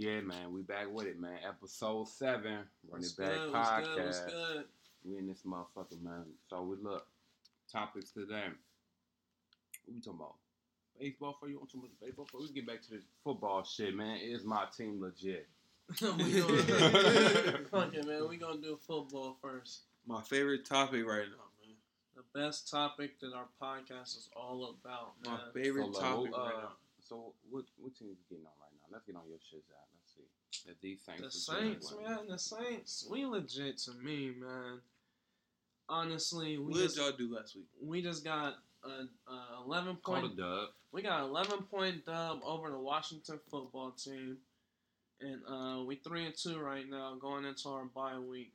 Yeah, 0.00 0.22
man, 0.22 0.54
we 0.54 0.62
back 0.62 0.86
with 0.90 1.04
it, 1.08 1.20
man. 1.20 1.36
Episode 1.46 2.08
seven, 2.08 2.52
Run 2.54 2.64
What's 2.88 3.12
It 3.12 3.18
Back 3.18 3.34
good? 3.34 3.52
What's 3.52 3.68
podcast. 3.68 3.84
good? 3.84 4.06
What's 4.06 4.20
good? 4.20 4.64
We 5.04 5.18
in 5.18 5.28
this 5.28 5.42
motherfucker, 5.46 6.02
man. 6.02 6.24
So 6.48 6.62
we 6.62 6.76
look 6.82 7.06
topics 7.70 8.10
today. 8.10 8.44
What 9.84 9.94
we 9.94 10.00
talking 10.00 10.20
about? 10.20 10.36
Baseball 10.98 11.36
for 11.38 11.50
you? 11.50 11.58
Want 11.58 11.70
some 11.70 11.82
baseball 12.00 12.26
for? 12.32 12.40
We 12.40 12.46
can 12.46 12.54
get 12.54 12.66
back 12.66 12.80
to 12.80 12.90
this 12.92 13.04
football 13.22 13.62
shit, 13.62 13.94
man. 13.94 14.16
Is 14.22 14.42
my 14.42 14.64
team 14.74 15.02
legit? 15.02 15.46
we 16.00 16.06
gonna, 16.08 17.58
fuck 17.70 17.92
it, 17.92 18.06
man. 18.06 18.26
We 18.26 18.38
gonna 18.38 18.58
do 18.58 18.78
football 18.86 19.36
first. 19.42 19.80
My 20.06 20.22
favorite 20.22 20.64
topic 20.64 21.06
right 21.06 21.28
now, 21.28 21.44
man. 21.60 21.76
The 22.16 22.40
best 22.40 22.70
topic 22.70 23.20
that 23.20 23.34
our 23.34 23.48
podcast 23.60 24.16
is 24.16 24.30
all 24.34 24.74
about, 24.80 25.12
Man. 25.26 25.34
My 25.34 25.62
favorite 25.62 25.94
so, 25.94 26.00
topic 26.00 26.32
uh, 26.34 26.40
right 26.40 26.54
now. 26.62 26.72
So 27.06 27.34
what 27.50 27.66
what 27.76 27.94
team 27.94 28.08
you 28.08 28.16
getting 28.30 28.46
on 28.46 28.52
right 28.62 28.72
now? 28.80 28.88
Let's 28.90 29.04
get 29.04 29.16
on 29.16 29.28
your 29.28 29.36
shit 29.50 29.62
out. 29.76 29.89
Let's. 30.70 30.80
That 30.80 30.82
these 30.82 31.00
Saints. 31.04 31.22
The 31.46 31.54
Saints, 31.54 31.92
well. 31.92 32.10
man. 32.16 32.28
The 32.28 32.38
Saints. 32.38 33.06
We 33.10 33.24
legit 33.26 33.78
to 33.78 33.92
me, 34.02 34.32
man. 34.38 34.80
Honestly, 35.88 36.56
we 36.58 36.64
What 36.64 36.74
did 36.74 36.82
just 36.84 36.96
y'all 36.98 37.12
do 37.12 37.34
last 37.34 37.56
week? 37.56 37.66
we 37.82 38.00
just 38.02 38.24
got 38.24 38.54
a, 38.84 38.88
a 39.30 39.64
eleven 39.64 39.96
point 39.96 40.24
a 40.24 40.36
dub. 40.36 40.68
we 40.92 41.02
got 41.02 41.24
11 41.24 41.62
point 41.64 42.06
dub 42.06 42.40
over 42.44 42.70
the 42.70 42.78
Washington 42.78 43.40
football 43.50 43.90
team, 43.90 44.38
and 45.20 45.40
uh, 45.48 45.82
we 45.84 45.96
three 45.96 46.24
and 46.26 46.34
two 46.36 46.58
right 46.58 46.88
now 46.88 47.16
going 47.20 47.44
into 47.44 47.68
our 47.68 47.84
bye 47.86 48.18
week. 48.18 48.52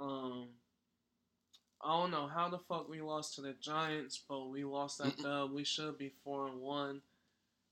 Um, 0.00 0.48
I 1.82 1.88
don't 2.00 2.10
know 2.10 2.26
how 2.26 2.48
the 2.48 2.58
fuck 2.58 2.88
we 2.88 3.00
lost 3.00 3.36
to 3.36 3.42
the 3.42 3.54
Giants, 3.60 4.20
but 4.28 4.48
we 4.50 4.64
lost 4.64 4.98
that 4.98 5.16
dub. 5.22 5.52
We 5.52 5.64
should 5.64 5.96
be 5.96 6.12
four 6.24 6.48
and 6.48 6.60
one. 6.60 7.02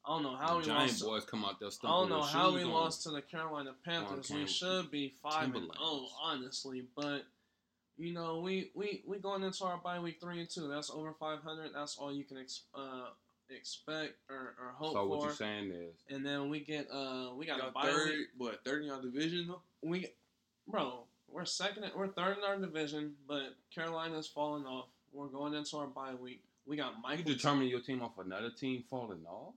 I 0.05 0.15
don't 0.15 0.23
know 0.25 0.35
how 0.37 0.55
The 0.55 0.59
we 0.59 0.65
Giant 0.65 0.91
lost. 0.91 1.05
boys 1.05 1.25
come 1.25 1.45
out 1.45 1.61
there 1.61 1.69
I 1.85 1.87
don't 1.89 2.09
know 2.09 2.23
how 2.23 2.55
we 2.55 2.63
on. 2.65 2.71
lost 2.71 3.05
to 3.05 3.11
the 3.11 3.23
Carolina 3.23 3.73
Panthers. 3.85 4.31
We 4.31 4.47
should 4.47 4.91
be 4.91 5.15
five 5.23 5.55
and 5.55 5.71
oh, 5.81 6.09
honestly, 6.23 6.85
but. 6.97 7.23
You 7.99 8.15
know, 8.15 8.41
we, 8.41 8.71
we, 8.75 9.03
we 9.07 9.19
going 9.19 9.43
into 9.43 9.65
our 9.65 9.77
bye 9.77 10.01
week 10.01 10.17
three 10.19 10.41
and 10.41 10.49
two. 10.49 10.67
That's 10.67 10.91
over 10.91 11.13
five 11.21 11.41
hundred. 11.43 11.73
That's 11.75 11.99
all 11.99 12.11
you 12.13 12.25
can 12.25 12.39
ex- 12.39 12.63
uh, 12.75 13.11
expect 13.51 14.15
or, 14.31 14.55
or 14.59 14.73
hope 14.75 14.95
So 14.95 15.03
for 15.03 15.07
what 15.09 15.23
you're 15.25 15.33
saying 15.35 15.71
is, 15.73 15.95
and 16.09 16.25
then 16.25 16.49
we 16.49 16.61
get 16.61 16.89
uh 16.91 17.29
we 17.37 17.45
got 17.47 17.61
a 17.61 17.71
bye 17.71 17.83
third, 17.83 18.09
week. 18.09 18.27
what, 18.39 18.65
third 18.65 18.83
in 18.83 18.89
y'all 18.89 19.03
division, 19.03 19.47
though? 19.49 19.61
We 19.83 20.09
bro, 20.67 21.05
we're 21.31 21.45
second 21.45 21.85
we're 21.95 22.09
third 22.09 22.39
in 22.39 22.45
our 22.45 22.57
division, 22.57 23.13
but 23.29 23.55
Carolina's 23.75 24.27
falling 24.27 24.65
off. 24.65 24.87
We're 25.13 25.27
going 25.27 25.53
into 25.55 25.77
our 25.77 25.87
bye 25.87 26.15
week. 26.15 26.43
We 26.67 26.79
got 26.79 26.95
you 26.97 27.03
Michael 27.03 27.25
determining 27.25 27.69
your 27.69 27.81
team 27.81 28.03
off 28.03 28.19
another 28.19 28.51
team 28.51 28.85
falling 28.89 29.25
off. 29.29 29.53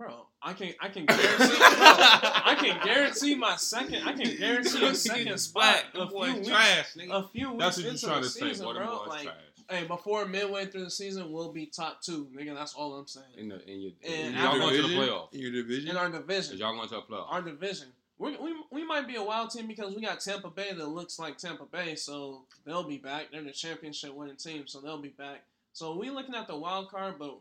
Bro, 0.00 0.28
I 0.42 0.54
can 0.54 0.72
I 0.80 0.88
can 0.88 1.04
guarantee 1.04 1.36
bro, 1.36 1.46
I 1.58 2.56
can 2.58 2.82
guarantee 2.82 3.34
my 3.34 3.56
second 3.56 4.08
I 4.08 4.14
can 4.14 4.34
guarantee 4.34 4.86
a 4.86 4.94
second 4.94 5.36
spot 5.36 5.84
a 5.92 6.08
few 6.08 6.18
weeks, 6.36 6.48
trash, 6.48 6.86
a 7.10 7.28
few 7.28 7.52
weeks 7.52 7.62
That's 7.62 7.76
what 7.76 7.86
into 7.86 8.06
the 8.06 8.20
to 8.20 8.24
say, 8.24 8.40
season, 8.48 8.64
boy. 8.64 8.74
Bro. 8.76 8.86
boys 8.86 9.08
Like 9.08 9.22
trash. 9.24 9.36
hey, 9.68 9.84
before 9.86 10.24
midway 10.24 10.64
through 10.64 10.84
the 10.84 10.90
season 10.90 11.30
we'll 11.30 11.52
be 11.52 11.66
top 11.66 12.00
two, 12.00 12.28
nigga. 12.34 12.54
That's 12.54 12.72
all 12.72 12.94
I'm 12.94 13.06
saying. 13.06 13.26
In 13.36 13.48
the 13.50 13.62
in 13.70 13.80
your 13.82 13.92
And 14.02 14.34
in 14.34 14.42
y'all 14.42 14.58
going 14.58 14.74
to 14.74 14.82
the 14.82 14.88
division? 14.88 15.18
In 15.32 15.40
your 15.40 15.52
division? 15.52 15.90
In 15.90 15.96
our 15.98 16.08
division. 16.08 16.56
Y'all 16.56 16.74
going 16.74 16.88
to 16.88 16.94
the 16.94 17.02
playoffs. 17.02 17.30
our 17.30 17.42
division. 17.42 17.88
We, 18.16 18.38
we, 18.38 18.54
we 18.70 18.86
might 18.86 19.06
be 19.06 19.16
a 19.16 19.22
wild 19.22 19.50
team 19.50 19.66
because 19.66 19.94
we 19.94 20.00
got 20.00 20.20
Tampa 20.20 20.48
Bay 20.48 20.72
that 20.72 20.88
looks 20.88 21.18
like 21.18 21.36
Tampa 21.36 21.66
Bay, 21.66 21.94
so 21.94 22.42
they'll 22.64 22.88
be 22.88 22.96
back. 22.96 23.26
They're 23.32 23.42
the 23.42 23.50
championship 23.50 24.14
winning 24.14 24.36
team, 24.36 24.66
so 24.66 24.80
they'll 24.80 25.00
be 25.00 25.08
back. 25.08 25.42
So 25.74 25.94
we 25.96 26.08
looking 26.10 26.34
at 26.34 26.46
the 26.46 26.56
wild 26.56 26.90
card, 26.90 27.14
but 27.18 27.38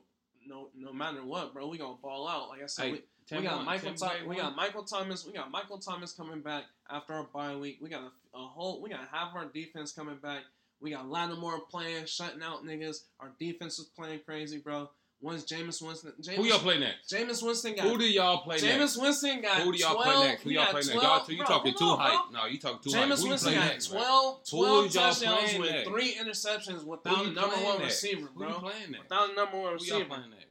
no 0.50 0.69
no 0.75 0.92
matter 0.92 1.23
what, 1.23 1.53
bro, 1.53 1.67
we 1.67 1.78
gonna 1.78 1.97
ball 2.02 2.28
out. 2.28 2.50
Like 2.50 2.64
I 2.64 2.66
said, 2.66 2.86
Hey, 2.86 2.92
we, 2.94 2.97
we 3.38 3.44
got 3.44 3.58
won- 3.58 3.66
Michael. 3.66 3.89
We 4.28 4.36
got 4.36 4.56
Michael 4.56 4.83
Thomas. 4.83 5.25
We 5.25 5.33
got 5.33 5.52
Michael 5.52 5.78
Thomas 5.78 6.11
coming 6.11 6.41
back 6.41 6.64
after 6.89 7.14
our 7.14 7.23
bye 7.33 7.56
week. 7.56 7.78
We 7.81 7.89
got 7.89 8.02
a, 8.02 8.38
a 8.38 8.47
whole. 8.47 8.81
We 8.81 8.89
got 8.89 9.08
half 9.11 9.36
our 9.36 9.45
defense 9.45 9.91
coming 9.91 10.17
back. 10.17 10.41
We 10.81 10.91
got 10.91 11.09
Lattimore 11.09 11.59
playing, 11.69 12.06
shutting 12.06 12.41
out 12.41 12.66
niggas. 12.66 13.03
Our 13.19 13.31
defense 13.40 13.79
is 13.79 13.85
playing 13.85 14.22
crazy, 14.25 14.57
bro. 14.57 14.90
Once 15.22 15.44
Jameis 15.44 15.81
Winston, 15.85 16.13
Jameis, 16.22 16.35
Who 16.38 16.46
y'all 16.46 16.59
play 16.59 16.80
next? 16.80 17.12
Jameis 17.13 17.44
Winston 17.44 17.75
got 17.75 17.85
Who 17.88 17.97
do 17.97 18.06
y'all 18.09 18.38
play 18.38 18.57
Jameis 18.57 18.78
next? 18.80 18.97
Winston 18.97 19.41
got 19.41 19.62
Who 19.63 19.72
do 19.74 19.78
y'all 19.78 19.94
12, 19.96 20.03
play 20.16 20.28
next? 20.28 20.44
Who 20.44 20.50
y'all 20.52 20.66
play 20.68 20.74
next? 20.75 20.94
Y'all, 20.94 21.25
you 21.30 21.38
bro, 21.40 21.46
talking 21.47 21.74
too 21.74 21.85
on, 21.85 21.97
bro. 21.97 22.06
hype? 22.07 22.31
No, 22.31 22.46
you 22.46 22.57
talking 22.59 22.80
too 22.91 22.97
hype. 22.97 23.09
Jameis 23.09 23.18
Who 23.18 23.24
you 23.24 23.30
Winston 23.31 23.52
play 23.53 23.62
got 23.62 23.68
next, 23.74 23.88
bro? 23.88 24.00
12, 24.00 24.44
12 24.50 24.96
y'all 24.96 25.03
touchdowns 25.12 25.59
with 25.59 25.72
next? 25.72 25.90
three 25.90 26.13
interceptions 26.13 26.84
without 26.85 27.25
a 27.25 27.30
number 27.31 27.56
one 27.57 27.80
next? 27.80 28.02
receiver, 28.03 28.30
Who 28.34 28.44
you 28.44 28.50
bro. 28.50 28.59
playing 28.59 28.91
next? 28.91 29.03
Without 29.03 29.30
a 29.31 29.34
number 29.35 29.57
one 29.57 29.63
Who 29.78 29.85
y'all 29.85 30.00
receiver. 30.00 30.06
playing 30.06 30.30
next, 30.30 30.46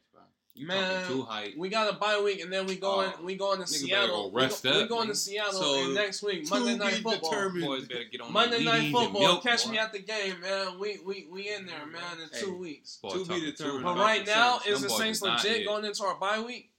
bro? 0.66 0.76
You 0.76 0.80
Man, 0.80 1.02
talking 1.02 1.16
too 1.16 1.22
hype. 1.24 1.56
We 1.56 1.68
got 1.68 1.92
a 1.94 1.96
bye 1.96 2.20
week 2.22 2.40
and 2.42 2.52
then 2.52 2.66
we 2.66 2.76
going 2.76 3.12
Oh, 3.18 3.24
we 3.24 3.36
going 3.36 3.58
to 3.58 3.64
nigga 3.64 3.88
better 3.90 4.06
Seattle. 4.06 4.30
go 4.30 4.36
rest 4.36 4.64
we, 4.64 4.70
go, 4.70 4.76
we 4.76 4.82
up, 4.84 4.88
going 4.88 5.06
to 5.08 5.12
nigga. 5.12 5.16
Seattle 5.16 5.52
So, 5.60 5.92
next 5.92 6.22
week 6.22 6.50
Monday 6.50 6.76
night 6.76 6.94
football. 6.94 7.30
determined. 7.30 7.64
Boys 7.66 7.86
better 7.88 8.04
get 8.10 8.20
on 8.20 8.32
Monday 8.32 8.64
night 8.64 8.92
football. 8.92 9.20
milk, 9.20 9.42
Catch 9.42 9.64
boy. 9.66 9.70
me 9.72 9.78
at 9.78 9.92
the 9.92 9.98
game, 10.00 10.40
man. 10.40 10.78
We 10.78 10.98
we 11.04 11.26
we 11.30 11.48
in 11.52 11.66
there, 11.66 11.86
man, 11.86 12.20
in 12.22 12.28
Hey. 12.32 12.40
two 12.44 12.56
weeks. 12.56 12.98
Boy, 13.02 13.10
To 13.10 13.18
be 13.18 13.24
talking 13.24 13.44
determined. 13.44 13.84
But 13.84 13.96
right 13.98 14.26
now, 14.26 14.58
Saints. 14.58 14.66
is 14.68 14.82
the 14.82 14.90
Saints 14.90 15.22
legit 15.22 15.62
it. 15.62 15.66
going 15.66 15.84
into 15.84 16.04
our 16.04 16.16
bye 16.16 16.40
week? 16.40 16.70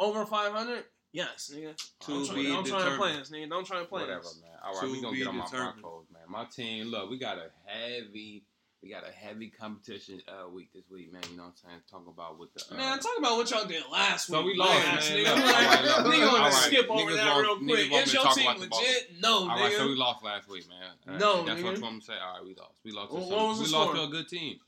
Over 0.00 0.24
500? 0.26 0.84
Yes, 1.10 1.50
nigga. 1.54 1.74
To 1.76 2.06
Don't, 2.06 2.18
I'm 2.20 2.26
try, 2.26 2.34
be 2.36 2.42
don't 2.44 2.66
try 2.66 2.78
to 2.78 2.84
play 2.84 2.90
determined. 3.08 3.20
us, 3.22 3.30
nigga. 3.30 3.48
Don't 3.48 3.66
try 3.66 3.78
to 3.80 3.84
play 3.86 4.02
Whatever, 4.02 4.20
us. 4.20 4.38
man. 4.42 4.50
All 4.62 4.72
right, 4.74 4.80
To 4.82 4.92
we 4.92 5.00
gonna 5.00 5.16
get 5.16 5.26
on 5.26 5.36
my. 5.36 5.46
Broncos, 5.48 6.04
man. 6.12 6.22
My 6.28 6.44
team, 6.44 6.86
look, 6.88 7.08
we 7.10 7.18
got 7.18 7.38
a 7.38 7.50
heavy, 7.66 8.44
we 8.82 8.90
got 8.90 9.02
a 9.08 9.10
heavy 9.10 9.48
competition 9.50 10.20
uh, 10.28 10.48
week 10.48 10.72
this 10.72 10.84
week, 10.90 11.12
man. 11.12 11.22
You 11.30 11.36
know 11.36 11.44
what 11.44 11.54
I'm 11.64 11.70
saying? 11.70 11.80
Talking 11.90 12.12
about 12.14 12.38
with 12.38 12.54
the 12.54 12.62
uh, 12.72 12.76
Man, 12.78 12.98
talk 13.00 13.12
about 13.18 13.36
what 13.36 13.50
y'all 13.50 13.66
did 13.66 13.82
last 13.90 14.28
So 14.28 14.38
week. 14.42 14.52
we 14.54 14.58
lost, 14.58 14.86
Ass, 14.86 15.10
man. 15.10 15.18
nigga. 15.18 15.24
Like, 15.24 15.36
all 15.36 15.62
right, 15.62 15.84
look, 15.84 16.12
we 16.12 16.18
gonna 16.20 16.26
all 16.26 16.38
right. 16.44 16.52
skip 16.52 16.90
over 16.90 17.10
Niggas 17.10 17.16
that 17.16 17.34
want- 17.34 17.46
real 17.46 17.56
quick. 17.76 17.90
want 17.92 18.06
Is 18.06 18.12
your 18.14 18.22
talk 18.22 18.36
team 18.36 18.46
about 18.48 18.60
the 18.60 18.66
ball. 18.68 18.80
legit? 18.80 19.10
No, 19.20 19.34
All 19.40 19.48
right, 19.48 19.72
so 19.72 19.86
we 19.88 19.94
lost 19.96 20.24
last 20.24 20.48
week, 20.48 20.68
man. 20.68 20.78
All 21.06 21.12
right, 21.12 21.20
No, 21.20 21.44
that's 21.44 21.60
nigga. 21.60 21.64
what 21.64 21.74
I'm 21.74 21.80
gonna 21.80 22.00
say. 22.02 22.12
All 22.22 22.34
right, 22.34 22.44
we 22.44 22.54
lost. 22.54 22.74
We 22.84 22.92
lost. 22.92 23.10
To 23.10 23.16
Well, 23.16 23.28
some, 23.28 23.36
what 23.36 23.48
was 23.48 23.58
we 23.58 23.64
the 23.66 23.72
lost 23.72 23.90
score? 23.90 23.94
to 23.96 24.02
a 24.02 24.08
good 24.12 24.28
team. 24.28 24.58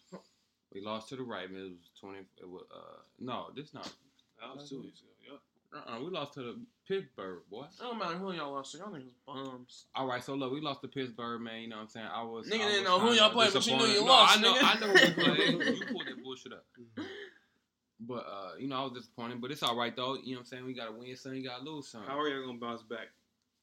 We 0.75 0.81
lost 0.81 1.09
to 1.11 1.17
the 1.17 1.23
Ravens. 1.23 1.57
It 1.59 1.71
was 1.71 1.91
twenty. 2.01 2.19
It 2.41 2.49
was, 2.49 2.65
uh, 2.75 2.99
no, 3.21 3.47
this 3.55 3.73
not. 3.75 3.85
That 4.41 4.57
was 4.57 4.69
two 4.71 4.81
weeks 4.83 5.01
ago. 5.01 5.10
Yeah. 5.73 5.79
Uh-uh, 5.95 6.01
we 6.05 6.11
lost 6.11 6.35
to 6.35 6.41
the 6.41 6.61
Pittsburgh, 6.89 7.43
boy. 7.51 7.63
It 7.65 7.81
don't 7.83 7.99
matter 7.99 8.17
who 8.17 8.33
y'all 8.33 8.53
lost 8.53 8.73
to. 8.73 8.79
Y'all 8.79 8.89
niggas 8.89 9.13
bums. 9.27 9.87
All 9.95 10.07
right, 10.07 10.23
so 10.23 10.35
look, 10.35 10.53
we 10.53 10.61
lost 10.61 10.81
to 10.83 10.89
Pittsburgh, 10.89 11.41
man. 11.43 11.61
You 11.63 11.69
know 11.69 11.77
what 11.77 11.83
I'm 11.83 11.89
saying? 11.89 12.07
I 12.13 12.23
was. 12.23 12.47
Nigga 12.49 12.55
I 12.55 12.69
didn't 12.69 12.75
was 12.77 12.85
know 12.85 12.99
who 13.01 13.13
y'all 13.13 13.31
played, 13.31 13.53
but 13.53 13.67
you 13.67 13.77
knew 13.77 13.83
you 13.83 13.89
disappointed. 13.89 14.09
lost, 14.11 14.41
No, 14.41 14.49
I 14.51 14.53
know. 14.53 14.61
nigga. 14.61 14.77
I 14.77 14.81
know 14.81 14.87
who 14.87 14.93
we 14.93 15.57
played. 15.63 15.77
You 15.81 15.87
pulled 15.87 16.07
that 16.07 16.23
bullshit 16.25 16.53
up. 16.53 16.65
But 18.01 18.27
uh, 18.27 18.51
you 18.59 18.67
know, 18.67 18.81
I 18.81 18.83
was 18.85 18.93
disappointed. 18.95 19.41
But 19.41 19.51
it's 19.51 19.63
all 19.63 19.77
right 19.77 19.95
though. 19.95 20.17
You 20.17 20.33
know 20.33 20.39
what 20.39 20.39
I'm 20.41 20.45
saying? 20.47 20.65
We 20.65 20.75
gotta 20.75 20.93
win 20.93 21.15
some. 21.17 21.35
You 21.35 21.45
gotta 21.49 21.63
lose 21.65 21.89
some. 21.89 22.03
How 22.05 22.19
are 22.19 22.29
y'all 22.29 22.47
gonna 22.47 22.59
bounce 22.59 22.83
back? 22.83 23.09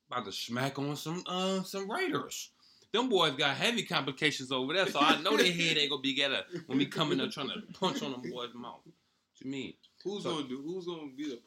about 0.09 0.23
to 0.23 0.31
smack 0.31 0.79
on 0.79 0.95
some 0.95 1.21
uh 1.27 1.61
some 1.63 1.89
Raiders. 1.91 2.51
Them 2.93 3.09
boys 3.09 3.33
got 3.33 3.57
heavy 3.57 3.83
complications 3.83 4.51
over 4.53 4.73
there, 4.73 4.87
so 4.87 4.99
I 5.01 5.19
know 5.21 5.35
their 5.35 5.51
head 5.51 5.77
ain't 5.77 5.89
gonna 5.89 6.01
be 6.01 6.13
together 6.13 6.43
when 6.67 6.77
we 6.77 6.85
come 6.85 7.11
in 7.11 7.17
there 7.17 7.27
trying 7.27 7.49
to 7.49 7.61
punch 7.77 8.01
on 8.01 8.11
them 8.13 8.21
boys' 8.31 8.53
mouth. 8.55 8.79
What 8.85 8.93
you 9.41 9.51
mean? 9.51 9.73
Who's 10.05 10.23
So- 10.23 10.35
gonna 10.35 10.47
do? 10.47 10.61
Who's 10.61 10.85
gonna 10.85 11.11
be 11.15 11.29
the? 11.29 11.39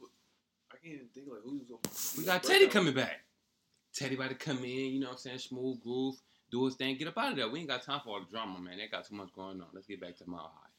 I 0.83 0.87
can't 0.87 0.95
even 0.95 1.09
think 1.09 1.27
like 1.29 1.43
who's 1.45 1.63
gonna. 1.65 1.81
We 2.19 2.25
got 2.25 2.43
Teddy 2.43 2.61
breakout? 2.61 2.73
coming 2.73 2.95
back. 2.95 3.21
Teddy 3.93 4.15
about 4.15 4.29
to 4.31 4.35
come 4.35 4.59
in, 4.59 4.65
you 4.65 5.01
know 5.01 5.07
what 5.07 5.13
I'm 5.15 5.19
saying? 5.19 5.39
Smooth 5.39 5.83
groove, 5.83 6.15
do 6.51 6.65
his 6.65 6.77
thing, 6.77 6.97
get 6.97 7.09
up 7.09 7.19
out 7.19 7.33
of 7.33 7.37
there. 7.37 7.49
We 7.49 7.61
ain't 7.61 7.69
got 7.69 7.83
time 7.83 8.01
for 8.05 8.11
all 8.11 8.21
the 8.21 8.31
drama, 8.31 8.61
man. 8.61 8.79
They 8.79 8.87
got 8.87 9.05
too 9.05 9.17
much 9.17 9.35
going 9.35 9.61
on. 9.61 9.67
Let's 9.73 9.87
get 9.87 10.01
back 10.01 10.17
to 10.19 10.31
Mile 10.31 10.53
High. 10.55 10.71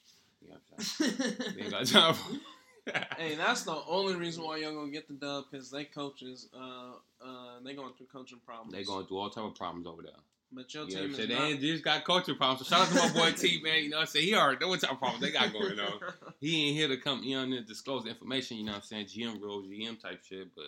You 0.41 0.49
know 0.49 0.55
what 0.69 0.79
I'm 0.79 0.83
saying? 0.85 1.53
We 1.55 1.61
ain't 1.63 1.71
got 1.71 1.85
time 1.85 2.13
for 2.13 2.35
hey, 3.17 3.35
that's 3.35 3.63
the 3.63 3.75
only 3.87 4.15
reason 4.15 4.43
why 4.43 4.57
y'all 4.57 4.73
gonna 4.73 4.91
get 4.91 5.07
the 5.07 5.13
dub 5.13 5.45
because 5.51 5.69
they 5.69 5.83
coaches, 5.83 6.49
uh, 6.55 6.93
uh, 7.23 7.59
they 7.63 7.75
going 7.75 7.93
through 7.95 8.07
coaching 8.11 8.39
problems. 8.43 8.73
They 8.73 8.83
going 8.83 9.05
through 9.05 9.19
all 9.19 9.29
type 9.29 9.43
of 9.43 9.55
problems 9.55 9.85
over 9.85 10.01
there. 10.01 10.13
But 10.53 10.73
your 10.73 10.83
You 10.85 10.95
team 10.95 11.11
is 11.11 11.15
saying? 11.15 11.29
They 11.29 11.57
just 11.57 11.83
got 11.83 12.03
culture 12.03 12.35
problems. 12.35 12.67
So 12.67 12.75
shout 12.75 12.87
out 12.87 12.93
to 12.93 12.95
my 12.95 13.13
boy 13.13 13.31
T, 13.37 13.61
man. 13.63 13.83
You 13.83 13.89
know 13.89 13.97
what 13.97 14.01
I'm 14.01 14.07
saying? 14.07 14.25
He 14.25 14.35
already 14.35 14.59
know 14.59 14.67
what 14.67 14.81
type 14.81 14.91
of 14.91 14.99
problems 14.99 15.21
they 15.23 15.31
got 15.31 15.53
going 15.53 15.79
on. 15.79 15.99
he 16.41 16.67
ain't 16.67 16.77
here 16.77 16.87
to 16.89 16.97
come, 16.97 17.23
you 17.23 17.37
know, 17.37 17.43
and 17.43 17.65
disclose 17.65 18.05
information, 18.05 18.57
you 18.57 18.65
know 18.65 18.73
what 18.73 18.79
I'm 18.79 18.83
saying? 18.83 19.05
GM 19.05 19.41
rules, 19.41 19.65
GM 19.67 19.99
type 20.01 20.21
shit, 20.23 20.53
but 20.55 20.65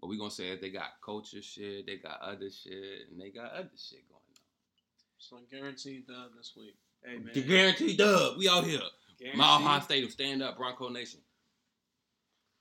but 0.00 0.08
we 0.08 0.18
gonna 0.18 0.30
say 0.30 0.50
that 0.50 0.60
they 0.60 0.70
got 0.70 1.00
culture 1.04 1.42
shit, 1.42 1.86
they 1.86 1.96
got 1.96 2.20
other 2.20 2.50
shit, 2.50 3.08
and 3.10 3.20
they 3.20 3.30
got 3.30 3.52
other 3.52 3.70
shit 3.76 4.06
going 4.08 4.20
on. 4.20 4.36
so 5.18 5.38
guaranteed 5.50 6.06
dub 6.06 6.30
this 6.36 6.52
week. 6.56 6.76
Hey 7.04 7.18
man. 7.18 7.30
The 7.34 7.42
guaranteed 7.42 7.98
dub, 7.98 8.36
we 8.38 8.48
out 8.48 8.64
here. 8.64 8.80
Guaranteed. 9.18 9.38
Mile 9.38 9.58
High 9.60 9.80
Stadium, 9.80 10.10
stand 10.10 10.42
up, 10.42 10.56
Bronco 10.56 10.88
Nation. 10.88 11.20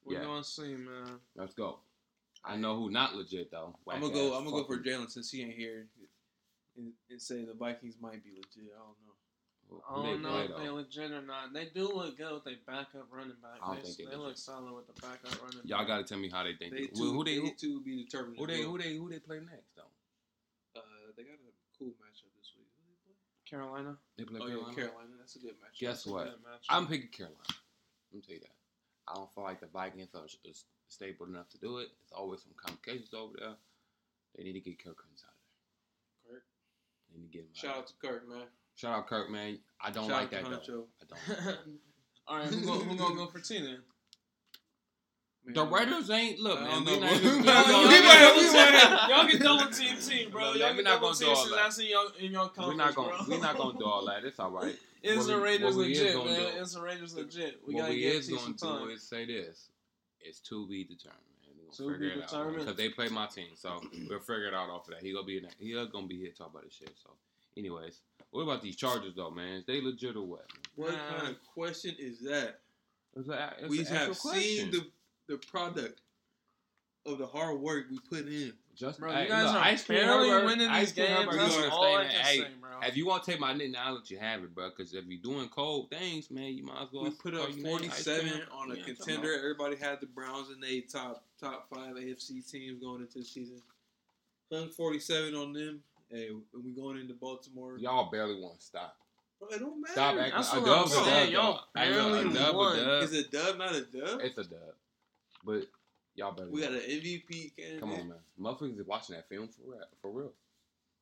We're 0.04 0.20
Yeah. 0.20 0.26
gonna 0.26 0.44
see, 0.44 0.74
man. 0.76 1.20
Let's 1.36 1.54
go. 1.54 1.80
I 2.46 2.58
know 2.58 2.78
who 2.78 2.90
not 2.90 3.16
legit 3.16 3.52
though. 3.52 3.76
I'm 3.90 4.02
gonna 4.02 4.14
go. 4.14 4.34
I'm 4.36 4.44
gonna 4.46 4.58
go 4.58 4.64
for. 4.66 4.78
Jalen 4.78 5.10
since 5.10 5.32
he 5.32 5.44
ain't 5.44 5.54
here, 5.54 5.88
and, 6.78 6.92
and 7.10 7.22
say 7.22 7.44
the 7.46 7.54
Vikings 7.54 7.96
might 8.02 8.24
be 8.24 8.32
legit. 8.32 8.72
I 8.74 8.80
don't 8.82 8.98
know. 9.06 9.14
I 9.90 9.96
don't 10.06 10.22
know 10.22 10.38
if 10.40 10.52
they're 10.56 10.72
legit 10.72 11.12
or 11.12 11.22
not. 11.22 11.54
They 11.54 11.66
do 11.74 11.88
look 11.90 12.18
good 12.18 12.34
with 12.34 12.44
their 12.44 12.62
backup 12.68 13.08
running 13.12 13.38
back. 13.42 13.58
I 13.64 13.74
don't 13.74 13.84
they 13.84 13.90
think 13.90 14.10
they 14.10 14.16
they 14.16 14.22
look 14.22 14.38
solid 14.38 14.74
with 14.76 14.86
the 14.88 14.94
backup 15.02 15.34
running 15.42 15.62
Y'all 15.66 15.80
back. 15.80 15.88
gotta 15.88 16.04
tell 16.04 16.20
me 16.20 16.30
how 16.30 16.44
they 16.44 16.54
think. 16.54 16.74
They 16.74 16.82
They, 16.82 16.88
too. 16.94 17.12
who, 17.14 17.24
they 17.24 17.36
they 17.40 17.42
who, 17.42 17.52
too 17.58 17.82
be 17.82 18.04
determined. 18.04 18.38
who 18.38 18.46
they 18.46 18.62
who 18.62 18.78
they 18.78 18.94
who 18.96 19.10
they 19.10 19.20
play 19.20 19.40
next 19.40 19.74
though? 19.76 19.90
Uh, 20.76 20.82
they 21.18 21.24
got 21.24 21.40
a 21.42 21.52
cool 21.80 21.94
matchup 21.98 22.30
this 22.38 22.54
week. 22.58 22.70
Who 22.78 22.84
they 22.86 22.98
play? 23.02 23.16
Carolina. 23.50 23.98
They 24.18 24.26
play 24.26 24.40
Oh 24.42 24.48
Carolina. 24.48 24.70
yeah, 24.70 24.76
Carolina. 24.76 25.10
That's 25.18 25.36
a 25.36 25.40
good 25.40 25.56
matchup. 25.58 25.80
Guess 25.80 26.04
That's 26.04 26.06
what? 26.08 26.28
matchup. 26.44 26.70
I'm 26.70 26.86
picking 26.88 27.10
Carolina. 27.10 27.42
Let 28.12 28.14
me 28.14 28.22
tell 28.22 28.36
you 28.36 28.42
that. 28.42 28.58
I 29.10 29.16
don't 29.16 29.34
feel 29.34 29.44
like 29.44 29.60
the 29.60 29.68
Vikings 29.68 30.14
are 30.14 30.28
stable 30.88 31.26
enough 31.26 31.50
to 31.50 31.58
do 31.58 31.78
it. 31.80 31.90
There's 31.98 32.14
always 32.16 32.42
some 32.44 32.54
complications 32.56 33.14
over 33.14 33.34
there. 33.40 33.56
They 34.36 34.44
need 34.44 34.54
to 34.54 34.60
get 34.62 34.78
Kirk 34.84 34.98
Cousins 34.98 35.24
out 35.26 35.33
of 35.33 35.33
there. 35.33 35.33
Kirk. 35.33 35.33
They 37.14 37.20
need 37.22 37.32
to 37.32 37.38
get 37.38 37.42
him 37.44 37.48
Shout 37.54 37.72
out. 37.72 37.78
out 37.78 37.88
to 37.88 37.94
Kirk, 38.02 38.28
man. 38.30 38.44
Shout 38.76 38.98
out 38.98 39.08
Kirk, 39.08 39.30
man. 39.30 39.60
I 39.82 39.92
don't 39.92 40.08
Shout 40.10 40.22
like 40.22 40.32
that 40.32 40.46
out 40.46 40.64
to 40.66 40.72
though. 40.72 40.88
I 41.02 41.06
don't. 41.46 41.58
All 42.28 42.38
right, 42.38 42.48
who 42.48 42.66
gonna, 42.66 42.80
who 42.86 42.96
gonna 42.98 43.16
go 43.16 43.28
for 43.28 43.40
T 43.40 43.60
then? 43.60 43.78
Man, 45.46 45.54
The 45.56 45.66
Raiders 45.66 46.10
ain't 46.10 46.40
look, 46.40 46.58
I 46.58 46.64
man. 46.64 46.86
don't 46.86 46.86
know, 46.86 47.00
not 47.02 47.22
We 47.24 47.30
we 47.30 47.38
might- 47.40 47.46
gonna- 47.46 47.88
we 47.88 47.94
we 47.94 48.02
might- 48.02 48.20
gonna- 48.20 48.42
we 48.42 48.54
might- 48.54 49.08
Y'all 49.10 49.28
can 49.28 49.42
double 49.42 49.72
team 49.72 49.98
team, 50.00 50.32
bro. 50.32 50.54
Y'all 50.54 50.70
we're 50.70 50.76
can 50.76 50.84
not 50.86 51.02
double 51.02 51.08
gonna 51.10 51.20
do 51.20 51.26
team 51.26 51.30
all 51.30 51.36
since 51.36 51.50
that. 51.52 51.56
that's 51.64 51.80
in 51.80 51.86
your 51.88 52.06
in 52.20 52.32
your 52.32 52.48
conference, 52.50 52.68
We're 52.70 52.76
not 52.78 52.96
gonna 52.96 53.10
bro. 53.10 53.26
we're 53.28 53.42
not 53.42 53.58
gonna 53.58 53.78
do 53.80 53.86
all 53.86 54.06
that. 54.06 54.24
It's 54.24 54.40
all 54.40 54.52
right. 54.52 54.76
It's 55.06 55.28
the 55.28 55.36
we- 55.36 55.42
Raiders 55.44 55.76
we 55.76 55.88
legit, 55.90 56.16
man? 56.16 56.26
do- 56.26 56.62
Is 56.62 56.72
the 56.76 56.82
Raiders 56.82 57.14
legit? 57.14 57.60
We 57.68 57.74
what 57.74 57.82
gotta 57.82 57.94
we 57.94 58.00
give 58.00 58.14
is 58.16 58.30
gonna 58.30 58.54
do 58.86 58.90
is 58.90 59.04
say 59.04 59.26
this: 59.26 59.68
it's 60.22 60.40
to 60.48 60.66
be 60.66 60.86
determined. 60.86 61.20
Man. 61.80 61.88
We 61.88 61.94
To 61.94 61.98
gonna 61.98 61.98
be 62.00 62.10
figure 62.10 62.20
it 62.22 62.24
out 62.24 62.30
determined. 62.30 62.58
because 62.60 62.76
they 62.78 62.90
play 62.90 63.10
my 63.10 63.28
team, 63.28 63.48
so 63.56 63.82
we'll 64.10 64.20
figure 64.20 64.48
it 64.48 64.54
out 64.54 64.70
off 64.70 64.88
of 64.88 64.94
that. 64.96 65.04
He 65.04 65.14
gonna 65.14 65.26
be 65.26 65.38
in 65.38 65.44
that. 65.44 65.56
He 65.60 65.74
gonna 65.74 66.08
be 66.08 66.18
here 66.18 66.32
to 66.32 66.38
talk 66.38 66.52
about 66.52 66.64
this 66.64 66.74
shit. 66.74 66.94
So, 67.04 67.12
anyways, 67.58 68.02
what 68.32 68.42
about 68.42 68.62
these 68.62 68.76
Chargers 68.76 69.14
though, 69.16 69.32
man? 69.32 69.58
Is 69.60 69.66
they 69.66 69.82
legit 69.82 70.16
or 70.16 70.24
what? 70.26 70.46
Man? 70.78 70.88
What 70.88 70.92
Nah. 70.94 71.20
kind 71.20 71.28
of 71.30 71.44
question 71.54 71.96
is 72.00 72.20
that? 72.22 72.60
It's 73.16 73.30
a, 73.30 73.54
it's 73.60 73.70
we 73.70 73.78
have 73.84 74.10
actual 74.10 74.14
seen 74.16 74.72
the 74.72 74.86
the 75.28 75.38
product 75.38 76.02
of 77.06 77.18
the 77.18 77.28
hard 77.28 77.60
work 77.60 77.86
we 77.92 78.00
put 78.00 78.28
in. 78.28 78.54
Just, 78.76 79.00
Bro, 79.00 79.12
hey, 79.12 79.24
you 79.24 79.30
guys 79.30 79.46
look, 79.46 79.56
are 79.56 79.64
Ice 79.66 79.84
Cream 79.84 80.00
barely 80.00 80.46
winning 80.46 80.72
these 80.72 80.94
games. 80.94 81.28
That's 81.32 81.56
all 81.72 81.96
I 81.98 82.06
can 82.08 82.26
say, 82.26 82.48
bro. 82.60 82.63
If 82.88 82.98
you 82.98 83.06
want 83.06 83.24
to 83.24 83.32
take 83.32 83.40
my 83.40 83.54
nickname, 83.54 83.82
I'll 83.84 83.96
let 83.96 84.10
you 84.10 84.18
have 84.18 84.44
it, 84.44 84.54
bro. 84.54 84.70
Because 84.70 84.94
if 84.94 85.06
you're 85.08 85.22
doing 85.22 85.50
cold 85.50 85.90
things, 85.90 86.30
man, 86.32 86.54
you 86.54 86.64
might 86.64 86.84
as 86.84 86.88
well. 86.92 87.04
We 87.04 87.12
put 87.12 87.34
up 87.34 87.50
your 87.50 87.58
name 87.58 87.78
47 87.80 88.42
on 88.52 88.72
a 88.72 88.76
Yeah, 88.76 88.84
contender. 88.84 89.34
Everybody 89.34 89.76
had 89.76 90.00
the 90.00 90.08
Browns 90.08 90.50
in 90.52 90.60
they 90.60 90.82
top 90.82 91.24
top 91.40 91.68
five 91.74 91.96
AFC 91.96 92.50
teams 92.50 92.82
going 92.82 93.02
into 93.02 93.20
the 93.20 93.26
season. 93.26 93.62
Hung 94.52 94.70
47 94.70 95.34
on 95.36 95.54
them. 95.54 95.82
Hey, 96.10 96.30
when 96.52 96.64
we 96.64 96.72
going 96.72 97.00
into 97.00 97.14
Baltimore, 97.16 97.78
Y'all 97.80 98.12
barely 98.12 98.40
want 98.40 98.60
to 98.60 98.66
stop. 98.66 98.96
it 99.50 99.60
don't 99.60 99.82
matter. 99.82 99.94
Stop 99.94 100.16
acting. 100.18 100.34
That's 100.36 100.54
a 100.54 100.60
what 100.60 100.66
dub's 100.66 100.98
I'm 100.98 101.06
saying, 101.06 101.32
y'all 101.32 101.60
though. 101.74 101.82
Hey, 101.82 101.90
look, 101.90 102.14
barely 102.14 102.30
a 102.30 102.34
dub, 102.34 102.56
won. 102.56 102.80
a 102.80 102.86
dub. 102.86 103.04
Is 103.04 103.14
a 103.14 103.24
dub 103.30 103.58
not 103.58 103.76
a 103.76 103.82
dub? 103.82 104.20
It's 104.22 104.38
a 104.38 104.44
dub. 104.44 104.60
But 105.44 105.68
y'all 106.16 106.34
better. 106.34 106.50
we 106.50 106.62
got 106.62 106.72
an 106.74 106.80
MVP 106.80 107.56
candidate. 107.56 107.80
Come 107.80 107.94
on, 107.94 108.10
man. 108.10 108.18
Motherfuckers 108.40 108.80
is 108.80 108.86
watching 108.86 109.16
that 109.16 109.28
film 109.28 109.48
for 109.48 109.72
real. 109.72 109.86
For 110.02 110.12
real. 110.12 110.34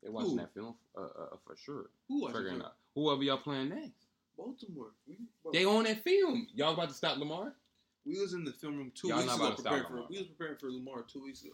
They 0.03 0.09
watching 0.09 0.31
Who? 0.31 0.37
that 0.37 0.53
film 0.53 0.75
uh, 0.97 1.01
uh, 1.01 1.37
for 1.45 1.55
sure. 1.55 1.89
Who 2.07 2.23
was 2.23 2.33
Figuring 2.33 2.61
out 2.61 2.73
whoever 2.95 3.23
y'all 3.23 3.37
playing 3.37 3.69
next. 3.69 4.07
Baltimore. 4.37 4.91
We, 5.07 5.17
bro, 5.43 5.51
They 5.51 5.65
on 5.65 5.83
that 5.83 6.03
film. 6.03 6.47
Y'all 6.55 6.73
about 6.73 6.89
to 6.89 6.95
stop 6.95 7.17
Lamar? 7.17 7.53
we 8.05 8.19
was 8.19 8.33
in 8.33 8.43
the 8.43 8.51
film 8.51 8.77
room 8.77 8.91
2 8.95 9.09
Y'all 9.09 9.17
weeks 9.17 9.27
not 9.27 9.35
ago 9.35 9.49
to 9.51 9.61
stop 9.61 9.63
preparing 9.73 9.85
for. 9.85 9.93
Lamar. 9.93 10.07
We 10.09 10.17
was 10.17 10.27
preparing 10.27 10.57
for 10.57 10.71
Lamar 10.71 11.03
two 11.03 11.23
weeks 11.23 11.43
ago. 11.43 11.53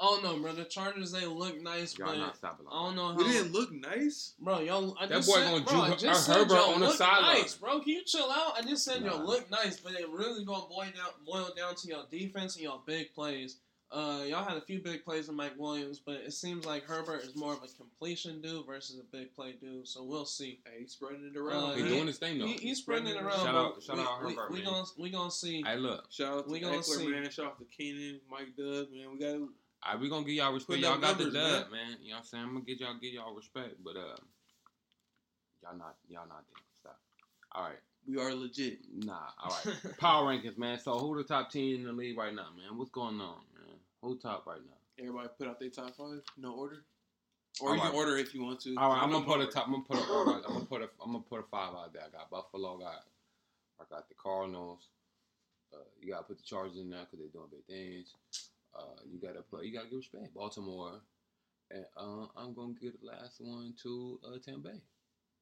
I 0.00 0.04
don't 0.04 0.22
know, 0.22 0.38
bro. 0.40 0.52
The 0.52 0.64
Chargers 0.64 1.10
they 1.12 1.26
look 1.26 1.60
nice, 1.60 1.98
Y'all 1.98 2.08
but 2.08 2.18
not 2.18 2.36
stopping 2.36 2.66
I 2.70 2.84
don't 2.84 2.96
Lamar. 2.96 3.14
know 3.16 3.24
We 3.24 3.32
didn't 3.32 3.52
look 3.52 3.70
nice. 3.72 4.34
Bro, 4.38 4.60
y'all. 4.60 4.96
I 5.00 5.06
That 5.06 5.16
just 5.16 5.28
boy 5.28 5.34
said, 5.34 5.50
gonna 5.50 5.64
bro, 5.64 5.72
juke 5.74 5.82
I 5.82 5.88
Her- 5.90 5.96
just 5.96 6.26
said 6.26 6.36
Herbert 6.36 6.54
y'all 6.54 6.74
on 6.74 6.80
the 6.80 6.86
look 6.86 6.96
sideline. 6.96 7.34
nice, 7.40 7.54
bro. 7.56 7.80
Can 7.80 7.88
you 7.88 8.04
chill 8.04 8.30
out? 8.30 8.52
I 8.56 8.62
just 8.62 8.84
said 8.84 9.02
y'all 9.02 9.18
Nah. 9.18 9.24
look 9.24 9.50
nice, 9.50 9.80
but 9.80 9.92
it 9.92 10.08
really 10.08 10.44
gonna 10.44 10.66
boil 10.68 10.84
down, 10.84 11.10
boil 11.26 11.50
down 11.56 11.74
to 11.74 11.88
y'all 11.88 12.06
defense 12.08 12.54
and 12.54 12.64
y'all 12.64 12.82
big 12.86 13.12
plays. 13.12 13.56
Uh, 13.92 14.22
y'all 14.28 14.44
had 14.44 14.56
a 14.56 14.60
few 14.60 14.80
big 14.80 15.04
plays 15.04 15.28
in 15.28 15.34
Mike 15.34 15.54
Williams, 15.58 15.98
but 15.98 16.14
it 16.16 16.32
seems 16.32 16.64
like 16.64 16.84
Herbert 16.84 17.22
is 17.24 17.34
more 17.34 17.54
of 17.54 17.58
a 17.64 17.66
completion 17.76 18.40
dude 18.40 18.64
versus 18.64 19.00
a 19.00 19.16
big 19.16 19.34
play 19.34 19.56
dude. 19.60 19.88
So 19.88 20.04
we'll 20.04 20.24
see. 20.26 20.60
Hey, 20.64 20.82
he's 20.82 20.92
spreading 20.92 21.28
it 21.34 21.36
around. 21.36 21.72
Uh, 21.72 21.74
He 21.74 21.82
man. 21.82 21.90
doing 21.92 22.06
his 22.06 22.18
thing 22.18 22.38
though. 22.38 22.46
He, 22.46 22.52
he's 22.54 22.78
spreading 22.78 23.08
it 23.08 23.16
around. 23.20 23.40
Shout 23.44 23.54
out- 23.54 23.82
shout 23.82 23.96
we, 23.96 24.02
out 24.02 24.18
Herbert, 24.20 24.50
we 24.52 24.62
man. 24.62 24.64
gonna 24.72 24.84
we 24.96 25.10
gonna 25.10 25.30
see. 25.32 25.62
Hey, 25.66 25.76
look. 25.76 26.04
Shout 26.10 26.38
out 26.38 26.44
to 26.46 26.52
We 26.52 26.60
gonna 26.60 26.76
Ekeler, 26.78 26.84
see. 26.84 27.08
man. 27.08 27.30
Shout 27.30 27.46
out 27.46 27.58
to 27.58 27.64
Keenan, 27.64 28.20
Mike 28.30 28.54
Dub, 28.56 28.86
man. 28.92 29.10
We 29.12 29.18
got 29.18 29.32
to 29.32 29.52
All 29.82 29.92
right, 29.94 30.00
we 30.00 30.08
gonna 30.08 30.24
give 30.24 30.34
y'all 30.34 30.52
respect. 30.52 30.78
Y'all 30.80 30.92
up 30.92 31.00
got 31.00 31.18
the 31.18 31.24
numbers, 31.24 31.42
dub, 31.62 31.72
man. 31.72 31.96
You 32.00 32.10
know 32.10 32.14
what 32.14 32.18
I'm 32.20 32.24
saying? 32.26 32.44
I'm 32.44 32.52
gonna 32.52 32.64
get 32.64 32.78
y'all 32.80 32.94
give 33.00 33.12
y'all 33.12 33.34
respect, 33.34 33.74
but 33.82 33.96
uh, 33.96 34.14
y'all 35.64 35.76
not 35.76 35.96
y'all 36.08 36.28
not 36.28 36.44
there. 36.46 36.62
Stop. 36.80 36.98
All 37.52 37.64
right, 37.64 37.78
we 38.06 38.18
are 38.20 38.32
legit. 38.34 38.78
nah. 38.94 39.18
All 39.42 39.58
right. 39.64 39.76
Power 39.98 40.26
rankings, 40.32 40.56
man. 40.58 40.78
So 40.78 40.96
who 40.96 41.16
the 41.16 41.24
top 41.24 41.50
ten 41.50 41.62
in 41.62 41.82
the 41.84 41.92
league 41.92 42.16
right 42.16 42.32
now, 42.32 42.50
man? 42.56 42.78
What's 42.78 42.90
going 42.90 43.20
on, 43.20 43.34
man? 43.49 43.49
Who 44.02 44.18
top 44.18 44.46
right 44.46 44.60
now? 44.64 44.76
Everybody 44.98 45.28
put 45.38 45.48
out 45.48 45.60
their 45.60 45.68
top 45.70 45.94
five, 45.96 46.22
no 46.36 46.52
order, 46.54 46.84
or 47.60 47.68
All 47.70 47.74
you 47.74 47.80
right. 47.80 47.88
can 47.90 47.96
order 47.96 48.16
if 48.16 48.34
you 48.34 48.42
want 48.42 48.60
to. 48.62 48.76
All 48.76 48.90
right, 48.90 49.02
I'm 49.02 49.10
gonna 49.10 49.24
put 49.24 49.40
a 49.40 49.46
top. 49.46 49.66
I'm 49.66 49.72
gonna 49.72 49.84
put 49.84 49.98
a. 49.98 50.02
I'm 50.46 50.52
gonna 50.54 50.64
put 50.66 50.82
a. 50.82 50.88
I'm 51.02 51.12
gonna 51.12 51.24
put 51.28 51.40
a 51.40 51.44
five 51.50 51.74
out 51.74 51.92
there. 51.92 52.02
I 52.06 52.10
got 52.10 52.30
Buffalo. 52.30 52.78
Got. 52.78 53.04
I 53.80 53.84
got 53.90 54.08
the 54.08 54.14
Cardinals. 54.14 54.88
Uh, 55.72 55.78
you 56.00 56.12
gotta 56.12 56.24
put 56.24 56.38
the 56.38 56.44
Chargers 56.44 56.76
in 56.78 56.90
there 56.90 57.00
because 57.00 57.18
they're 57.18 57.28
doing 57.28 57.48
big 57.50 57.64
things. 57.66 58.14
Uh, 58.74 59.00
you 59.10 59.18
gotta 59.20 59.42
put. 59.42 59.64
You 59.64 59.72
gotta 59.72 59.88
give 59.88 59.98
respect. 59.98 60.34
Baltimore. 60.34 61.00
And 61.70 61.84
uh, 61.96 62.26
I'm 62.36 62.54
gonna 62.54 62.74
give 62.80 62.94
the 63.00 63.06
last 63.06 63.36
one 63.40 63.74
to 63.82 64.18
uh, 64.26 64.38
Tampa 64.44 64.70
Bay. 64.70 64.80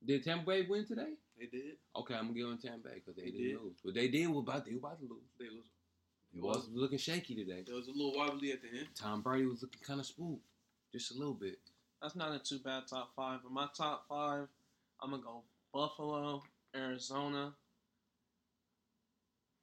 Did 0.05 0.25
Tampa 0.25 0.45
Bay 0.47 0.67
win 0.69 0.87
today? 0.87 1.15
They 1.39 1.47
did. 1.47 1.77
Okay, 1.97 2.15
I'm 2.15 2.29
gonna 2.29 2.35
give 2.35 2.49
them 2.49 2.59
Tampa 2.59 2.89
Bay 2.89 2.95
because 2.97 3.17
they, 3.17 3.23
They 3.23 3.31
didn't 3.31 3.47
did. 3.49 3.63
lose. 3.63 3.77
But 3.85 3.95
they 3.95 4.09
did. 4.09 4.27
Was 4.29 4.43
about 4.43 4.65
they 4.67 4.73
were 4.73 4.79
about 4.79 4.99
to 5.01 5.07
lose. 5.07 5.25
They 5.39 5.47
was. 5.47 5.65
It 6.35 6.43
was 6.43 6.69
looking 6.73 6.99
shaky 6.99 7.35
today. 7.35 7.65
It 7.67 7.73
was 7.73 7.89
a 7.89 7.91
little 7.91 8.15
wobbly 8.15 8.53
at 8.53 8.63
the 8.63 8.69
end. 8.69 8.89
Tom 8.95 9.23
Brady 9.23 9.47
was 9.47 9.63
looking 9.63 9.81
kind 9.85 9.99
of 9.99 10.07
spooked, 10.07 10.43
just 10.93 11.11
a 11.15 11.19
little 11.19 11.35
bit. 11.35 11.59
That's 12.01 12.15
not 12.15 12.35
a 12.35 12.39
too 12.39 12.59
bad 12.59 12.87
top 12.87 13.11
five. 13.17 13.41
But 13.43 13.53
my 13.53 13.67
top 13.77 14.05
five, 14.09 14.47
I'm 15.03 15.11
gonna 15.11 15.23
go 15.23 15.43
Buffalo, 15.73 16.43
Arizona, 16.77 17.55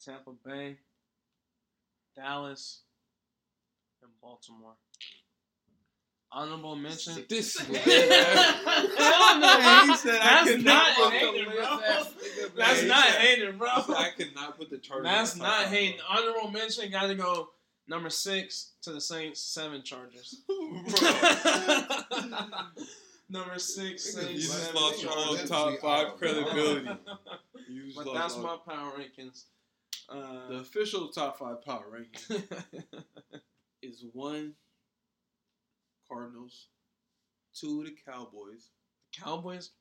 Tampa 0.03 0.31
Bay, 0.43 0.77
Dallas, 2.15 2.81
and 4.01 4.11
Baltimore. 4.21 4.75
Honorable 6.31 6.75
mention. 6.75 7.23
This 7.29 7.57
Hell 7.57 9.39
no. 9.39 9.85
He 9.85 9.95
said 9.95 10.19
That's 10.21 10.49
could 10.51 10.65
not 10.65 10.97
not 10.97 11.13
hating, 11.13 11.45
bro. 11.45 11.79
That's 12.57 12.81
He 12.81 12.87
not 12.87 13.05
said- 13.05 13.21
hating, 13.21 13.57
bro. 13.57 13.69
he 13.69 13.93
I 13.93 14.09
could 14.17 14.35
not 14.35 14.57
put 14.57 14.69
the 14.69 14.77
Chargers. 14.79 15.05
That's 15.05 15.35
not 15.37 15.67
hating. 15.67 15.99
Honorable 16.09 16.51
mention 16.51 16.91
got 16.91 17.07
to 17.07 17.15
go 17.15 17.49
number 17.87 18.09
six 18.09 18.71
to 18.81 18.91
the 18.91 18.99
Saints, 18.99 19.39
seven 19.39 19.81
Chargers. 19.83 20.41
number 23.29 23.57
six, 23.59 24.05
You 24.05 24.11
Saints, 24.21 24.47
just 24.47 24.63
seven 24.65 24.81
lost 24.81 25.03
your 25.03 25.11
Chargers. 25.13 25.49
whole 25.49 25.71
top 25.71 25.79
five 25.81 26.17
credibility. 26.17 26.89
You 27.69 27.85
just 27.85 27.95
But 27.97 28.07
lost 28.07 28.19
that's 28.19 28.37
my 28.43 28.57
power 28.67 28.91
rankings. 28.97 29.43
Uh, 30.09 30.47
The 30.49 30.55
official 30.57 31.07
top 31.09 31.37
five 31.39 31.63
power 31.63 31.85
ranking 31.91 32.43
is 33.81 34.03
one 34.13 34.53
Cardinals, 36.09 36.67
two 37.53 37.83
the 37.83 37.95
Cowboys, 38.11 38.69
The 39.13 39.21
Cowboys 39.23 39.71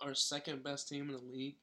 are 0.00 0.14
second 0.14 0.62
best 0.62 0.88
team 0.88 1.08
in 1.10 1.16
the 1.16 1.22
league. 1.32 1.56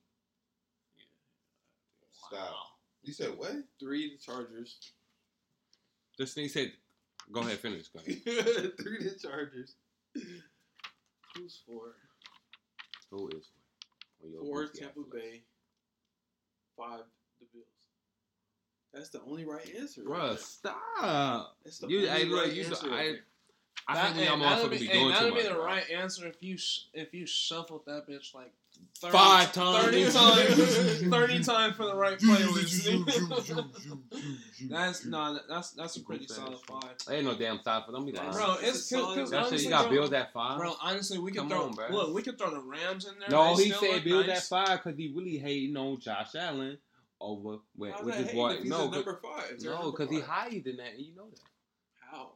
Stop. 2.12 2.55
You 3.03 3.13
said 3.13 3.38
what? 3.38 3.53
three 3.79 4.12
the 4.15 4.17
Chargers, 4.21 4.77
This 6.17 6.33
thing 6.33 6.50
said, 6.50 6.74
"Go 7.31 7.41
ahead, 7.41 7.59
finish." 7.59 7.88
Go 7.89 8.00
ahead. 8.00 8.21
three 8.81 9.03
the 9.03 9.15
Chargers. 9.21 9.75
Who's 11.36 11.62
four? 11.65 11.95
Who 13.12 13.29
is 13.29 13.51
on 14.24 14.31
your 14.31 14.41
Four 14.41 14.65
Tampa 14.67 15.00
ass? 15.00 15.05
Bay, 15.13 15.41
five 16.77 17.01
the 17.39 17.45
Bills. 17.53 17.65
That's 18.93 19.09
the 19.09 19.21
only 19.21 19.45
right 19.45 19.69
answer. 19.79 20.01
right 20.05 20.19
Bruh, 20.21 20.27
there. 20.29 20.38
stop. 20.38 21.55
That's 21.63 21.77
the 21.79 21.88
You, 21.88 21.97
only 22.07 22.09
hey, 22.09 22.25
look, 22.25 22.43
right 22.45 22.53
you. 22.53 22.65
answer. 22.65 22.88
I, 22.91 22.95
right 22.95 23.03
there. 23.13 23.21
I 23.89 23.94
That- 23.96 24.15
think 24.15 24.27
y'all 24.27 24.38
hey, 24.38 24.44
that'd 24.44 24.65
motherfuckers 24.65 24.70
be, 24.72 24.77
be 24.79 24.86
hey, 24.88 24.94
doing 25.00 25.10
that'd 25.13 25.29
too 25.29 25.36
be 25.38 25.44
much. 25.44 25.51
the 25.53 25.60
right 25.60 25.89
answer 25.91 26.27
if 26.27 26.44
you 26.44 26.58
if 26.94 27.13
you 27.13 27.25
shuffled 27.25 27.86
that 27.86 28.06
bitch 28.08 28.34
like 28.34 28.51
30, 29.00 29.12
Five 29.12 29.53
times. 29.53 29.86
30 29.86 30.12
times, 30.12 31.00
thirty 31.10 31.44
times 31.44 31.75
for 31.75 31.86
the 31.86 31.96
right 31.96 32.20
playlist. 32.20 32.86
that's 34.70 35.06
no, 35.06 35.39
that's 35.50 35.72
that's 35.72 35.96
a 35.98 36.01
pretty 36.01 36.25
Goof 36.25 36.38
ass 36.38 36.44
solid 36.44 36.58
shit. 36.58 36.67
five. 37.08 37.15
Ain't 37.15 37.25
no 37.25 37.38
damn 37.38 37.62
side 37.63 37.84
for 37.86 37.91
them. 37.91 38.06
Be 38.06 38.12
lying. 38.12 38.32
Bro, 38.32 38.58
It's 38.62 38.77
it's 38.77 38.91
cause, 38.91 39.15
cause 39.15 39.29
that 39.32 39.38
shit, 39.38 39.46
honestly, 39.48 39.63
you 39.65 39.70
got 39.70 39.88
bro, 39.88 39.98
bills 39.98 40.13
at 40.13 40.34
five. 40.34 40.58
Bro, 40.60 40.74
honestly, 40.82 41.17
we 41.17 41.32
can 41.32 41.41
Come 41.41 41.50
throw 41.50 41.63
on, 41.65 41.72
bro. 41.74 41.88
look, 41.89 42.13
we 42.13 42.22
can 42.22 42.36
throw 42.36 42.51
the 42.51 42.60
Rams 42.62 43.08
in 43.08 43.17
there. 43.20 43.29
no, 43.29 43.56
he 43.56 43.72
said 43.72 43.82
look 43.82 44.03
bills 44.03 44.27
nice. 44.27 44.38
at 44.38 44.44
five 44.67 44.84
because 44.84 44.98
he 44.98 45.12
really 45.15 45.38
hating 45.38 45.75
on 45.77 46.00
Josh 46.00 46.36
Allen 46.36 46.77
over 47.20 47.58
with, 47.75 47.94
with 48.03 48.15
his 48.15 48.27
hating 48.27 48.36
boy. 48.39 48.58
No, 48.63 48.89
number 48.89 49.20
five. 49.24 49.56
No, 49.62 49.91
because 49.91 50.10
he 50.10 50.20
five. 50.20 50.27
higher 50.27 50.62
than 50.63 50.77
that, 50.77 50.94
and 50.96 51.06
you 51.06 51.15
know 51.15 51.27
that. 51.32 51.39
How? 52.12 52.32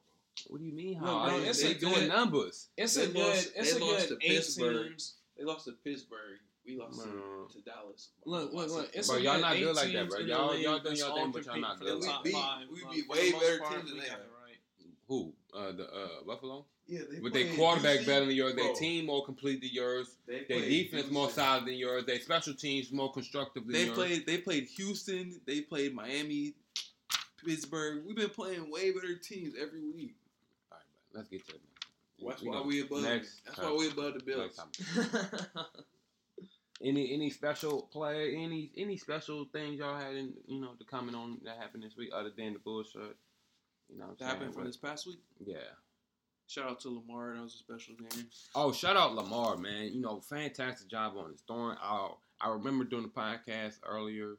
What 0.52 0.60
do 0.60 0.66
you 0.68 0.74
mean? 0.74 0.96
Look, 1.00 1.10
How? 1.10 1.30
bro, 1.30 1.40
They- 1.40 1.48
it's 1.48 1.62
they 1.64 1.72
a 1.72 1.76
doing 1.76 1.94
good- 1.94 2.08
numbers. 2.10 2.68
It's 2.76 2.96
They 2.96 3.04
a 3.04 3.08
good, 3.08 3.16
lost- 3.16 3.52
it's 3.56 3.72
a 3.72 3.76
they 3.76 3.80
lost 3.80 4.10
good 4.10 4.20
to 4.20 4.26
eight 4.26 4.30
Pittsburgh. 4.36 4.88
teams. 4.90 5.14
They 5.38 5.44
lost 5.46 5.66
to 5.66 5.72
Pittsburgh. 5.72 6.40
We 6.66 6.76
lost 6.76 7.02
to, 7.02 7.48
to 7.54 7.62
Dallas. 7.62 8.10
Look, 8.26 8.52
look, 8.52 8.70
look. 8.70 8.90
It's 8.94 9.08
Bro, 9.08 9.18
a 9.18 9.20
y'all 9.22 9.36
good 9.36 9.42
not 9.42 9.58
good 9.58 9.76
like 9.78 9.94
that, 9.94 10.10
bro. 10.10 10.20
in 10.20 10.26
the 10.28 10.30
Y'all- 10.34 10.58
y'all 10.58 10.80
doing 10.80 10.96
y'all 10.98 11.16
thing, 11.16 11.32
but 11.32 11.46
y'all 11.46 11.58
not 11.60 11.80
good. 11.80 12.02
top 12.04 12.24
We 12.26 12.32
beat- 12.32 12.34
five. 12.38 12.68
we 12.70 12.82
But 12.82 12.92
beat 12.92 13.06
for 13.06 13.12
way 13.14 13.32
the 13.32 13.38
better 13.40 13.60
part, 13.60 13.72
teams 13.72 13.86
than 13.86 13.94
we 13.96 14.00
they 14.02 14.08
got 14.10 14.20
have. 14.20 14.28
right. 14.44 14.58
Who? 15.08 15.34
Uh, 15.54 15.72
the 15.72 15.90
uh, 15.94 16.24
Buffalo. 16.26 16.66
Yeah, 16.88 17.00
they 17.10 17.20
With 17.22 17.32
their 17.34 17.56
quarterback 17.56 18.00
UC, 18.02 18.06
better 18.06 18.26
than 18.26 18.36
yours, 18.36 18.56
their 18.56 18.74
team 18.74 19.06
more 19.06 19.26
complete 19.26 19.62
than 19.62 19.70
yours, 19.72 20.18
They 20.28 20.44
their 20.44 20.60
played 20.60 20.92
defense 20.92 21.10
more 21.12 21.28
Houston. 21.28 21.44
solid 21.44 21.66
than 21.66 21.76
yours, 21.76 22.04
their 22.06 22.20
special 22.20 22.54
teams 22.56 22.92
more 22.92 23.12
constructive 23.14 23.64
than 23.64 23.72
They 23.72 23.86
yours. 23.86 23.96
played. 23.98 24.26
They 24.26 24.38
played 24.40 24.68
Houston. 24.68 25.40
They 25.46 25.62
played 25.62 25.96
Miami, 25.96 26.56
Pittsburgh. 27.46 28.06
We've 28.06 28.16
been 28.16 28.30
playing 28.30 28.70
way 28.70 28.92
better 28.92 29.16
teams 29.16 29.56
every 29.60 29.82
week. 29.90 30.16
All 31.14 31.22
right, 31.22 31.30
man, 31.30 31.30
let's 31.30 31.30
get 31.30 31.48
to 31.48 31.56
it. 31.56 31.62
That's 32.28 32.42
We 32.42 32.50
why 32.50 32.62
we 32.62 32.82
above. 32.82 33.04
next 33.04 33.42
That's 33.46 33.58
why 33.60 33.72
we 33.74 33.88
above 33.90 34.14
the 34.14 34.24
Bills. 34.24 34.60
Any 36.84 37.14
any 37.14 37.30
special 37.30 37.84
play? 37.92 38.36
Any 38.36 38.72
any 38.76 38.98
special 38.98 39.46
things 39.54 39.78
y'all 39.80 40.00
had 40.00 40.16
in 40.16 40.34
you 40.48 40.60
know 40.62 40.74
to 40.80 40.84
comment 40.86 41.16
on 41.16 41.38
that 41.44 41.58
happened 41.58 41.84
this 41.84 41.96
week 41.96 42.10
other 42.14 42.32
than 42.36 42.54
the 42.54 42.60
bullshit? 42.60 43.16
You 43.90 44.00
know 44.00 44.06
what 44.06 44.12
I'm 44.12 44.16
That 44.20 44.26
happened 44.26 44.54
from 44.54 44.64
But- 44.64 44.68
this 44.70 44.78
past 44.78 45.06
week. 45.06 45.20
Yeah. 45.46 45.58
Shout 46.48 46.70
out 46.70 46.80
to 46.82 46.90
Lamar. 46.90 47.36
That 47.36 47.44
was 47.44 47.54
a 47.56 47.58
special 47.60 47.94
game. 47.96 48.26
Oh, 48.56 48.72
shout 48.74 48.98
out 48.98 49.14
Lamar, 49.16 49.56
man. 49.58 49.94
You 49.94 50.02
know, 50.02 50.20
fantastic 50.22 50.90
job 50.90 51.14
on 51.18 51.32
his 51.32 51.42
throwing. 51.48 51.78
I 51.80 52.10
I 52.42 52.50
remember 52.50 52.84
doing 52.84 53.04
the 53.04 53.10
podcast 53.10 53.76
earlier. 53.86 54.38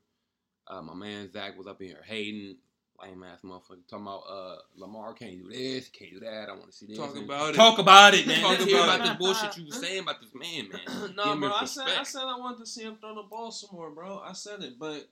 Uh, 0.67 0.83
my 0.83 0.95
man 0.95 1.31
Zach 1.33 1.57
was 1.57 1.67
up 1.69 1.81
in 1.81 1.89
here 1.89 2.03
hating, 2.05 2.57
lame 3.03 3.23
ass 3.25 3.41
motherfucker, 3.45 3.79
talking 3.89 4.07
about 4.07 4.23
uh 4.29 4.57
Lamar 4.77 5.13
can't 5.15 5.39
do 5.39 5.49
this, 5.51 5.89
can't 5.89 6.13
do 6.13 6.21
that. 6.21 6.49
I 6.49 6.53
want 6.53 6.67
to 6.71 6.73
see 6.77 6.87
this. 6.87 6.99
Talk 6.99 7.15
And- 7.17 7.25
about 7.25 7.51
it. 7.51 7.57
Talk 7.57 7.79
about 7.79 8.15
it, 8.15 8.27
man. 8.29 8.41
Talk 8.41 8.59
Let's 8.61 8.73
about 8.73 8.97
about 8.97 9.07
this 9.09 9.17
bullshit 9.19 9.57
you 9.59 9.67
were 9.67 9.73
saying 9.73 10.01
about 10.01 10.21
this 10.21 10.35
man, 10.35 10.69
man. 10.69 11.15
no, 11.17 11.37
bro. 11.37 11.53
I 11.53 11.65
said 11.65 11.89
I 11.89 12.03
said 12.05 12.23
I 12.23 12.39
wanted 12.39 12.59
to 12.61 12.67
see 12.67 12.83
him 12.83 12.97
throw 13.01 13.15
the 13.15 13.23
ball 13.29 13.51
some 13.51 13.71
more, 13.73 13.91
bro. 13.91 14.19
I 14.25 14.33
said 14.33 14.63
it, 14.63 14.79
but 14.79 15.09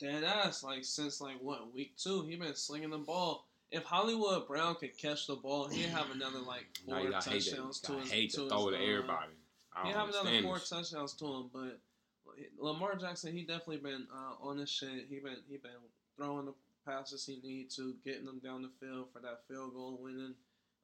dead 0.00 0.24
ass 0.24 0.62
like 0.62 0.84
since 0.84 1.20
like 1.20 1.36
what 1.40 1.72
week 1.74 1.96
two, 1.96 2.22
he 2.22 2.36
been 2.36 2.54
slinging 2.54 2.90
the 2.90 2.98
ball. 2.98 3.46
If 3.70 3.84
Hollywood 3.84 4.46
Brown 4.46 4.74
could 4.74 4.98
catch 4.98 5.26
the 5.26 5.36
ball, 5.36 5.68
he'd 5.68 5.86
have 5.86 6.10
another 6.10 6.40
like 6.40 6.66
four 6.86 6.96
hate 6.98 7.12
touchdowns 7.22 7.80
to 7.80 7.92
gotta 7.92 8.00
his. 8.02 8.10
hate 8.10 8.30
to 8.32 8.36
to 8.42 8.48
throw 8.48 8.70
to 8.70 8.76
uh, 8.76 8.80
everybody. 8.80 9.32
I 9.74 9.86
He'd 9.86 9.94
have 9.94 10.08
another 10.10 10.42
four 10.42 10.58
this. 10.58 10.68
touchdowns 10.68 11.14
to 11.14 11.24
him, 11.24 11.50
but 11.52 11.78
Lamar 12.58 12.96
Jackson, 12.96 13.32
he 13.32 13.42
definitely 13.44 13.78
been 13.78 14.06
uh, 14.14 14.46
on 14.46 14.58
this 14.58 14.70
shit. 14.70 15.06
He 15.08 15.18
been 15.20 15.36
he 15.48 15.56
been 15.56 15.72
throwing 16.16 16.46
the 16.46 16.52
passes 16.84 17.24
he 17.26 17.40
need 17.42 17.70
to, 17.76 17.94
getting 18.04 18.24
them 18.26 18.40
down 18.44 18.62
the 18.62 18.70
field 18.84 19.06
for 19.12 19.20
that 19.20 19.40
field 19.48 19.74
goal 19.74 19.98
winning 20.00 20.34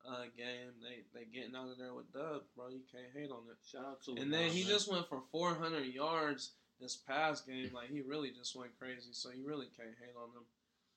uh, 0.09 0.23
game. 0.37 0.73
They 0.83 1.03
they 1.19 1.27
getting 1.27 1.55
out 1.57 1.71
of 1.71 1.79
there 1.79 1.95
with 1.95 2.13
dub, 2.13 2.43
bro. 2.57 2.69
You 2.69 2.81
can't 2.91 3.13
hate 3.15 3.31
on 3.31 3.43
it. 3.51 3.57
Shout 3.71 3.85
out 3.85 4.03
to 4.05 4.11
And 4.13 4.31
Lamar. 4.31 4.39
then 4.41 4.51
he 4.51 4.63
man. 4.63 4.71
just 4.71 4.91
went 4.91 5.09
for 5.09 5.23
400 5.33 5.85
yards 5.87 6.53
this 6.81 6.97
past 6.97 7.47
game. 7.47 7.71
Like 7.75 7.91
he 7.91 8.01
really 8.01 8.31
just 8.31 8.55
went 8.57 8.71
crazy. 8.79 9.11
So 9.13 9.31
you 9.31 9.47
really 9.47 9.67
can't 9.77 9.95
hate 10.01 10.15
on 10.17 10.29
him. 10.31 10.45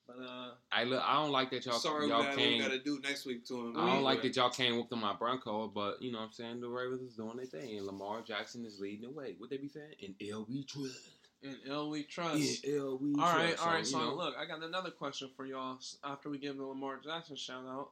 But 0.06 0.16
uh, 0.28 0.50
I 0.72 0.82
look. 0.84 1.00
I 1.06 1.14
don't 1.14 1.30
like 1.30 1.50
that 1.52 1.64
y'all 1.64 1.78
Sorry, 1.78 2.08
y'all 2.08 2.20
we 2.20 2.24
got, 2.26 2.36
came. 2.36 2.60
got 2.60 2.70
to 2.72 2.78
do 2.80 2.98
next 3.02 3.24
week 3.24 3.46
to 3.46 3.54
him. 3.68 3.76
I 3.76 3.86
don't 3.86 4.02
like 4.02 4.22
that 4.22 4.34
y'all 4.34 4.50
came 4.50 4.74
whooped 4.76 4.92
on 4.92 5.00
my 5.00 5.14
Bronco, 5.14 5.68
but 5.68 6.02
you 6.02 6.10
know 6.10 6.18
what 6.18 6.24
I'm 6.26 6.32
saying? 6.32 6.60
The 6.60 6.68
Ravens 6.68 7.02
is 7.02 7.14
doing 7.14 7.36
their 7.36 7.46
thing. 7.46 7.76
And 7.78 7.86
Lamar 7.86 8.20
Jackson 8.20 8.64
is 8.66 8.80
leading 8.80 9.02
the 9.02 9.10
way. 9.10 9.36
What 9.38 9.48
they 9.50 9.58
be 9.58 9.68
saying? 9.68 9.94
In 10.00 10.14
LB 10.20 10.66
trust. 10.66 10.98
In 11.42 11.56
L 11.68 11.90
we 11.90 12.02
trust. 12.04 12.64
In 12.64 12.72
LB 12.72 13.14
All 13.18 13.36
right, 13.36 13.48
trust. 13.50 13.62
all 13.66 13.72
right. 13.72 13.86
So 13.86 13.98
know, 13.98 14.14
look, 14.14 14.34
I 14.38 14.46
got 14.46 14.62
another 14.62 14.90
question 14.90 15.28
for 15.36 15.44
y'all. 15.46 15.78
After 16.04 16.30
we 16.30 16.38
give 16.38 16.56
the 16.56 16.64
Lamar 16.64 16.98
Jackson 17.02 17.36
shout 17.36 17.64
out, 17.66 17.90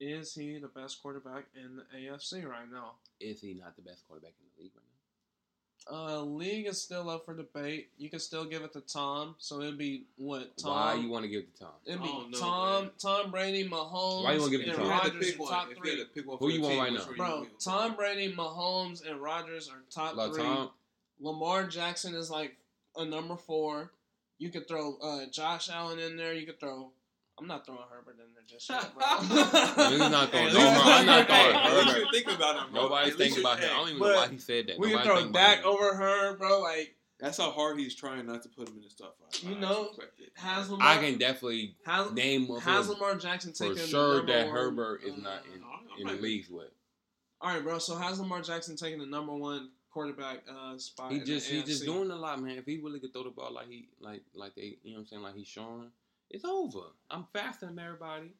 is 0.00 0.34
he 0.34 0.58
the 0.58 0.68
best 0.68 1.00
quarterback 1.02 1.44
in 1.54 1.76
the 1.76 1.84
AFC 1.96 2.44
right 2.46 2.70
now? 2.70 2.92
is 3.20 3.40
he 3.40 3.54
not 3.54 3.76
the 3.76 3.82
best 3.82 4.02
quarterback 4.08 4.32
in 4.40 4.46
the 4.56 4.62
league 4.64 4.72
right 4.74 4.82
now? 4.82 4.88
Uh, 5.90 6.22
league 6.22 6.66
is 6.66 6.80
still 6.80 7.08
up 7.10 7.24
for 7.24 7.34
debate. 7.36 7.90
You 7.98 8.08
can 8.08 8.18
still 8.20 8.44
give 8.44 8.62
it 8.62 8.72
to 8.72 8.80
Tom. 8.80 9.34
So 9.38 9.60
it'd 9.60 9.78
be 9.78 10.04
what 10.16 10.56
Tom. 10.56 10.70
Why 10.72 10.94
you 10.94 11.08
want 11.08 11.24
to 11.24 11.28
give 11.28 11.40
it 11.40 11.54
to 11.56 11.60
Tom? 11.62 11.72
It'd 11.84 12.00
be 12.02 12.06
don't 12.08 12.30
know, 12.30 12.38
Tom, 12.38 12.82
man. 12.84 12.90
Tom 13.00 13.30
Brady, 13.32 13.68
Mahomes, 13.68 14.24
Why 14.24 14.32
you 14.34 14.40
wanna 14.40 14.50
give 14.52 14.60
it 14.60 14.64
to 14.66 14.70
and 14.74 14.82
If 14.82 14.88
Tom? 14.88 15.00
had 15.00 15.12
to 15.12 15.18
pick 15.18 15.32
in 15.34 15.38
one, 15.40 15.52
top 15.52 15.68
if 15.72 15.78
three. 15.78 15.96
to 15.96 16.04
pick 16.06 16.26
one 16.26 16.38
Who 16.38 16.48
you 16.50 16.60
want 16.62 16.78
right 16.78 16.92
now? 16.92 17.04
Bro. 17.16 17.46
Tom 17.60 17.94
Brady, 17.96 18.32
Mahomes, 18.32 19.08
and 19.08 19.20
Rodgers 19.20 19.68
are 19.68 19.82
top 19.90 20.14
Like 20.16 20.32
three. 20.32 20.42
Tom, 20.44 20.70
Lamar 21.22 21.66
Jackson 21.66 22.14
is 22.14 22.30
like 22.30 22.56
a 22.96 23.04
number 23.04 23.36
four. 23.36 23.92
You 24.38 24.50
could 24.50 24.66
throw 24.68 24.96
uh, 25.02 25.26
Josh 25.32 25.70
Allen 25.70 25.98
in 25.98 26.16
there. 26.16 26.34
You 26.34 26.44
could 26.46 26.58
throw. 26.60 26.90
I'm 27.38 27.46
not 27.46 27.64
throwing 27.64 27.80
Herbert 27.90 28.16
in 28.18 28.34
there 28.34 28.42
just 28.46 28.68
yet, 28.68 28.92
bro. 28.94 29.06
He's 29.88 29.98
not 29.98 30.30
throwing 30.30 30.48
Hey, 30.48 30.52
no 30.52 30.60
at 30.60 31.00
I'm 31.00 31.06
not 31.06 31.26
throwing 31.26 31.40
hey, 31.40 31.52
at 31.54 31.72
least 31.74 31.86
Herbert. 31.88 31.98
you 32.00 32.08
think 32.24 32.36
about 32.36 32.56
him. 32.66 32.72
bro. 32.72 32.82
nobody's 32.82 33.14
thinking 33.16 33.40
about 33.40 33.58
him. 33.60 33.70
I 33.72 33.76
don't 33.76 33.88
even 33.88 34.00
know 34.00 34.14
why 34.14 34.28
he 34.28 34.38
said 34.38 34.66
that. 34.66 34.78
we 34.78 34.88
can 34.88 34.98
Nobody 34.98 35.08
throw 35.08 35.22
think 35.22 35.32
Dak 35.34 35.64
over 35.64 35.94
her, 35.94 36.36
bro. 36.36 36.60
Like 36.60 36.94
That's 37.20 37.38
how 37.38 37.50
hard 37.50 37.78
he's 37.78 37.94
trying 37.94 38.26
not 38.26 38.42
to 38.42 38.48
put 38.50 38.68
him 38.68 38.76
in 38.76 38.82
his 38.82 38.94
top 38.94 39.16
five. 39.18 39.48
You 39.48 39.56
I 39.56 39.60
know, 39.60 39.90
has 40.34 40.70
Lamar 40.70 40.86
I 40.86 40.98
can 40.98 41.18
definitely 41.18 41.74
has, 41.86 42.12
name 42.12 42.46
has 42.48 42.88
motherfuckers 42.88 42.88
Lamar 42.90 43.14
Jackson 43.16 43.52
taken 43.54 43.74
for 43.76 43.78
taken 43.78 43.90
sure 43.90 44.08
the 44.08 44.16
number 44.18 44.32
that 44.32 44.46
one, 44.48 44.54
Herbert 44.56 45.00
is 45.04 45.12
uh, 45.14 45.16
not 45.16 45.42
in, 45.54 45.62
I'm- 45.62 45.70
I'm 45.94 46.00
in 46.00 46.06
the 46.08 46.12
not- 46.14 46.22
leagues 46.22 46.50
with. 46.50 46.68
All 47.40 47.52
right, 47.54 47.62
bro. 47.62 47.78
So 47.78 47.96
has 47.96 48.20
Lamar 48.20 48.42
Jackson 48.42 48.76
taken 48.76 48.98
the 49.00 49.06
number 49.06 49.34
one 49.34 49.70
quarterback 49.92 50.44
uh, 50.48 50.76
spot? 50.78 51.12
He 51.12 51.20
just 51.20 51.48
he 51.48 51.62
just 51.62 51.84
doing 51.84 52.10
a 52.10 52.16
lot, 52.16 52.40
man. 52.40 52.56
If 52.58 52.66
he 52.66 52.80
really 52.82 53.00
could 53.00 53.12
throw 53.12 53.24
the 53.24 53.30
ball 53.30 53.52
like 53.52 53.68
he 53.68 53.88
like 54.00 54.22
like 54.34 54.54
they 54.54 54.78
you 54.82 54.92
know 54.92 54.98
what 54.98 55.00
I'm 55.00 55.06
saying 55.06 55.22
like 55.22 55.34
he's 55.34 55.48
showing, 55.48 55.90
it's 56.30 56.44
over. 56.44 56.80
I'm 57.10 57.26
faster 57.32 57.66
than 57.66 57.78
everybody. 57.78 58.32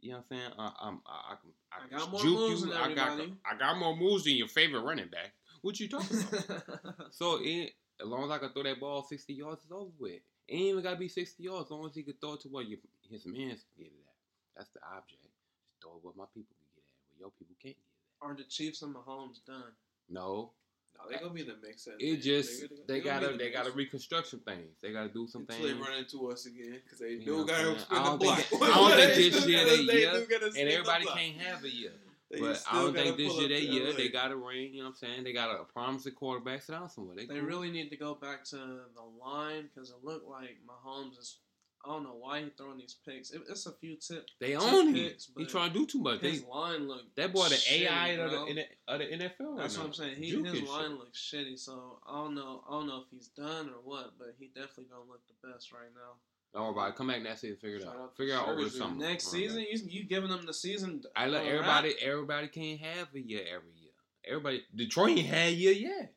You 0.00 0.12
know 0.12 0.16
what 0.18 0.36
I'm 0.36 0.38
saying? 0.38 0.52
I, 0.58 0.72
I'm 0.82 1.00
I, 1.06 1.32
I 1.32 1.34
can 1.40 1.50
I, 1.72 1.96
I 1.96 1.98
got 1.98 2.10
more 2.10 2.20
juke 2.20 2.38
moves 2.38 2.60
you. 2.62 2.68
than 2.68 2.76
I 2.76 2.94
got 2.94 3.12
everybody. 3.12 3.34
I 3.50 3.58
got 3.58 3.78
more 3.78 3.96
moves 3.96 4.24
than 4.24 4.34
your 4.34 4.48
favorite 4.48 4.82
running 4.82 5.08
back. 5.08 5.32
What 5.62 5.80
you 5.80 5.88
talking 5.88 6.18
about? 6.20 6.62
so 7.10 7.38
it, 7.40 7.72
as 8.00 8.06
long 8.06 8.24
as 8.24 8.30
I 8.30 8.38
can 8.38 8.50
throw 8.50 8.64
that 8.64 8.80
ball 8.80 9.02
60 9.02 9.32
yards, 9.32 9.62
it's 9.62 9.72
over 9.72 9.90
with. 9.98 10.20
It 10.46 10.54
ain't 10.54 10.62
even 10.62 10.82
gotta 10.82 10.96
be 10.96 11.08
60 11.08 11.42
yards. 11.42 11.66
As 11.66 11.70
long 11.70 11.86
as 11.86 11.94
he 11.94 12.02
can 12.02 12.14
throw 12.20 12.34
it 12.34 12.40
to 12.42 12.48
where 12.48 12.62
your, 12.62 12.78
his 13.10 13.24
man 13.24 13.48
can 13.48 13.72
get 13.78 13.86
it 13.86 14.04
at. 14.06 14.14
That's 14.56 14.68
the 14.70 14.80
object. 14.94 15.22
Just 15.22 15.34
throw 15.80 15.92
it 15.96 16.04
where 16.04 16.12
my 16.16 16.28
people 16.34 16.52
can 16.52 16.68
get 16.76 16.84
it 16.84 16.92
at, 16.92 17.00
where 17.08 17.20
your 17.20 17.30
people 17.38 17.56
can't 17.62 17.74
get 17.74 17.80
it 17.80 17.94
Aren't 18.20 18.38
the 18.38 18.44
Chiefs 18.44 18.82
and 18.82 18.94
Mahomes 18.94 19.44
done? 19.46 19.72
No, 20.08 20.52
No, 20.98 21.08
they're 21.10 21.18
gonna 21.18 21.34
be 21.34 21.40
in 21.42 21.48
the 21.48 21.56
mix. 21.62 21.86
it 21.86 21.94
end. 22.00 22.22
just 22.22 22.60
They- 22.60 22.68
they 22.86 23.00
gonna 23.00 23.20
gotta 23.20 23.32
the 23.32 23.38
they 23.38 23.50
gotta 23.50 23.70
reconstruction 23.72 24.40
some 24.44 24.54
things. 24.54 24.76
They 24.80 24.92
gotta 24.92 25.08
do 25.10 25.26
some 25.26 25.42
until 25.42 25.62
they 25.66 25.72
run 25.74 25.98
into 25.98 26.30
us 26.30 26.46
again 26.46 26.80
because 26.84 26.98
they 27.00 27.12
You 27.12 27.24
do 27.24 27.46
gotta 27.46 27.70
I'm 27.70 27.78
spin 27.78 27.96
saying? 27.96 28.02
I 28.06 28.12
the 28.12 28.16
block. 28.18 28.38
I 28.52 28.74
don't 28.74 28.92
think 28.96 29.14
this 29.32 29.46
year 29.48 29.64
they 29.64 29.86
they 29.86 30.00
year, 30.00 30.12
do 30.12 30.26
gotta 30.26 30.50
spin 30.52 30.62
And 30.66 30.70
everybody 30.70 31.04
can't 31.06 31.36
have 31.42 31.64
a 31.64 31.70
year. 31.70 31.92
But 32.30 32.62
I 32.70 32.82
don't 32.82 32.94
think 32.94 33.16
this 33.16 33.34
year 33.38 33.48
they 33.48 33.60
year 33.60 33.92
they 33.92 34.08
got 34.08 34.32
a 34.32 34.36
ring. 34.36 34.72
You 34.74 34.78
know 34.78 34.84
what 34.86 34.88
I'm 34.90 34.94
saying? 34.96 35.24
They 35.24 35.32
got 35.32 35.54
a 35.60 35.64
promising 35.64 36.14
quarterback. 36.14 36.62
Sit 36.62 36.72
down 36.72 36.88
somewhere. 36.88 37.14
They, 37.14 37.26
They 37.26 37.38
cool. 37.38 37.46
really 37.46 37.70
need 37.70 37.90
to 37.90 37.96
go 37.96 38.14
back 38.14 38.44
to 38.46 38.56
the 38.56 39.02
line 39.22 39.68
because 39.72 39.90
it 39.90 39.96
looked 40.02 40.28
like 40.28 40.56
Mahomes 40.66 41.18
is. 41.18 41.38
I 41.84 41.88
don't 41.88 42.02
know 42.02 42.16
why 42.18 42.40
he 42.40 42.50
throwing 42.56 42.78
these 42.78 42.96
picks. 43.06 43.30
It, 43.30 43.42
it's 43.48 43.66
a 43.66 43.72
few 43.72 43.96
tips. 43.96 44.32
they 44.40 44.56
own 44.56 44.94
him. 44.94 45.10
He 45.36 45.44
trying 45.46 45.72
to 45.72 45.78
do 45.78 45.86
too 45.86 45.98
much. 46.00 46.20
They, 46.20 46.30
His 46.30 46.44
line 46.44 46.88
looked. 46.88 47.14
that 47.16 47.32
boy 47.32 47.48
the 47.48 47.56
shitty, 47.56 47.82
AI 47.90 48.08
of 48.08 48.30
the, 48.30 48.44
in 48.46 48.56
the, 48.56 48.64
of 48.88 48.98
the 49.00 49.04
NFL 49.04 49.12
right 49.12 49.58
That's 49.58 49.76
now. 49.76 49.82
what 49.82 49.86
I'm 49.88 49.94
saying. 49.94 50.16
He, 50.16 50.30
Juke 50.30 50.46
his 50.46 50.62
line 50.62 50.90
shit. 50.90 50.98
looks 50.98 51.32
shitty, 51.34 51.58
so 51.58 51.98
I 52.08 52.14
don't 52.14 52.34
know. 52.34 52.62
I 52.68 52.72
don't 52.72 52.86
know 52.86 52.98
if 52.98 53.10
he's 53.10 53.28
done 53.28 53.68
or 53.68 53.80
what, 53.84 54.12
but 54.18 54.34
he 54.38 54.46
definitely 54.46 54.86
don't 54.90 55.08
look 55.08 55.20
the 55.28 55.48
best 55.48 55.72
right 55.72 55.92
now. 55.94 56.14
Don't 56.54 56.62
worry 56.62 56.72
about 56.72 56.88
it. 56.90 56.96
Come 56.96 57.08
back 57.08 57.22
next 57.22 57.40
season. 57.42 57.58
Figure 57.60 57.78
it 57.78 57.86
out. 57.86 58.16
Figure 58.16 58.34
out 58.36 58.48
over 58.48 58.64
the 58.64 58.70
summer. 58.70 58.96
Next 58.96 59.30
season, 59.30 59.60
you 59.70 59.78
you 59.86 60.04
giving 60.04 60.30
them 60.30 60.46
the 60.46 60.54
season? 60.54 61.02
I 61.14 61.26
let 61.26 61.44
everybody. 61.44 61.88
wrap? 61.88 61.96
Everybody 62.00 62.48
can't 62.48 62.80
have 62.80 63.08
a 63.14 63.20
year 63.20 63.40
every 63.40 63.72
year. 63.74 63.90
Everybody. 64.26 64.62
Detroit 64.74 65.18
ain't 65.18 65.26
had 65.26 65.48
a 65.48 65.52
year 65.52 65.72
yet. 65.72 66.13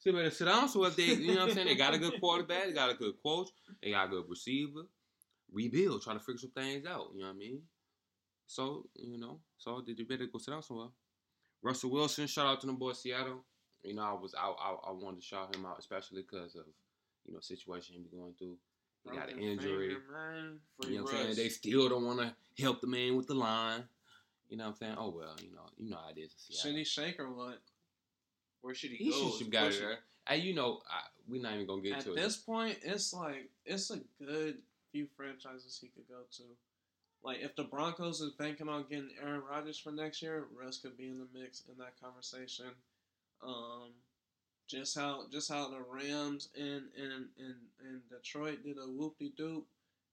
So 0.00 0.10
they 0.10 0.16
better 0.16 0.30
sit 0.30 0.46
down. 0.46 0.68
So 0.68 0.84
if 0.84 0.96
they, 0.96 1.04
you 1.04 1.34
know 1.34 1.40
what 1.42 1.50
I'm 1.50 1.54
saying, 1.54 1.66
they 1.68 1.74
got 1.76 1.94
a 1.94 1.98
good 1.98 2.18
quarterback, 2.20 2.66
they 2.66 2.72
got 2.72 2.90
a 2.90 2.94
good 2.94 3.14
coach, 3.22 3.50
they 3.82 3.90
got 3.90 4.06
a 4.06 4.10
good 4.10 4.24
receiver. 4.28 4.82
Rebuild, 5.52 6.02
try 6.02 6.14
to 6.14 6.20
figure 6.20 6.38
some 6.38 6.50
things 6.50 6.86
out. 6.86 7.08
You 7.14 7.20
know 7.20 7.26
what 7.26 7.34
I 7.34 7.38
mean? 7.38 7.62
So 8.46 8.86
you 8.96 9.18
know, 9.18 9.40
so 9.58 9.82
they 9.86 9.92
better 10.02 10.26
go 10.26 10.38
sit 10.38 10.50
down 10.50 10.62
somewhere. 10.62 10.88
Russell 11.62 11.90
Wilson, 11.90 12.26
shout 12.26 12.46
out 12.46 12.60
to 12.62 12.66
the 12.66 12.72
boy 12.72 12.92
Seattle. 12.92 13.44
You 13.82 13.94
know, 13.94 14.02
I 14.02 14.12
was 14.12 14.34
I 14.34 14.46
I, 14.46 14.88
I 14.88 14.92
wanted 14.92 15.20
to 15.20 15.26
shout 15.26 15.54
him 15.54 15.66
out, 15.66 15.78
especially 15.78 16.22
because 16.22 16.54
of 16.54 16.64
you 17.26 17.34
know 17.34 17.40
situation 17.40 17.94
he 17.96 18.02
be 18.02 18.16
going 18.16 18.34
through. 18.38 18.56
He 19.04 19.16
got 19.16 19.30
an 19.30 19.38
injury. 19.38 19.96
man. 20.12 20.60
You 20.86 20.98
know 20.98 21.02
what 21.04 21.14
I'm 21.14 21.22
saying? 21.22 21.36
They 21.36 21.48
still 21.48 21.88
don't 21.88 22.04
want 22.04 22.20
to 22.20 22.34
help 22.62 22.80
the 22.80 22.86
man 22.86 23.16
with 23.16 23.26
the 23.26 23.34
line. 23.34 23.84
You 24.48 24.56
know 24.56 24.64
what 24.64 24.70
I'm 24.70 24.76
saying? 24.76 24.94
Oh 24.98 25.10
well, 25.10 25.36
you 25.42 25.54
know, 25.54 25.66
you 25.78 25.90
know 25.90 25.96
how 25.96 26.10
it 26.10 26.18
is. 26.18 26.32
in 26.50 26.56
Should 26.56 26.74
he 26.74 26.84
shake 26.84 27.20
or 27.20 27.32
what? 27.32 27.60
Where 28.62 28.74
should 28.74 28.90
he, 28.90 28.96
He 28.96 29.10
go? 29.10 29.16
should 29.16 29.26
is 29.28 29.38
have 29.40 29.50
the 29.50 29.52
got 29.52 29.62
it 29.62 29.66
question. 29.66 29.84
there. 29.86 29.98
Hey, 30.28 30.36
you 30.38 30.54
know, 30.54 30.80
I, 30.88 31.00
we're 31.28 31.42
not 31.42 31.54
even 31.54 31.66
gonna 31.66 31.82
get 31.82 31.94
At 31.98 32.00
to 32.02 32.12
it. 32.12 32.18
At 32.18 32.22
this 32.24 32.36
point, 32.36 32.78
it's 32.82 33.12
like 33.12 33.50
it's 33.64 33.90
a 33.90 34.00
good 34.22 34.58
few 34.92 35.06
franchises 35.16 35.78
he 35.80 35.88
could 35.88 36.08
go 36.08 36.20
to. 36.36 36.42
Like 37.22 37.38
if 37.40 37.54
the 37.56 37.64
Broncos 37.64 38.20
is 38.20 38.32
banking 38.32 38.68
on 38.68 38.84
getting 38.88 39.10
Aaron 39.22 39.42
Rodgers 39.48 39.78
for 39.78 39.92
next 39.92 40.22
year, 40.22 40.46
Russ 40.58 40.78
could 40.78 40.96
be 40.96 41.08
in 41.08 41.18
the 41.18 41.38
mix 41.38 41.62
in 41.68 41.76
that 41.78 42.00
conversation. 42.02 42.66
Um, 43.46 43.90
just 44.68 44.96
how 44.98 45.26
just 45.30 45.50
how 45.50 45.68
the 45.68 45.80
Rams 45.80 46.48
and 46.56 46.84
and 46.96 47.26
and, 47.38 47.54
and 47.84 48.00
Detroit 48.08 48.62
did 48.64 48.76
a 48.78 48.86
whoop 48.86 49.18
de 49.18 49.30
doop 49.30 49.62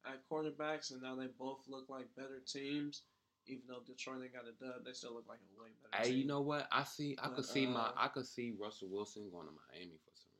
at 0.05 0.27
quarterbacks, 0.29 0.91
and 0.91 1.01
now 1.01 1.15
they 1.15 1.27
both 1.39 1.59
look 1.67 1.85
like 1.89 2.07
better 2.15 2.41
teams. 2.45 3.01
Even 3.47 3.63
though 3.69 3.79
Detroit 3.85 4.21
ain't 4.23 4.33
got 4.33 4.43
a 4.47 4.51
dub, 4.63 4.83
they 4.85 4.91
still 4.93 5.13
look 5.13 5.25
like 5.27 5.39
a 5.39 5.61
way 5.61 5.69
better 5.81 6.03
Hey, 6.03 6.09
team. 6.11 6.19
you 6.19 6.25
know 6.27 6.41
what? 6.41 6.67
I 6.71 6.83
see. 6.83 7.15
I 7.21 7.27
But, 7.27 7.35
could 7.37 7.45
see 7.45 7.65
my. 7.65 7.79
uh, 7.79 7.91
I 7.95 8.07
could 8.09 8.25
see 8.25 8.53
Russell 8.59 8.89
Wilson 8.89 9.29
going 9.31 9.47
to 9.47 9.53
Miami 9.53 9.97
for 10.03 10.11
some 10.15 10.31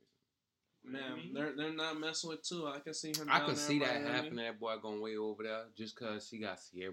reason. 0.92 1.24
Man, 1.24 1.34
they're 1.34 1.56
they're 1.56 1.74
not 1.74 1.98
messing 1.98 2.30
with 2.30 2.42
two. 2.42 2.66
I 2.66 2.80
can 2.80 2.94
see 2.94 3.08
him. 3.16 3.28
I 3.30 3.38
down 3.38 3.48
can 3.48 3.56
see 3.56 3.78
that 3.80 4.02
Miami. 4.02 4.10
happening. 4.10 4.44
That 4.44 4.60
boy 4.60 4.76
going 4.78 5.00
way 5.00 5.16
over 5.16 5.42
there 5.42 5.64
just 5.76 5.96
cause 5.96 6.28
she 6.28 6.38
got 6.38 6.58
Ciara, 6.72 6.92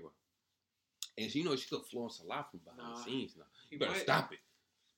and 1.18 1.30
she 1.32 1.40
you 1.40 1.46
know 1.46 1.56
she 1.56 1.68
could 1.70 1.80
influence 1.80 2.20
a 2.24 2.28
lot 2.28 2.50
from 2.52 2.62
behind 2.62 2.80
Nah. 2.82 2.98
the 2.98 3.04
scenes. 3.04 3.36
Now 3.38 3.44
you 3.70 3.78
better 3.80 3.92
might- 3.92 4.02
stop 4.02 4.32
it. 4.32 4.40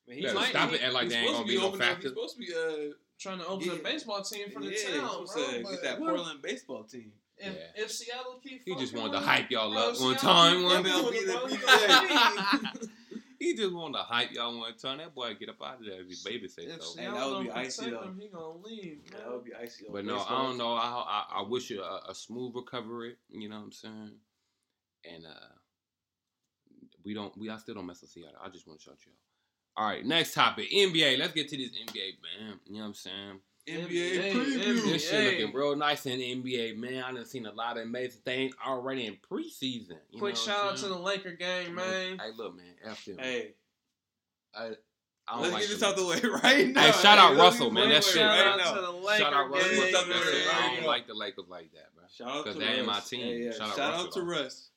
Man, 0.08 0.18
You 0.18 0.24
better 0.24 0.36
might- 0.40 0.50
stop 0.50 0.70
he- 0.70 0.76
it. 0.76 0.82
Act 0.84 0.94
like 0.94 1.04
he's 1.04 1.12
there 1.14 1.22
ain't 1.22 1.30
supposed 1.30 1.48
gonna 1.48 1.48
to 1.48 1.54
be 1.54 1.60
no 1.60 1.68
opening 1.68 1.82
up- 1.82 1.88
factor. 1.88 2.02
He's 2.04 2.12
supposed 2.12 2.34
to 2.36 2.40
be 2.40 2.54
uh 2.92 2.94
Trying 3.20 3.40
to 3.40 3.48
open 3.48 3.70
a 3.72 3.76
baseball 3.78 4.22
team 4.22 4.52
for 4.52 4.60
the 4.62 4.68
yeah, 4.70 5.00
town, 5.00 5.20
he's 5.22 5.34
bro. 5.34 5.44
supposed 5.44 5.72
get 5.72 5.82
that 5.82 5.98
Portland 5.98 6.40
baseball 6.44 6.84
team. 6.84 7.12
If, 7.40 7.54
Yeah. 7.54 7.84
if 7.84 7.92
Seattle 7.92 8.40
keeps, 8.44 8.64
He 8.66 8.76
just 8.76 8.96
wanted 8.96 9.14
to 9.14 9.20
hype 9.20 9.50
y'all 9.52 9.72
Bro, 9.72 9.80
up 9.82 10.00
one 10.00 10.18
Seattle 10.18 10.30
time. 10.30 10.64
One 10.64 10.84
fucking 10.84 11.04
MLB 11.04 11.26
the 11.26 11.34
him, 11.34 11.40
bro. 11.40 11.58
PGA. 11.58 12.90
he 13.40 13.56
just 13.56 13.74
wanted 13.74 13.98
to 14.00 14.04
hype 14.04 14.32
y'all 14.32 14.58
one 14.60 14.76
time. 14.76 14.98
That 14.98 15.14
boy 15.14 15.36
get 15.36 15.50
up 15.50 15.62
out 15.62 15.80
of 15.80 15.86
there 15.86 16.02
if 16.02 16.08
his 16.10 16.24
baby 16.24 16.48
say 16.48 16.64
If 16.64 16.82
so. 16.82 17.00
Hey, 17.00 17.06
that 17.12 17.28
would 17.30 17.44
be 17.44 17.52
icy, 17.52 17.84
protect 17.86 18.02
though. 18.04 18.08
him, 18.10 18.20
he 18.20 18.28
gonna 18.28 18.58
leave. 18.64 19.12
That 19.12 19.32
would 19.32 19.44
be 19.46 19.54
icy. 19.54 19.86
But 19.92 20.06
no, 20.06 20.20
I 20.20 20.42
don't 20.44 20.58
know. 20.58 20.74
I, 20.74 20.82
I 21.32 21.40
I 21.40 21.42
wish 21.44 21.70
you 21.70 21.82
a, 21.84 22.02
a 22.10 22.16
smooth 22.16 22.56
recovery. 22.56 23.16
You 23.30 23.50
know 23.50 23.58
what 23.58 23.66
I'm 23.66 23.72
saying? 23.72 24.12
And 25.14 25.26
uh, 25.26 25.54
we 27.06 27.14
don't. 27.14 27.38
We 27.38 27.50
I 27.50 27.58
still 27.58 27.76
don't 27.76 27.86
mess 27.86 28.02
with 28.02 28.10
Seattle. 28.10 28.40
I 28.44 28.50
just 28.50 28.68
want 28.68 28.80
to 28.80 28.86
shout 28.86 28.98
you 29.06 29.12
out. 29.12 29.84
All 29.84 29.88
right, 29.88 30.04
next 30.04 30.34
topic. 30.34 30.72
NBA. 30.72 31.20
Let's 31.20 31.34
get 31.34 31.48
to 31.50 31.58
this 31.58 31.70
NBA, 31.70 32.14
man. 32.24 32.60
You 32.66 32.74
know 32.74 32.80
what 32.80 32.86
I'm 32.88 32.94
saying? 32.96 33.40
NBA 33.68 33.88
NBA, 33.90 34.32
preview. 34.34 34.84
This 34.86 35.10
shit 35.10 35.40
looking 35.40 35.56
real 35.56 35.76
nice 35.76 36.06
in 36.06 36.20
the 36.20 36.36
NBA, 36.36 36.78
man. 36.78 37.04
I 37.04 37.12
done 37.12 37.26
seen 37.26 37.46
a 37.46 37.52
lot 37.52 37.78
of 37.78 37.84
amazing 37.84 38.22
things 38.24 38.54
already 38.66 39.06
in 39.06 39.18
preseason. 39.30 39.98
You 40.12 40.20
Quick 40.20 40.36
know 40.36 40.40
shout 40.40 40.64
out 40.66 40.72
I'm 40.72 40.78
to 40.78 40.88
the 40.88 40.98
Laker 40.98 41.32
game, 41.32 41.76
man. 41.76 42.18
Hey, 42.20 42.32
look, 42.38 42.56
man. 42.56 42.66
F 42.86 43.06
them. 43.06 43.18
Hey, 43.20 43.54
I, 44.56 44.72
I 45.28 45.34
don't 45.34 45.42
let's 45.42 45.54
like 45.54 45.62
get 45.64 45.70
this 45.72 45.84
out 45.84 45.96
the 45.98 46.06
way 46.06 46.20
right 46.44 46.68
now. 46.70 46.82
Hey, 46.82 46.92
shout 46.94 47.18
out 47.18 47.36
Russell, 47.36 47.70
man. 47.70 47.90
this 47.90 48.06
That 48.06 48.12
shit, 48.12 48.22
the 48.22 48.36
Shout 48.38 48.60
out 48.62 48.76
to 48.76 48.82
the 48.82 48.92
Laker 48.92 49.24
Shout 49.24 49.34
out 49.34 49.50
Russell. 49.52 49.70
gang, 49.70 49.78
What's 49.80 49.96
up, 49.96 50.08
That 50.08 50.10
man? 50.16 50.24
shit. 50.24 50.48
I 50.54 50.76
don't 50.78 50.86
like 50.88 51.08
the 51.08 51.14
Lakers 51.14 51.46
like 51.50 51.72
that, 51.74 51.96
bro. 51.96 52.04
Shout 52.10 52.28
out 52.30 52.46
'Cause 52.46 52.54
to 52.54 52.60
they 52.60 52.66
ain't 52.68 52.86
my 52.88 53.00
team. 53.02 53.20
Hey, 53.22 53.44
yeah. 53.44 53.52
Shout 53.52 53.62
out 53.62 53.76
Shout 53.76 53.92
Russ, 53.94 54.02
out 54.06 54.12
to 54.14 54.20
though. 54.22 54.26
Russ. 54.26 54.70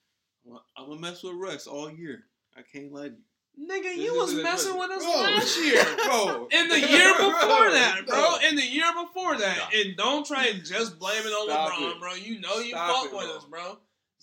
I'm 0.76 0.88
gonna 0.88 1.00
mess 1.00 1.23
with 1.23 1.35
Russ 1.35 1.66
all 1.68 1.90
year. 1.90 2.25
I 2.56 2.62
can't 2.62 2.92
let 2.92 3.12
you. 3.12 3.18
Nigga, 3.59 3.95
you 3.97 4.14
was 4.14 4.35
messing 4.35 4.78
with 4.78 4.90
us 4.90 5.02
Bro, 5.04 5.12
last 5.12 5.59
year. 5.64 5.85
bro. 6.07 6.49
In 6.50 6.69
the 6.69 6.80
year 6.80 7.12
before 7.14 7.71
that, 7.71 8.02
bro. 8.07 8.37
In 8.49 8.57
the 8.57 8.64
year 8.66 8.90
before 8.95 9.37
that. 9.38 9.57
Stop. 9.57 9.71
And 9.75 9.97
don't 9.97 10.26
try 10.26 10.47
and 10.47 10.64
just 10.64 10.99
blame 10.99 11.23
it 11.25 11.28
on 11.30 11.49
Stop 11.49 11.71
LeBron, 11.73 11.90
it. 11.97 12.00
bro. 12.00 12.14
You 12.14 12.40
know 12.40 12.59
you 12.59 12.71
Stop 12.71 12.97
fuck 13.04 13.12
it, 13.12 13.16
with 13.16 13.26
bro. 13.26 13.37
us, 13.37 13.45
bro. 13.45 13.78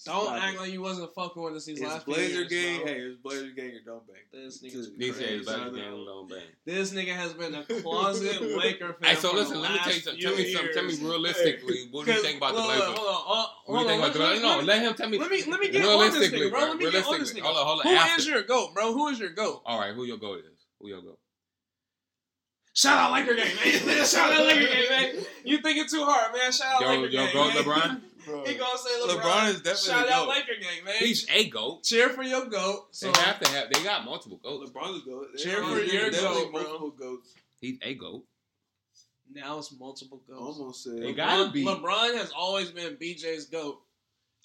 Don't 0.05 0.25
Stop 0.25 0.41
act 0.43 0.55
it. 0.55 0.59
like 0.61 0.71
you 0.71 0.81
wasn't 0.81 1.11
fucking 1.15 1.41
with 1.41 1.55
us 1.55 1.65
these 1.65 1.81
It's 1.81 1.89
last 1.89 2.05
few 2.05 2.13
Blazer 2.13 2.43
years, 2.43 2.49
gang. 2.51 2.83
bro. 2.83 2.93
Hey, 2.93 2.99
it's 2.99 3.17
Blazer 3.19 3.49
gang 3.49 3.71
or 3.73 3.79
don't 3.83 4.05
bang. 4.07 4.17
This 4.31 4.59
Two. 4.59 4.67
nigga's 4.67 4.91
These 4.95 5.15
crazy. 5.15 5.37
days, 5.37 5.45
back 5.47 5.55
son. 5.55 5.67
again, 5.69 5.91
don't 6.05 6.29
bang. 6.29 6.39
This 6.65 6.93
nigga 6.93 7.15
has 7.15 7.33
been 7.33 7.55
a 7.55 7.63
closet 7.81 8.41
Laker 8.57 8.93
fan. 8.93 9.09
Hey, 9.09 9.15
so 9.15 9.29
for 9.31 9.37
listen, 9.37 9.55
the 9.55 9.59
let 9.61 9.71
me 9.71 9.79
tell 9.79 9.93
you 9.93 9.99
something. 9.99 10.21
Tell 10.21 10.35
me 10.35 10.53
something. 10.53 10.73
Tell 10.75 10.83
me 10.83 10.89
years. 10.93 11.01
realistically, 11.01 11.87
what 11.89 12.05
do 12.05 12.13
you 12.13 12.21
think 12.21 12.37
about 12.37 12.53
the 12.53 12.57
look, 12.59 12.67
Blazers? 12.67 12.87
look, 12.89 12.97
Hold 12.99 13.07
on, 13.09 13.15
hold 13.25 13.47
What 13.65 13.77
do 13.79 13.81
you 13.83 13.89
think 13.89 14.03
on, 14.03 14.09
about 14.09 14.13
the 14.13 14.19
Blazers? 14.19 14.43
No, 14.43 14.55
let- 14.57 14.65
let 14.65 14.81
him 14.83 14.93
tell 14.93 15.09
me. 15.09 15.17
Let 15.17 15.31
me 15.31 15.43
let 15.47 15.59
me 15.59 15.69
get 15.69 15.85
on 15.85 16.11
this 16.11 16.29
nigga, 16.31 16.49
bro. 16.51 16.59
Let 16.59 16.77
me 16.77 16.91
get 16.91 17.05
on 17.07 17.19
this 17.19 17.33
nigga. 17.33 17.41
Hold 17.41 17.57
on, 17.57 17.65
hold 17.65 17.79
on. 17.79 17.87
Who 17.91 17.95
after. 17.97 18.19
is 18.21 18.27
your 18.27 18.43
goat, 18.43 18.73
bro? 18.75 18.93
Who 18.93 19.07
is 19.07 19.19
your 19.19 19.29
goat? 19.31 19.63
All 19.65 19.79
right, 19.79 19.95
who 19.95 20.03
your 20.05 20.17
goat 20.17 20.39
is? 20.39 20.59
Who 20.79 20.89
your 20.89 21.01
goat? 21.01 21.17
Shout 22.75 22.95
out 22.99 23.11
Laker 23.13 23.33
gang, 23.33 23.47
man. 23.55 24.05
Shout 24.05 24.31
out 24.31 24.45
Laker 24.45 24.67
gang, 24.67 24.89
man. 25.15 25.25
You 25.43 25.57
thinking 25.57 25.87
too 25.89 26.05
hard, 26.05 26.31
man. 26.35 26.51
Shout 26.51 26.75
out 26.75 26.81
Yo, 26.81 26.87
Laker 26.89 27.05
yo, 27.07 27.23
gang, 27.25 27.33
go 27.33 27.47
man. 27.47 27.57
LeBron. 27.57 28.01
Bro. 28.27 28.45
He 28.45 28.55
gonna 28.55 28.77
say 28.77 28.89
LeBron. 29.01 29.21
LeBron 29.21 29.47
is 29.49 29.55
definitely 29.61 29.89
Shout 29.89 30.07
the 30.07 30.13
out 30.13 30.25
GOAT. 30.25 30.29
Laker 30.29 30.61
gang, 30.61 30.83
man. 30.85 30.95
He's 30.99 31.25
a 31.33 31.49
goat. 31.49 31.83
Cheer 31.83 32.09
for 32.09 32.23
your 32.23 32.45
goat. 32.45 32.87
So 32.91 33.11
They 33.11 33.19
have 33.21 33.39
to 33.39 33.49
have. 33.51 33.71
They 33.71 33.83
got 33.83 34.05
multiple 34.05 34.39
goats. 34.43 34.69
LeBron's 34.69 35.01
a 35.03 35.09
goat. 35.09 35.27
Cheer 35.37 35.61
There's 35.65 35.89
for 35.89 35.95
your 35.95 36.11
goat, 36.11 36.51
multiple 36.51 36.91
goats. 36.91 37.33
He's 37.61 37.77
a 37.81 37.93
goat. 37.95 38.23
now 39.33 39.57
it's 39.57 39.71
multiple 39.79 40.21
goats. 40.27 40.41
Almost 40.59 40.83
said. 40.83 41.01
They 41.01 41.13
gotta 41.13 41.45
LeBron, 41.49 41.53
be. 41.53 41.65
LeBron 41.65 42.17
has 42.17 42.31
always 42.35 42.69
been 42.71 42.95
BJ's 42.97 43.45
goat. 43.45 43.79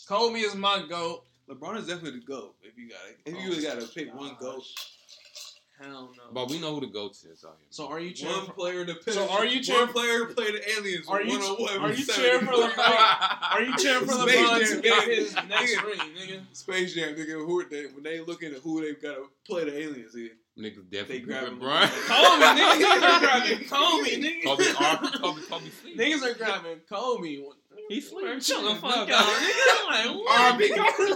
Kobe 0.08 0.38
is 0.40 0.54
my 0.54 0.84
goat. 0.88 1.24
LeBron 1.50 1.78
is 1.78 1.86
definitely 1.86 2.20
the 2.20 2.24
goat. 2.26 2.54
If 2.62 2.78
you 2.78 2.88
got 2.88 2.98
to 3.04 3.30
if 3.30 3.36
Oh, 3.36 3.38
you 3.44 3.50
really 3.50 3.62
got 3.62 3.80
to 3.80 3.86
pick 3.86 4.14
one 4.14 4.36
goat, 4.40 4.62
Hell 5.82 6.10
no. 6.16 6.22
But 6.32 6.48
we 6.50 6.60
know 6.60 6.74
who 6.74 6.80
the 6.80 6.86
goats 6.86 7.24
is 7.24 7.44
out 7.44 7.56
here. 7.58 7.66
so 7.70 7.88
are 7.88 7.98
you 8.00 8.12
cheering 8.12 8.36
one 8.36 8.46
for? 8.46 8.52
player 8.52 8.84
to 8.84 8.94
pick. 8.94 9.14
So 9.14 9.28
are 9.28 9.44
you 9.44 9.62
cheering 9.62 9.86
one 9.86 9.92
player 9.92 10.26
to 10.26 10.34
play 10.34 10.52
the 10.52 10.70
aliens? 10.78 11.06
Are 11.08 11.22
you- 11.22 11.38
one 11.38 11.42
on 11.42 11.62
one? 11.62 11.78
are 11.90 11.92
you 11.92 12.04
cheering 12.04 12.46
for 12.46 12.52
LeBron? 12.52 13.52
Are 13.54 13.62
you 13.62 13.76
cheering 13.76 14.06
for 14.06 14.12
Space 14.12 14.36
LeBron 14.48 14.58
Jam, 14.60 14.76
to 14.76 14.80
get 14.82 14.94
nigga. 15.04 15.14
his 15.16 15.34
next 15.48 15.82
ring, 15.84 15.98
nigga? 16.18 16.40
Space 16.52 16.94
Jam, 16.94 17.14
nigga. 17.14 17.32
Who 17.46 17.68
they 17.68 17.86
when 17.86 18.02
they 18.02 18.20
looking 18.20 18.52
at 18.52 18.60
who 18.60 18.80
they 18.80 18.92
got 18.94 19.16
to 19.16 19.28
play 19.46 19.64
the 19.64 19.76
aliens? 19.76 20.14
Nigga. 20.14 20.30
Niggas 20.58 20.90
definitely 20.90 21.18
They 21.20 21.24
grabbing 21.24 21.58
LeBron. 21.58 21.88
Kobe, 22.08 22.44
nigga. 22.60 22.74
Niggas 22.82 23.02
are 23.02 23.20
grabbing 23.20 23.68
Kobe, 23.68 24.10
nigga. 24.20 24.44
Kobe, 24.44 24.64
R- 24.78 25.18
Kobe, 25.18 25.40
Kobe. 25.48 25.70
Niggas 25.96 26.22
are 26.30 26.34
grabbing 26.34 26.80
Kobe. 26.88 27.42
He 27.94 28.00
sleep. 28.00 28.24
Man, 28.24 28.40
Chill 28.40 28.62
the 28.62 28.74
fuck 28.80 29.08
No, 29.08 29.14
out, 29.14 29.24
nigga. 29.26 29.86
I'm 29.88 30.14
like, 30.14 30.24
what? 30.24 30.40
R.I.P. 30.40 30.68
Kobe. 30.68 31.14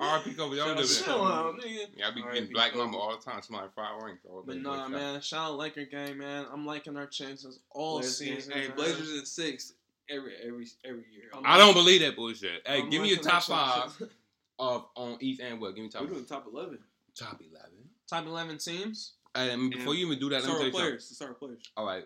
R.I.P. 0.00 0.34
Kobe. 0.34 0.56
Y'all 0.56 0.74
do 0.74 0.82
that. 0.82 1.02
Chill 1.04 1.24
out, 1.24 1.54
nigga. 1.56 1.86
Yeah, 1.96 2.08
I 2.08 2.10
be 2.14 2.22
R.I.P. 2.22 2.38
getting 2.38 2.52
black 2.52 2.72
Kobe. 2.72 2.84
mama 2.84 2.98
all 2.98 3.16
the 3.16 3.22
time. 3.22 3.42
Somebody 3.42 3.68
five 3.74 4.02
rings. 4.02 4.18
all 4.28 4.42
But 4.46 4.54
day. 4.54 4.60
nah, 4.60 4.88
man. 4.88 5.20
Shout 5.20 5.50
out 5.50 5.56
Laker 5.58 5.84
gang, 5.84 6.18
man. 6.18 6.46
I'm 6.52 6.64
liking 6.66 6.96
our 6.96 7.06
chances 7.06 7.60
all 7.70 7.98
Blazers, 7.98 8.16
season. 8.16 8.52
Hey. 8.52 8.68
Blazers 8.68 9.18
in 9.18 9.24
six 9.26 9.74
every 10.08 10.32
every 10.44 10.66
every 10.84 11.04
year. 11.12 11.24
I'm 11.34 11.42
I 11.44 11.58
don't 11.58 11.74
believe 11.74 12.00
that 12.00 12.16
bullshit. 12.16 12.62
Hey, 12.66 12.80
I'm 12.82 12.90
give 12.90 13.02
me 13.02 13.08
your 13.10 13.18
top 13.18 13.42
five 13.44 14.02
of 14.58 14.86
on 14.96 15.16
East 15.20 15.40
and 15.40 15.60
West. 15.60 15.74
Give 15.76 15.84
me 15.84 15.90
top 15.90 16.02
We're 16.02 16.08
doing 16.08 16.24
top 16.24 16.46
eleven. 16.52 16.78
top 17.14 17.40
eleven. 17.40 17.76
Top 18.08 18.26
11 18.26 18.58
teams. 18.58 19.12
Hey, 19.36 19.52
and 19.52 19.70
before 19.70 19.94
you 19.94 20.04
even 20.06 20.18
do 20.18 20.28
that, 20.30 20.42
let 20.42 20.46
me 20.46 20.48
tell 20.48 20.54
Start 20.56 20.66
you 20.66 20.72
something. 20.72 20.80
players. 20.88 21.04
Start 21.16 21.38
players. 21.38 21.62
All 21.76 21.86
right, 21.86 22.02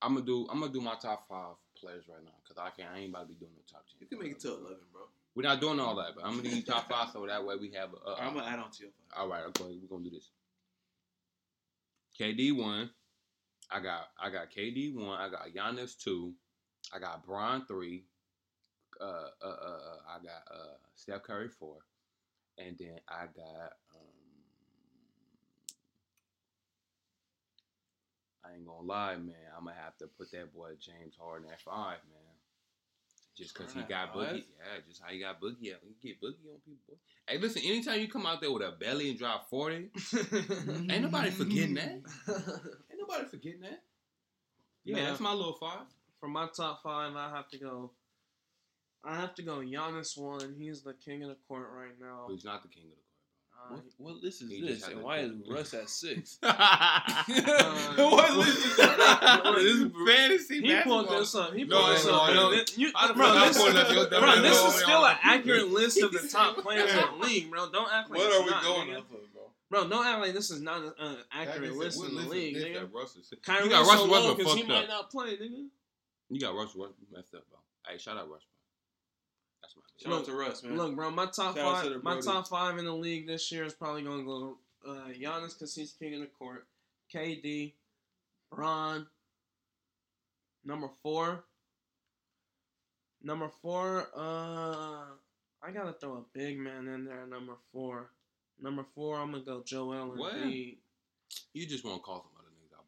I'm 0.00 0.14
gonna 0.14 0.24
do. 0.24 0.46
I'm 0.48 0.60
gonna 0.60 0.72
do 0.72 0.80
my 0.80 0.94
top 0.94 1.26
five 1.28 1.56
players 1.86 2.04
right 2.08 2.24
now 2.24 2.34
because 2.42 2.58
I 2.58 2.70
can't. 2.74 2.92
I 2.92 2.98
ain't 2.98 3.10
about 3.10 3.22
to 3.22 3.28
be 3.28 3.34
doing 3.34 3.52
no 3.54 3.62
top 3.70 3.86
ten. 3.86 3.98
You 4.00 4.06
can 4.08 4.18
make 4.18 4.32
it 4.32 4.40
to 4.40 4.48
eleven, 4.58 4.82
bro. 4.92 5.02
We're 5.36 5.42
not 5.42 5.60
doing 5.60 5.78
all 5.78 5.94
that, 5.96 6.16
but 6.16 6.24
I'm 6.24 6.36
gonna 6.36 6.50
do 6.50 6.62
top 6.62 6.88
five 6.90 7.10
so 7.12 7.24
that 7.26 7.44
way 7.44 7.54
we 7.56 7.70
have. 7.72 7.90
A, 7.94 8.10
a, 8.10 8.14
I'm 8.16 8.34
gonna 8.34 8.46
add 8.46 8.58
on 8.58 8.70
to 8.72 8.82
your 8.82 8.90
five. 8.90 9.22
all 9.22 9.28
right, 9.28 9.44
okay, 9.48 9.78
we're 9.80 9.88
gonna 9.88 10.08
do 10.08 10.10
this. 10.10 10.30
KD 12.18 12.56
one. 12.56 12.90
I 13.70 13.80
got 13.80 14.08
I 14.20 14.30
got 14.30 14.50
KD 14.50 14.94
one. 14.94 15.18
I 15.20 15.28
got 15.28 15.48
Giannis 15.54 15.96
two. 15.96 16.34
I 16.92 16.98
got 16.98 17.24
Bron 17.24 17.64
three. 17.66 18.04
Uh, 19.00 19.28
uh, 19.42 19.46
uh, 19.46 19.48
uh, 19.48 19.98
I 20.08 20.22
got 20.22 20.42
uh 20.50 20.74
Steph 20.94 21.22
Curry 21.22 21.48
four, 21.48 21.76
and 22.58 22.76
then 22.78 22.98
I 23.08 23.26
got 23.26 23.72
I 28.46 28.54
ain't 28.56 28.66
gonna 28.66 28.86
lie, 28.86 29.16
man. 29.16 29.34
I'm 29.56 29.64
gonna 29.64 29.76
have 29.82 29.96
to 29.98 30.06
put 30.06 30.30
that 30.32 30.52
boy 30.54 30.70
James 30.80 31.14
Harden 31.20 31.48
at 31.50 31.60
five, 31.60 31.98
man. 32.10 32.22
Just 33.36 33.54
cause 33.54 33.70
he 33.74 33.82
got 33.82 34.14
boogie, 34.14 34.44
yeah. 34.58 34.80
Just 34.88 35.02
how 35.02 35.10
he 35.10 35.20
got 35.20 35.40
boogie 35.40 35.72
at. 35.72 35.80
He 35.84 36.08
get 36.08 36.20
boogie 36.22 36.48
on 36.48 36.58
people. 36.64 36.78
boy. 36.88 36.94
Hey, 37.28 37.38
listen. 37.38 37.62
Anytime 37.64 38.00
you 38.00 38.08
come 38.08 38.24
out 38.24 38.40
there 38.40 38.50
with 38.50 38.62
a 38.62 38.72
belly 38.80 39.10
and 39.10 39.18
drop 39.18 39.50
forty, 39.50 39.90
ain't 40.90 41.02
nobody 41.02 41.30
forgetting 41.30 41.74
that. 41.74 41.90
Ain't 42.28 43.00
nobody 43.00 43.28
forgetting 43.28 43.60
that. 43.60 43.82
Yeah, 44.84 44.96
Nah. 45.02 45.04
that's 45.08 45.20
my 45.20 45.32
little 45.32 45.52
five. 45.54 45.86
For 46.20 46.28
my 46.28 46.48
top 46.56 46.82
five, 46.82 47.14
I 47.14 47.28
have 47.30 47.48
to 47.50 47.58
go. 47.58 47.90
I 49.04 49.16
have 49.20 49.34
to 49.34 49.42
go 49.42 49.58
Giannis 49.58 50.16
one. 50.16 50.54
He's 50.58 50.82
the 50.82 50.94
king 50.94 51.22
of 51.22 51.28
the 51.28 51.36
court 51.46 51.68
right 51.76 51.94
now. 52.00 52.26
He's 52.30 52.44
not 52.44 52.62
the 52.62 52.68
king 52.68 52.84
of 52.84 52.96
the 52.96 53.02
What, 53.70 53.82
what 53.98 54.22
list 54.22 54.42
is 54.42 54.50
He 54.50 54.60
this? 54.60 54.86
And 54.88 55.02
why 55.02 55.18
is 55.18 55.32
Russ 55.50 55.74
at 55.74 55.88
six? 55.88 56.38
court. 56.42 56.54
what 56.58 58.36
list 58.36 58.66
is 58.66 58.76
that? 58.76 59.40
this 59.56 59.64
is 59.64 59.92
fantasy 60.06 60.60
he 60.62 60.80
pulled 60.82 61.08
this 61.08 61.34
up. 61.34 61.54
He 61.54 61.64
No, 61.64 61.76
pulled 61.82 61.96
this 61.96 62.06
no, 62.06 62.14
up. 62.16 62.34
no. 62.34 62.48
bro. 62.48 62.50
This- 62.58 62.78
you- 62.78 62.92
How 62.94 63.12
bro, 63.14 63.26
fuck 63.32 63.46
this, 63.48 63.56
pulled 63.58 63.72
bro, 63.74 63.82
dumb 64.10 64.42
this 64.42 64.62
ass 64.62 64.74
is 64.74 64.82
still 64.82 65.04
an 65.06 65.16
accurate 65.22 65.68
list 65.68 66.02
of 66.02 66.12
the 66.12 66.28
top 66.28 66.56
players 66.58 66.90
in 66.92 66.96
the 67.20 67.26
league, 67.26 67.50
bro. 67.50 67.70
Don't 67.70 67.92
act 67.92 68.10
like 68.10 68.18
What 68.18 68.32
are 68.32 68.42
we 68.44 68.50
not, 68.50 68.62
going 68.62 68.88
nigga. 68.88 68.98
off 68.98 69.04
of, 69.12 69.32
bro? 69.32 69.42
Bro, 69.68 69.88
don't 69.88 70.06
act 70.06 70.20
like 70.20 70.32
this 70.34 70.50
is 70.50 70.60
not 70.62 70.80
an 70.82 70.92
uh, 70.98 71.14
accurate 71.32 71.74
list 71.76 72.02
in 72.04 72.14
the 72.14 72.22
league, 72.22 72.56
nigga. 72.56 72.88
Kyrie 73.42 73.64
You 73.64 73.70
got 73.70 73.84
so 73.84 73.90
Russell 73.92 74.06
low 74.06 74.12
Westbrook 74.12 74.38
because 74.38 74.54
he 74.54 74.60
fucked 74.60 74.68
might 74.70 74.82
up. 74.84 74.88
not 74.88 75.10
play, 75.10 75.36
nigga. 75.36 75.66
You 76.30 76.40
got 76.40 76.54
Russell 76.54 76.80
Westbrook 76.82 77.10
messed 77.12 77.34
up, 77.34 77.42
bro. 77.48 77.58
Hey, 77.88 77.98
shout 77.98 78.16
out 78.16 78.28
Russ, 78.30 78.42
That's 79.98 80.10
my 80.10 80.16
out 80.16 80.24
to 80.26 80.32
Russ, 80.32 80.62
man. 80.62 80.76
Look, 80.76 80.94
bro, 80.94 81.10
my 81.10 81.26
top 81.26 81.56
Shout 81.56 81.58
out 81.58 81.84
to 81.84 81.94
five, 81.94 82.02
my 82.02 82.20
top 82.20 82.48
five 82.48 82.78
in 82.78 82.84
the 82.84 82.92
league 82.92 83.26
this 83.26 83.50
year 83.50 83.64
is 83.64 83.72
probably 83.72 84.02
gonna 84.02 84.24
go 84.24 84.58
uh, 84.86 85.08
Giannis 85.18 85.54
because 85.54 85.74
he's 85.74 85.92
king 85.92 86.14
of 86.14 86.20
the 86.20 86.26
court. 86.26 86.66
KD, 87.12 87.72
Bron. 88.50 89.06
Number 90.64 90.88
four. 91.02 91.44
Number 93.22 93.48
four. 93.62 94.08
Uh, 94.14 95.04
I 95.62 95.70
gotta 95.72 95.94
throw 95.94 96.14
a 96.14 96.38
big 96.38 96.58
man 96.58 96.88
in 96.88 97.04
there. 97.04 97.26
Number 97.26 97.54
four. 97.72 98.10
Number 98.60 98.84
four. 98.94 99.18
I'm 99.18 99.32
gonna 99.32 99.44
go 99.44 99.62
Joel 99.64 100.10
Embiid. 100.10 100.18
What? 100.18 100.34
You 101.54 101.66
just 101.66 101.84
want 101.84 101.96
to 101.96 102.02
call 102.02 102.24
some 102.24 102.32
other 102.32 102.35
niggas 102.35 102.35
out 102.35 102.35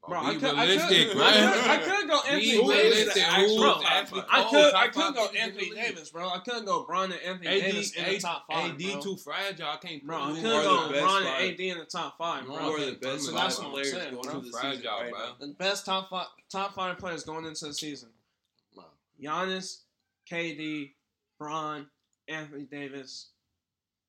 Bro, 0.06 0.20
I 0.20 0.34
Be 0.34 0.40
could, 0.40 0.48
I 0.54 0.66
could, 0.66 0.68
realistic, 0.68 1.08
I 1.16 1.32
could, 1.32 1.70
I 1.70 1.76
could 1.98 2.08
go 2.08 2.20
Anthony 2.22 2.50
Who 2.56 2.70
is 2.70 2.78
Davis. 2.78 3.14
realistic. 3.14 3.14
the 3.14 3.20
Who 3.20 3.42
actual 3.42 3.56
is 3.56 3.60
top 3.60 3.92
actually? 3.92 4.22
I 4.30 4.48
could, 4.50 4.74
I 4.74 4.88
could 4.88 5.14
go 5.14 5.26
niggas 5.26 5.28
in 5.28 5.34
the 5.34 5.40
Anthony. 5.40 5.70
Davis, 5.74 6.10
bro. 6.10 6.28
I 6.30 6.38
couldn't 6.38 6.64
go 6.64 6.84
Bron 6.86 7.12
and 7.12 7.20
Anthony 7.20 7.46
AD, 7.48 7.60
Davis 7.60 7.92
in 7.94 8.04
the 8.04 8.18
top 8.18 8.44
five, 8.50 8.70
AD 8.70 8.78
bro. 8.78 9.00
too 9.00 9.16
fragile. 9.16 9.66
I 9.68 9.76
can't. 9.76 10.06
Bro, 10.06 10.16
I 10.22 10.26
couldn't 10.32 10.46
are 10.46 10.60
in 10.60 10.82
the 10.92 10.98
go 10.98 11.00
Bron 11.00 11.22
and? 11.26 11.52
AD 11.52 11.60
in 11.60 11.78
the 11.78 11.84
top 11.84 12.16
five, 12.16 12.46
No, 12.48 12.54
bro. 12.54 12.62
Who 12.64 12.72
are 12.82 12.86
the 12.86 12.92
best 12.92 13.24
so 13.26 13.32
that's 13.32 13.58
what 13.58 13.66
I'm 13.66 13.72
players 13.72 13.90
saying, 13.92 14.10
going 14.14 14.22
bro. 14.22 14.32
into 14.36 14.46
the 14.46 14.52
Fragile, 14.52 14.98
season 14.98 15.10
bro. 15.10 15.46
The 15.46 15.54
best 15.54 15.84
top 15.86 16.08
five, 16.10 16.26
top 16.50 16.74
five 16.74 16.98
players 16.98 17.24
going 17.24 17.44
into 17.44 17.66
the 17.66 17.74
season: 17.74 18.08
Giannis, 19.22 19.80
KD, 20.30 20.92
Bron, 21.38 21.86
Anthony 22.28 22.64
Davis, 22.64 23.28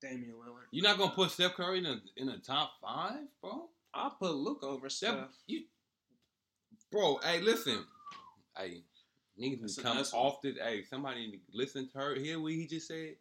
Damian 0.00 0.32
Lillard. 0.32 0.64
You're 0.70 0.84
not 0.84 0.98
gonna 0.98 1.10
put 1.12 1.30
Steph 1.30 1.54
Curry 1.54 1.78
in 1.78 1.84
the 1.84 2.00
in 2.16 2.26
the 2.28 2.38
top 2.38 2.72
five, 2.80 3.18
bro. 3.42 3.68
I'll 3.92 4.10
put 4.10 4.34
Luke 4.34 4.62
over 4.62 4.88
Steph, 4.88 5.14
Steph. 5.14 5.28
you, 5.46 5.62
bro. 6.90 7.18
Hey, 7.22 7.40
listen. 7.40 7.84
Hey, 8.56 8.82
niggas 9.40 9.60
That's 9.60 9.78
a- 9.78 9.82
come 9.82 9.98
off 10.14 10.40
the. 10.42 10.54
Hey, 10.62 10.84
somebody 10.84 11.40
listen 11.52 11.88
to 11.90 11.98
her. 11.98 12.14
Hear 12.14 12.40
what 12.40 12.52
he 12.52 12.66
just 12.66 12.88
said. 12.88 13.16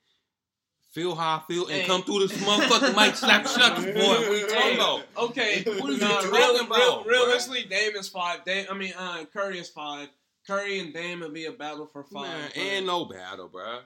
Feel 0.91 1.13
how 1.13 1.38
I 1.38 1.41
feel 1.47 1.67
and 1.67 1.82
Hey. 1.82 1.86
come 1.86 2.01
through 2.01 2.27
this 2.27 2.32
motherfucking 2.39 2.95
mic. 2.95 3.15
Slap 3.15 3.47
shut 3.47 3.75
boy. 3.77 3.93
What 3.93 4.23
are 4.27 4.36
you 4.36 4.47
talking 4.47 4.73
about? 4.75 5.03
Okay, 5.17 5.63
What 5.63 5.89
are 5.89 5.93
you 5.93 5.99
talking 5.99 6.32
real, 6.32 6.60
about, 6.62 7.05
real, 7.05 7.25
realistically, 7.27 7.65
Dame 7.65 7.95
is 7.95 8.10
five. 8.10 8.43
Dame, 8.43 8.65
I 8.71 8.73
mean, 8.73 8.93
uh, 8.97 9.25
Curry 9.32 9.60
is 9.60 9.69
five. 9.69 10.10
Curry 10.47 10.79
and 10.79 10.91
Dame 10.91 11.19
will 11.19 11.29
be 11.29 11.45
a 11.45 11.51
battle 11.51 11.86
for 11.86 12.03
five. 12.05 12.23
Man, 12.23 12.51
ain't 12.55 12.86
no 12.88 13.05
battle, 13.05 13.49
bro. 13.49 13.82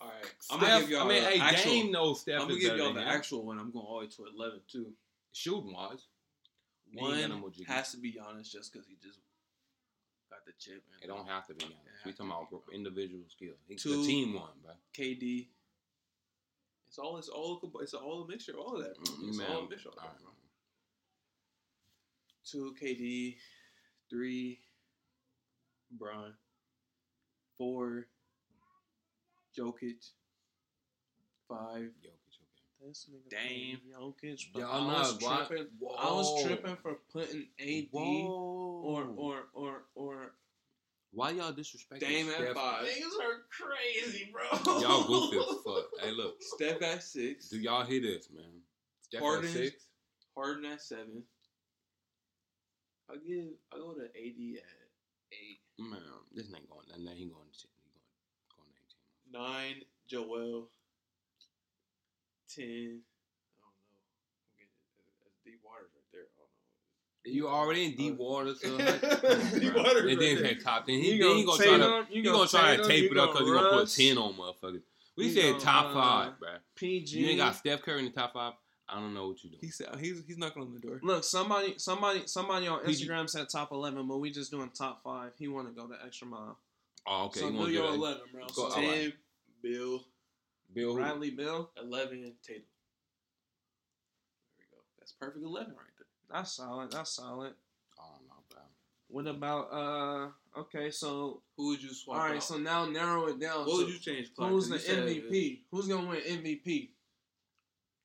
All 0.00 0.08
right, 0.08 0.34
I'm 0.50 0.58
gonna 0.60 0.80
give 0.80 0.90
y'all 0.90 1.02
I 1.04 1.08
mean, 1.08 1.22
hey, 1.22 1.38
actual. 1.40 1.70
Dame 1.72 1.92
knows 1.92 2.20
Steph 2.22 2.40
I'm 2.42 2.48
gonna 2.48 2.60
give 2.60 2.76
y'all 2.76 2.92
the 2.92 3.02
actual 3.06 3.46
one. 3.46 3.60
I'm 3.60 3.70
going 3.70 3.84
all 3.86 4.00
the 4.00 4.06
way 4.06 4.10
to 4.10 4.26
11 4.36 4.60
too. 4.70 4.92
shooting 5.32 5.72
wise. 5.72 6.06
He 6.90 6.98
ain't 6.98 7.20
got 7.20 7.28
no 7.28 7.36
more 7.36 7.50
One 7.50 7.64
has 7.68 7.92
to 7.92 7.98
be 7.98 8.12
Giannis 8.12 8.50
just 8.50 8.72
because 8.72 8.88
he 8.88 8.96
just 9.00 9.20
the 10.48 10.54
chip. 10.58 10.82
It 11.02 11.06
don't 11.06 11.28
have 11.28 11.46
to 11.48 11.54
be. 11.54 11.64
Giannis. 11.64 12.04
We 12.06 12.12
talking 12.12 12.26
about 12.32 12.50
be, 12.50 12.74
individual 12.76 13.22
skill. 13.28 13.54
He, 13.68 13.74
the 13.76 14.06
team 14.06 14.34
won, 14.34 14.48
bro. 14.64 14.72
KD. 14.96 15.46
It's 16.88 16.98
all. 16.98 17.18
It's 17.18 17.28
all. 17.28 17.60
It's 17.82 17.94
all 17.94 18.22
a 18.24 18.28
mixture. 18.28 18.52
of 18.52 18.58
All 18.58 18.76
of 18.76 18.84
that. 18.84 18.98
Mm, 18.98 19.04
bro. 19.18 19.28
It's 19.28 19.38
Man, 19.38 19.46
all 19.50 19.66
a 19.66 19.68
mixture. 19.68 19.88
Of 19.90 19.94
all 19.98 20.04
all 20.04 20.10
that, 20.16 20.22
bro. 20.22 20.32
Two 22.50 22.74
KD, 22.82 23.36
three 24.08 24.60
Bron, 25.90 26.32
four 27.58 28.06
Jokic, 29.56 30.10
five 31.46 31.90
Jokic, 32.02 32.38
okay. 32.40 32.88
This 32.88 33.06
nigga 33.12 33.30
Dame. 33.30 33.78
Jokic, 34.00 34.46
but 34.54 34.60
Y'all 34.60 34.90
I 34.90 35.00
was 35.00 35.20
not 35.20 35.22
wa- 35.22 35.44
tripping. 35.46 35.66
I 35.98 36.10
was 36.10 36.42
tripping 36.44 36.76
for 36.82 36.94
putting 37.12 37.46
AD 37.60 37.88
Whoa. 37.90 38.82
or 38.82 39.04
or 39.16 39.36
or 39.52 39.70
or. 39.74 39.82
Why 41.18 41.30
y'all 41.30 41.52
disrespecting 41.52 41.98
Dame 41.98 42.28
at 42.28 42.34
Steph? 42.36 42.54
five. 42.54 42.84
Niggas 42.86 43.18
are 43.18 43.42
crazy, 43.50 44.30
bro. 44.30 44.78
Y'all 44.78 45.02
goofy 45.02 45.38
as 45.38 45.56
fuck. 45.66 45.84
Hey, 46.00 46.12
look. 46.12 46.36
Steph 46.38 46.80
at 46.80 47.02
six, 47.02 47.48
Do 47.48 47.58
y'all 47.58 47.84
hear 47.84 48.00
this, 48.00 48.28
man? 48.30 48.62
Steph 49.02 49.20
at 49.20 49.44
six. 49.46 49.86
Harden 50.36 50.64
at 50.66 50.80
seven. 50.80 51.24
I 53.10 53.16
give. 53.16 53.50
I 53.74 53.78
go 53.78 53.94
to 53.94 54.04
AD 54.04 54.40
at 54.62 54.70
eight, 55.34 55.58
Man, 55.76 55.98
this 56.32 56.46
ain't 56.54 56.70
going. 56.70 56.86
That 56.86 56.98
ain't 57.02 57.34
going. 57.34 57.50
to 57.50 57.66
He 57.66 57.66
going. 57.74 57.98
Going 58.54 58.70
to 58.78 59.74
nine 59.74 59.82
Joel, 60.06 60.70
ten. 62.46 63.02
I 63.58 63.58
don't 63.58 63.74
know. 63.74 63.98
I'm 64.46 64.54
getting 64.54 64.70
that's 65.26 65.34
deep 65.42 65.58
waters 65.66 65.90
right 65.98 66.06
there. 66.14 66.30
I 66.30 66.38
don't 66.38 66.46
know. 66.46 67.17
You 67.30 67.48
already 67.48 67.86
in 67.86 67.96
deep 67.96 68.16
water, 68.18 68.54
so 68.54 68.76
Deep 68.78 69.74
waters 69.74 70.10
And 70.12 70.20
then 70.20 70.42
right 70.42 70.56
at 70.56 70.62
top 70.62 70.86
ten, 70.86 70.96
he, 70.96 71.12
You 71.14 71.24
then 71.24 71.36
he 71.36 71.44
gonna 71.44 71.58
try 71.62 71.76
to 71.76 71.78
Tatum, 71.78 72.06
he 72.10 72.22
gonna 72.22 72.48
try 72.48 72.76
to 72.76 72.84
tape 72.86 73.10
it 73.10 73.18
up 73.18 73.32
because 73.32 73.46
he 73.46 73.52
gonna 73.54 73.68
put 73.70 73.78
Russ, 73.80 73.96
ten 73.96 74.18
on 74.18 74.34
motherfuckers. 74.34 74.82
We 75.16 75.26
You 75.26 75.32
said 75.32 75.50
gonna, 75.52 75.60
top 75.64 75.86
uh, 75.86 75.94
five, 75.94 76.38
bro. 76.38 76.48
PG. 76.76 77.18
You 77.18 77.26
ain't 77.28 77.38
got 77.38 77.56
Steph 77.56 77.82
Curry 77.82 78.00
in 78.00 78.04
the 78.06 78.10
top 78.12 78.32
five. 78.34 78.52
I 78.88 78.94
don't 79.00 79.12
know 79.12 79.28
what 79.28 79.42
you 79.44 79.50
doing. 79.50 79.60
He 79.60 79.68
said 79.70 79.88
he's 80.00 80.22
he's 80.26 80.38
knocking 80.38 80.62
on 80.62 80.72
the 80.72 80.80
door. 80.80 80.98
Look, 81.02 81.22
somebody, 81.24 81.74
somebody, 81.76 82.22
somebody 82.26 82.66
on 82.68 82.80
PG. 82.84 83.06
Instagram 83.06 83.28
said 83.28 83.48
top 83.50 83.72
eleven, 83.72 84.06
but 84.08 84.18
we 84.18 84.30
just 84.30 84.50
doing 84.50 84.70
top 84.70 85.02
five. 85.02 85.32
He 85.38 85.46
want 85.48 85.68
to 85.68 85.74
go 85.74 85.86
the 85.86 85.96
extra 86.04 86.26
mile. 86.26 86.58
Oh, 87.06 87.26
okay. 87.26 87.40
so 87.40 87.48
you 87.50 87.66
do 87.66 87.70
your 87.72 87.86
eleven, 87.94 88.22
bro. 88.32 88.42
Go- 88.46 88.52
So 88.54 88.62
all 88.64 88.70
Ten, 88.70 88.88
right. 88.88 89.12
Bill, 89.62 90.04
Bill, 90.72 90.92
who? 90.92 90.96
Bradley 90.98 91.30
Beal, 91.30 91.70
eleven, 91.82 92.22
Tatum. 92.42 92.62
There 94.56 94.58
we 94.58 94.64
go. 94.70 94.82
That's 94.98 95.12
perfect 95.12 95.44
eleven 95.44 95.72
right 95.74 95.78
there. 95.78 95.87
That's 96.30 96.52
solid. 96.52 96.90
That's 96.90 97.10
solid. 97.10 97.52
I 97.98 98.02
don't 98.12 98.26
know, 98.28 98.42
bro. 98.50 98.60
What 99.08 99.26
about 99.26 99.72
uh? 99.72 100.28
Okay, 100.60 100.90
so 100.90 101.42
Who 101.56 101.68
would 101.68 101.82
you 101.82 101.92
swap 101.94 102.18
all 102.18 102.24
right, 102.26 102.36
out? 102.36 102.42
so 102.42 102.58
now 102.58 102.84
narrow 102.86 103.26
it 103.26 103.38
down. 103.40 103.60
what 103.66 103.78
to 103.80 103.84
would 103.84 103.92
you 103.92 103.98
change? 103.98 104.34
Clark? 104.34 104.50
who's 104.52 104.68
the 104.68 104.74
you 104.76 104.80
said- 104.80 105.06
MVP? 105.06 105.60
Who's 105.70 105.86
gonna 105.88 106.08
win 106.08 106.20
MVP? 106.20 106.90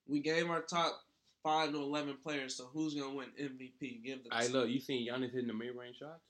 We 0.07 0.19
gave 0.19 0.49
our 0.49 0.62
top 0.62 0.99
five 1.41 1.71
to 1.71 1.77
eleven 1.77 2.15
players, 2.21 2.55
so 2.55 2.65
who's 2.73 2.93
gonna 2.93 3.13
win 3.13 3.27
MVP? 3.39 4.03
Give 4.03 4.19
the 4.23 4.36
Hey, 4.36 4.49
look, 4.49 4.69
you 4.69 4.79
seen 4.79 5.07
Giannis 5.07 5.31
hitting 5.31 5.47
the 5.47 5.53
mid 5.53 5.75
range 5.75 5.97
shots? 5.97 6.21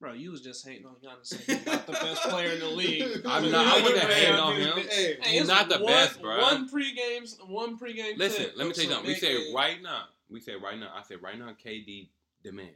bro. 0.00 0.12
You 0.14 0.32
was 0.32 0.40
just 0.40 0.66
hating 0.66 0.84
on 0.84 0.96
Giannis. 0.96 1.26
saying 1.26 1.58
He's 1.60 1.66
not 1.66 1.86
the 1.86 1.92
best 1.92 2.22
player 2.22 2.50
in 2.54 2.58
the 2.58 2.66
league. 2.80 3.22
I'm 3.24 3.50
not- 3.52 3.66
I 3.66 3.80
wasn't 3.82 3.96
Man, 4.02 4.06
hating 4.10 4.34
on 4.34 4.56
him. 4.56 4.76
Hey, 4.78 4.84
Hey, 5.22 5.30
He's 5.30 5.40
it's 5.42 5.48
not 5.48 5.68
the 5.68 5.78
one, 5.78 5.86
best, 5.92 6.20
bro. 6.20 6.40
One 6.40 6.68
pregame, 6.68 7.48
one 7.48 7.78
pregame. 7.78 8.16
Listen, 8.18 8.44
clip 8.46 8.56
let 8.56 8.66
me 8.66 8.72
tell 8.72 8.84
you 8.84 8.90
something. 8.90 9.06
We 9.08 9.14
say 9.14 9.52
right 9.54 9.80
now. 9.80 10.06
We 10.32 10.40
say 10.40 10.54
right 10.54 10.78
now. 10.78 10.92
I 10.94 11.02
said 11.02 11.22
right 11.22 11.38
now. 11.38 11.54
KD 11.64 12.08
the 12.42 12.52
man. 12.52 12.74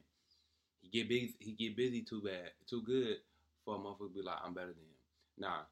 He 0.80 0.88
get 0.88 1.08
busy. 1.08 1.34
He 1.38 1.52
get 1.52 1.76
busy 1.76 2.02
too 2.02 2.22
bad, 2.22 2.50
too 2.68 2.82
good 2.82 3.16
for 3.64 3.76
a 3.76 3.78
motherfucker 3.78 4.08
to 4.08 4.14
be 4.14 4.22
like, 4.22 4.38
I'm 4.44 4.54
better 4.54 4.68
than 4.68 4.76
him. 4.76 4.96
Now, 5.38 5.66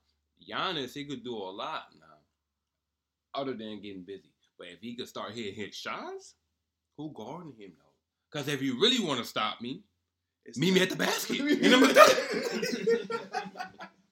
Giannis, 0.48 0.94
he 0.94 1.04
could 1.04 1.22
do 1.24 1.36
a 1.36 1.50
lot 1.50 1.84
now, 1.98 3.40
other 3.40 3.52
than 3.54 3.80
getting 3.80 4.02
busy. 4.02 4.32
But 4.58 4.68
if 4.68 4.80
he 4.80 4.96
could 4.96 5.08
start 5.08 5.32
hitting 5.32 5.54
hit 5.54 5.74
shots, 5.74 6.34
who 6.96 7.12
guarding 7.12 7.54
him 7.58 7.72
though? 7.76 7.92
Because 8.30 8.48
if 8.48 8.62
you 8.62 8.80
really 8.80 9.04
want 9.04 9.20
to 9.20 9.24
stop 9.26 9.60
me, 9.60 9.82
it's 10.44 10.58
meet 10.58 10.74
me 10.74 10.82
at 10.82 10.90
the 10.90 10.96
basket. 10.96 11.40
and 11.40 11.74
I'm 11.74 11.80
gonna 11.80 11.94
Hey, 13.54 13.80
he, 13.80 14.03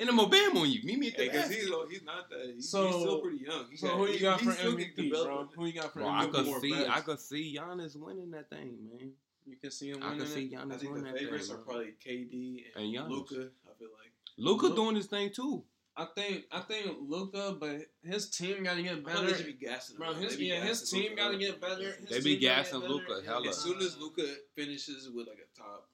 and 0.00 0.08
I'm 0.10 0.16
gonna 0.16 0.28
bam 0.28 0.56
on 0.56 0.70
you. 0.70 0.80
Meet 0.84 0.98
me 0.98 1.08
at 1.08 1.16
the 1.16 1.22
Hey, 1.24 1.28
cause 1.28 1.36
basket. 1.48 1.56
he's 1.56 1.68
he's 1.90 2.02
not 2.02 2.28
that. 2.30 2.52
He's, 2.54 2.68
So- 2.68 2.86
he's 2.86 2.94
still 2.96 3.20
pretty 3.20 3.44
young. 3.44 3.66
He 3.70 3.76
So 3.76 3.88
got- 3.88 3.96
who 3.98 4.06
you 4.08 4.20
got 4.20 4.40
for 4.40 4.50
MVP, 4.50 5.10
bro? 5.10 5.48
Who 5.56 5.66
you 5.66 5.72
got 5.72 5.92
for 5.92 5.98
Bro, 6.00 6.08
I 6.08 6.26
MVP? 6.26 6.32
could 6.32 6.60
see. 6.62 6.86
I 6.86 7.00
could 7.00 7.20
see 7.20 7.56
Giannis 7.58 7.96
winning 7.96 8.30
that 8.32 8.50
thing, 8.50 8.78
man. 8.90 9.12
You 9.46 9.56
can 9.56 9.70
see 9.70 9.88
him 9.90 9.94
winning. 10.00 10.06
I 10.08 10.10
winning 10.12 10.26
could 10.26 10.34
see 10.34 10.44
it. 10.46 10.52
Giannis 10.52 10.72
I 10.74 10.76
think 10.78 10.92
winning 10.92 11.04
the 11.06 11.10
that 11.12 11.18
favorites 11.18 11.48
thing. 11.48 11.56
are 11.56 11.60
probably 11.60 11.92
KD 12.04 12.64
and, 12.76 12.94
And 12.96 13.08
Luka. 13.10 13.34
I 13.68 13.72
feel 13.78 13.88
like. 13.98 14.12
Luka 14.36 14.74
doing 14.74 14.96
his 14.96 15.06
thing 15.06 15.30
too. 15.30 15.64
I 15.96 16.06
think 16.14 16.44
I 16.52 16.60
think 16.60 16.96
Luka, 17.00 17.56
but 17.60 17.80
his 18.02 18.30
team 18.30 18.62
got 18.62 18.74
to 18.76 18.82
get 18.82 19.04
better. 19.04 19.30
they 19.32 19.42
be 19.42 19.52
gassing 19.54 19.96
him 19.96 20.00
Bro, 20.02 20.14
his 20.14 20.36
be 20.36 20.46
yeah, 20.46 20.64
his 20.64 20.88
team 20.88 21.02
Luka 21.10 21.16
got 21.16 21.30
to 21.32 21.36
get 21.38 21.60
better. 21.60 21.92
His 21.92 22.08
They 22.08 22.20
be 22.20 22.36
gassing 22.38 22.80
get 22.80 22.88
better. 22.88 22.94
Luka 22.94 23.22
hella. 23.26 23.48
As 23.48 23.58
soon 23.58 23.78
as 23.78 23.98
Luka 23.98 24.22
finishes 24.54 25.10
with 25.10 25.26
like 25.26 25.38
a 25.38 25.58
top 25.58 25.89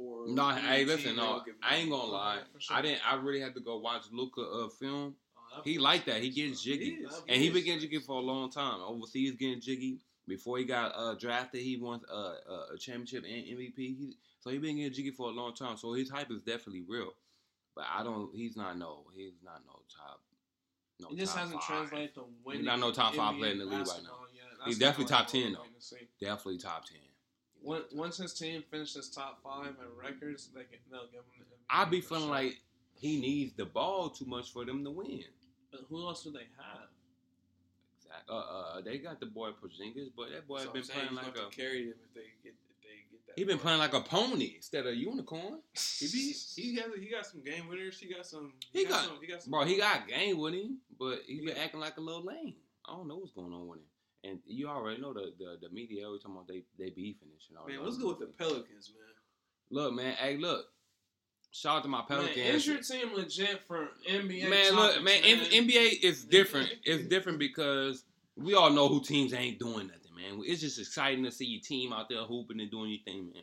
four. 0.00 0.28
No, 0.28 0.52
three 0.52 0.62
hey, 0.62 0.84
listen, 0.84 1.16
no, 1.16 1.42
I 1.62 1.76
ain't 1.76 1.90
gonna 1.90 2.10
lie. 2.10 2.38
Sure. 2.58 2.76
I 2.76 2.82
didn't. 2.82 3.00
I 3.10 3.16
really 3.16 3.40
had 3.40 3.54
to 3.54 3.60
go 3.60 3.78
watch 3.78 4.04
Luka 4.12 4.40
uh, 4.40 4.68
film. 4.68 5.14
Oh, 5.56 5.60
He 5.64 5.78
like 5.78 6.04
that. 6.06 6.22
He 6.22 6.30
gets 6.30 6.62
jiggy, 6.62 6.84
He 6.84 7.06
and 7.28 7.42
he 7.42 7.50
been 7.50 7.64
getting 7.64 7.80
jiggy 7.80 7.98
for 7.98 8.16
a 8.16 8.22
long 8.22 8.50
time. 8.50 8.80
Overseas, 8.80 9.32
getting 9.36 9.60
jiggy. 9.60 9.98
Before 10.28 10.58
he 10.58 10.64
got 10.64 10.92
uh, 10.94 11.14
drafted, 11.14 11.60
he 11.60 11.76
won 11.76 12.00
uh, 12.08 12.14
uh, 12.14 12.74
a 12.74 12.78
championship 12.78 13.24
and 13.24 13.32
MVP. 13.32 13.76
He, 13.76 14.16
so 14.38 14.50
he 14.50 14.58
been 14.58 14.76
getting 14.76 14.92
jiggy 14.92 15.10
for 15.10 15.28
a 15.28 15.32
long 15.32 15.54
time. 15.54 15.76
So 15.76 15.92
his 15.92 16.08
hype 16.08 16.30
is 16.30 16.40
definitely 16.42 16.84
real. 16.88 17.12
But 17.74 17.86
I 17.92 18.04
don't. 18.04 18.30
He's 18.34 18.56
not 18.56 18.78
no. 18.78 19.04
He's 19.14 19.32
not 19.44 19.62
no 19.66 19.80
top. 19.96 20.20
No 21.00 21.08
It 21.08 21.18
just 21.18 21.36
hasn't 21.36 21.60
translated 21.62 22.14
to 22.14 22.24
winning. 22.44 22.64
not 22.64 22.78
no 22.78 22.92
top 22.92 23.14
five 23.14 23.36
player 23.36 23.52
in 23.52 23.58
the 23.58 23.64
league 23.64 23.86
right 23.86 24.00
now. 24.04 24.20
He's 24.66 24.78
definitely 24.78 25.06
top 25.06 25.26
10 25.28 25.54
though. 25.54 25.64
Definitely 26.20 26.58
top 26.58 26.84
ten. 26.84 26.98
Once, 27.62 27.84
once 27.92 28.16
his 28.16 28.32
team 28.34 28.62
finishes 28.70 29.10
top 29.10 29.40
five 29.42 29.66
in 29.68 29.96
records, 30.02 30.48
they 30.54 30.62
can, 30.62 30.78
they'll 30.90 31.06
give 31.06 31.20
him 31.20 31.24
the 31.38 31.44
MVP. 31.44 31.58
I 31.68 31.84
be 31.84 32.00
feeling 32.00 32.24
sure. 32.24 32.30
like 32.30 32.60
he 32.94 33.20
needs 33.20 33.52
the 33.54 33.64
ball 33.66 34.08
too 34.10 34.24
much 34.26 34.52
for 34.52 34.64
them 34.64 34.82
to 34.84 34.90
win. 34.90 35.24
But 35.70 35.82
who 35.88 36.06
else 36.06 36.22
do 36.24 36.32
they 36.32 36.46
have? 36.56 36.88
Exact- 37.98 38.28
Uh, 38.28 38.34
uh, 38.34 38.80
they 38.80 38.98
got 38.98 39.20
the 39.20 39.26
boy 39.26 39.50
Porzingis, 39.50 40.10
but 40.16 40.30
that 40.30 40.46
boy 40.48 40.60
So 40.64 40.72
been 40.72 40.82
playing 40.82 41.14
like 41.14 41.36
a 41.38 41.48
carry 41.50 41.84
them 41.84 41.94
if 42.08 42.14
they 42.14 42.20
get 42.42 42.54
if 42.68 42.82
they 42.82 43.04
get 43.10 43.26
that. 43.26 43.32
he 43.36 43.44
been 43.44 43.58
playing 43.58 43.78
like 43.78 43.94
a 43.94 44.00
pony 44.00 44.54
instead 44.56 44.86
of 44.86 44.92
a 44.92 44.96
unicorn. 44.96 45.60
He 45.74 46.06
be 46.06 46.34
he 46.56 46.74
got 46.76 46.86
he 46.98 47.08
got 47.08 47.26
some 47.26 47.42
game 47.44 47.68
winners. 47.68 47.98
He 48.00 48.12
got 48.12 48.26
some. 48.26 48.52
He 48.72 48.84
got- 48.84 49.04
some, 49.04 49.18
he 49.20 49.26
got 49.28 49.42
some. 49.42 49.50
Bro, 49.50 49.64
he 49.66 49.76
got 49.76 50.08
game 50.08 50.38
with 50.38 50.54
him, 50.54 50.78
but 50.98 51.20
he 51.26 51.40
been 51.44 51.56
acting 51.56 51.80
like 51.80 51.96
a 51.98 52.00
little 52.00 52.24
lame. 52.24 52.54
I 52.88 52.92
don't 52.94 53.06
know 53.06 53.16
what's 53.16 53.32
going 53.32 53.52
on 53.52 53.68
with 53.68 53.78
him. 53.78 53.84
And 54.24 54.38
you 54.46 54.68
already 54.68 55.00
know 55.00 55.12
the 55.12 55.32
the, 55.38 55.56
the 55.62 55.74
media 55.74 56.06
always 56.06 56.22
talking 56.22 56.36
about 56.36 56.48
they 56.48 56.62
they 56.78 56.90
beefing 56.90 57.28
and 57.30 57.40
shit. 57.40 57.56
all 57.56 57.66
Man, 57.66 57.82
what's 57.82 57.96
good 57.96 58.08
with 58.08 58.18
the. 58.18 58.26
Pelicans, 58.26 58.92
man? 58.94 59.14
Look, 59.70 59.94
man. 59.94 60.14
Hey, 60.14 60.36
look. 60.36 60.66
Shout 61.52 61.78
out 61.78 61.82
to 61.82 61.88
my 61.88 62.02
Pelicans. 62.06 62.36
Man, 62.36 62.54
is 62.54 62.66
your 62.66 62.78
team 62.78 63.12
legit 63.14 63.62
for 63.66 63.88
NBA? 64.08 64.48
man, 64.48 64.76
look, 64.76 65.02
man, 65.02 65.22
man? 65.22 65.22
N- 65.24 65.66
NBA 65.66 66.02
is 66.02 66.24
different. 66.24 66.70
It's 66.84 67.08
different 67.08 67.40
because 67.40 68.04
we 68.36 68.54
all 68.54 68.70
know 68.70 68.88
who 68.88 69.02
teams 69.02 69.34
ain't 69.34 69.58
doing 69.58 69.88
nothing, 69.88 70.14
man. 70.14 70.42
It's 70.44 70.60
just 70.60 70.78
exciting 70.78 71.24
to 71.24 71.32
see 71.32 71.46
your 71.46 71.60
team 71.60 71.92
out 71.92 72.08
there 72.08 72.22
hooping 72.22 72.60
and 72.60 72.70
doing 72.70 72.90
your 72.90 73.00
thing, 73.04 73.30
man. 73.34 73.42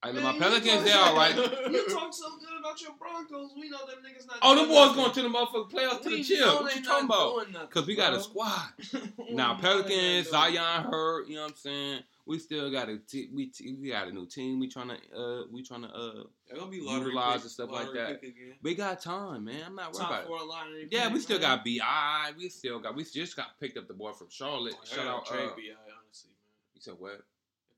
I 0.00 0.12
Man, 0.12 0.22
my 0.22 0.38
Pelicans, 0.38 0.74
talk- 0.76 0.84
they 0.84 0.92
all 0.92 1.16
right. 1.16 1.34
You 1.34 1.88
talk 1.88 2.14
so 2.14 2.26
good 2.38 2.48
about 2.60 2.80
your 2.80 2.92
Broncos. 3.00 3.50
We 3.56 3.68
know 3.68 3.78
them 3.84 3.96
niggas 4.06 4.28
not. 4.28 4.36
Oh, 4.42 4.54
them 4.54 4.68
boys 4.68 4.96
nothing. 4.96 5.02
going 5.02 5.12
to 5.12 5.22
the 5.22 5.28
motherfucking 5.28 5.70
playoffs 5.72 6.02
to 6.04 6.08
the 6.10 6.22
chip. 6.22 6.46
What 6.60 6.76
you 6.76 6.84
talking 6.84 7.06
about? 7.06 7.68
Because 7.68 7.84
we 7.86 7.96
got 7.96 8.14
a 8.14 8.20
squad. 8.20 8.68
Now 9.30 9.56
Pelicans, 9.56 9.90
they 9.90 10.32
not 10.32 10.46
doing 10.52 10.54
Zion 10.56 10.84
hurt. 10.84 11.28
You 11.28 11.34
know 11.36 11.42
what 11.42 11.50
I'm 11.50 11.56
saying? 11.56 12.00
We 12.26 12.38
still 12.38 12.70
got 12.70 12.88
a 12.88 12.98
t- 12.98 13.28
we 13.34 13.46
t- 13.46 13.74
we 13.80 13.88
got 13.90 14.08
a 14.08 14.12
new 14.12 14.26
team. 14.26 14.58
We 14.60 14.68
trying 14.68 14.88
to 14.88 14.94
uh 15.14 15.42
we 15.52 15.62
trying 15.62 15.82
to 15.82 15.88
uh 15.88 16.22
They're 16.50 16.64
be 16.66 16.80
lottery 16.80 17.06
Utilize 17.06 17.34
pick- 17.34 17.42
and 17.42 17.50
stuff 17.50 17.70
like 17.72 17.92
that. 17.92 18.20
we 18.62 18.74
got 18.74 19.00
time, 19.02 19.44
man. 19.46 19.62
I'm 19.66 19.74
not 19.74 19.92
worried 19.92 20.00
Top 20.00 20.10
about 20.10 20.22
it. 20.22 20.26
four 20.28 20.46
lottery. 20.46 20.88
Yeah, 20.90 21.04
pick, 21.06 21.14
we 21.14 21.20
still 21.20 21.40
man. 21.40 21.56
got 21.56 21.64
Bi. 21.64 22.32
We 22.38 22.48
still 22.48 22.78
got. 22.78 22.94
We 22.96 23.04
just 23.04 23.34
got 23.36 23.58
picked 23.60 23.76
up 23.76 23.86
the 23.88 23.94
boy 23.94 24.12
from 24.12 24.28
Charlotte. 24.30 24.74
I 24.80 24.94
Shout 24.96 25.06
out. 25.06 25.26
trade 25.26 25.40
Uh, 25.48 25.56
Bi, 25.56 25.74
honestly, 26.04 26.30
man. 26.30 26.74
you 26.74 26.80
said 26.80 26.94
what? 26.98 27.12
If 27.14 27.20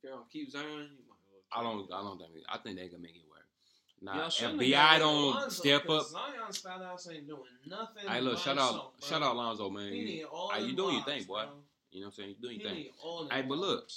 they're 0.03 0.13
gonna 0.13 0.25
keep 0.33 0.51
Zion, 0.51 0.89
you 1.57 1.63
might 1.63 1.71
as 1.71 1.89
well 1.89 1.89
I 1.91 1.93
don't. 1.93 1.93
I 1.93 2.03
don't 2.03 2.19
think. 2.19 2.31
I 2.49 2.59
think 2.59 2.77
they 2.79 2.89
can 2.89 3.03
make 3.03 3.17
it 3.17 3.23
work. 3.29 3.41
Nah, 4.03 4.17
Y'all 4.17 4.27
if 4.29 4.33
shouldn't 4.33 4.59
Bi 4.59 4.99
don't 4.99 5.31
Lonzo, 5.31 5.49
step 5.51 5.89
up. 5.91 6.07
Zion's 6.07 6.67
ass 6.67 7.09
ain't 7.13 7.29
doing 7.29 7.43
nothing. 7.67 8.09
Hey, 8.09 8.21
look, 8.21 8.39
shout 8.39 8.57
out, 8.59 8.73
bro. 8.73 8.91
shout 9.07 9.23
out, 9.23 9.37
Lonzo, 9.37 9.69
man. 9.69 9.93
You, 9.93 10.05
need 10.05 10.25
all 10.25 10.51
Hey, 10.51 10.61
you 10.63 10.67
them 10.69 10.77
doing 10.77 10.95
your 10.97 11.05
thing, 11.05 11.25
boy. 11.25 11.43
bro. 11.43 11.51
you 11.91 12.01
know 12.01 12.07
what 12.07 12.13
I'm 12.13 12.13
saying? 12.13 12.29
You 12.31 12.35
doing 12.49 12.61
your 12.61 12.71
thing. 12.71 12.85
Hey, 13.31 13.43
but 13.43 13.59
look. 13.59 13.89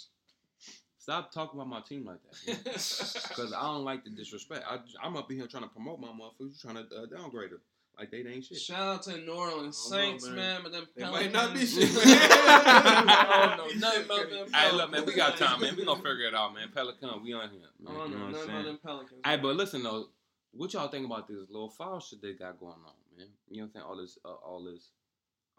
Stop 0.97 1.33
talking 1.33 1.59
about 1.59 1.67
my 1.67 1.81
team 1.81 2.05
like 2.05 2.19
that. 2.45 2.63
Because 2.63 3.51
I 3.57 3.61
don't 3.63 3.83
like 3.83 4.05
the 4.05 4.09
disrespect. 4.09 4.63
I, 4.65 4.79
I'm 5.03 5.17
up 5.17 5.29
in 5.29 5.37
here 5.37 5.47
trying 5.47 5.63
to 5.63 5.69
promote 5.69 5.99
my 5.99 6.07
motherfuckers. 6.07 6.39
You 6.39 6.53
trying 6.61 6.75
to 6.75 6.81
uh, 6.81 7.05
downgrade 7.07 7.51
them 7.51 7.59
like 7.97 8.11
they 8.11 8.17
ain't 8.25 8.43
shit. 8.45 8.59
Shout 8.59 8.79
out 8.95 9.03
to 9.03 9.17
New 9.17 9.31
Orleans 9.33 9.89
I 9.91 9.95
don't 9.97 10.01
know, 10.05 10.17
Saints, 10.19 10.25
man. 10.27 10.35
man. 10.35 10.59
But 10.63 10.71
them 10.71 10.87
They 10.95 11.03
Pelicans, 11.03 11.33
might 11.33 11.41
not 11.43 11.53
be 11.53 11.59
shit. 11.65 11.89
shit. 11.89 12.07
I 12.07 13.55
don't 13.57 13.57
know 13.57 13.87
nothing 13.87 14.05
about 14.05 14.29
them. 14.29 14.47
Hey, 14.53 14.71
look, 14.71 14.91
man, 14.91 15.05
we 15.05 15.13
got 15.13 15.37
time, 15.37 15.61
man. 15.61 15.75
We 15.75 15.85
gonna 15.85 15.97
figure 16.01 16.27
it 16.27 16.33
out, 16.35 16.53
man. 16.53 16.69
Pelican, 16.73 17.23
we 17.23 17.33
on 17.33 17.49
here, 17.49 17.59
I 17.87 17.91
man. 17.91 17.99
don't 17.99 18.11
You 18.11 18.17
know 18.17 18.19
know 18.19 18.25
what 18.25 18.31
nothing 18.33 18.49
about 18.49 18.65
them 18.65 18.79
Pelicans. 18.83 19.21
Hey, 19.25 19.37
but 19.37 19.55
listen 19.55 19.83
though, 19.83 20.07
what 20.53 20.73
y'all 20.73 20.87
think 20.87 21.05
about 21.05 21.27
this 21.27 21.37
little 21.49 21.69
foul 21.69 21.99
shit 21.99 22.21
they 22.21 22.33
got 22.33 22.59
going 22.59 22.73
on, 22.73 23.17
man? 23.17 23.27
You 23.49 23.57
know 23.57 23.63
what 23.63 23.65
I'm 23.65 23.71
saying? 23.73 23.85
All 23.87 23.97
this, 23.97 24.17
uh, 24.25 24.29
all 24.29 24.63
this. 24.63 24.89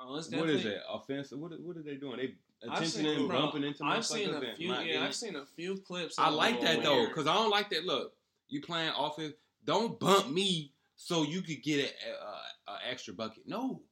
oh, 0.01 0.16
it's 0.16 0.29
What 0.31 0.49
is 0.51 0.57
definitely- 0.62 0.70
it? 0.73 0.83
Offensive? 0.92 1.38
What? 1.38 1.53
are- 1.53 1.57
What 1.57 1.77
are 1.77 1.83
they 1.83 1.94
doing? 1.97 2.16
They 2.16 2.35
I've 2.68 2.79
attention 2.79 3.05
seen, 3.05 3.18
and 3.20 3.29
bumping 3.29 3.62
into 3.64 3.85
I've 3.85 4.05
seen 4.07 4.31
a 4.35 4.40
few. 4.55 4.73
Yeah, 4.73 4.85
getting- 4.85 5.03
I've 5.03 5.14
seen 5.14 5.37
a 5.37 5.44
few 5.44 5.77
clips. 5.79 6.18
I 6.18 6.31
like 6.31 6.57
it. 6.57 6.61
that 6.62 6.83
though, 6.83 7.07
because 7.07 7.27
I 7.27 7.35
don't 7.35 7.51
like 7.51 7.70
that. 7.70 7.85
Look, 7.85 8.12
you 8.49 8.61
playing 8.61 8.92
offense. 8.97 9.35
Don't 9.64 9.99
bump 9.99 10.29
me 10.31 10.73
so 10.97 11.23
you 11.23 11.43
could 11.43 11.63
get 11.63 11.81
a, 11.81 12.71
a, 12.71 12.73
a 12.73 12.79
extra 12.91 13.13
bucket. 13.15 13.45
No, 13.47 13.83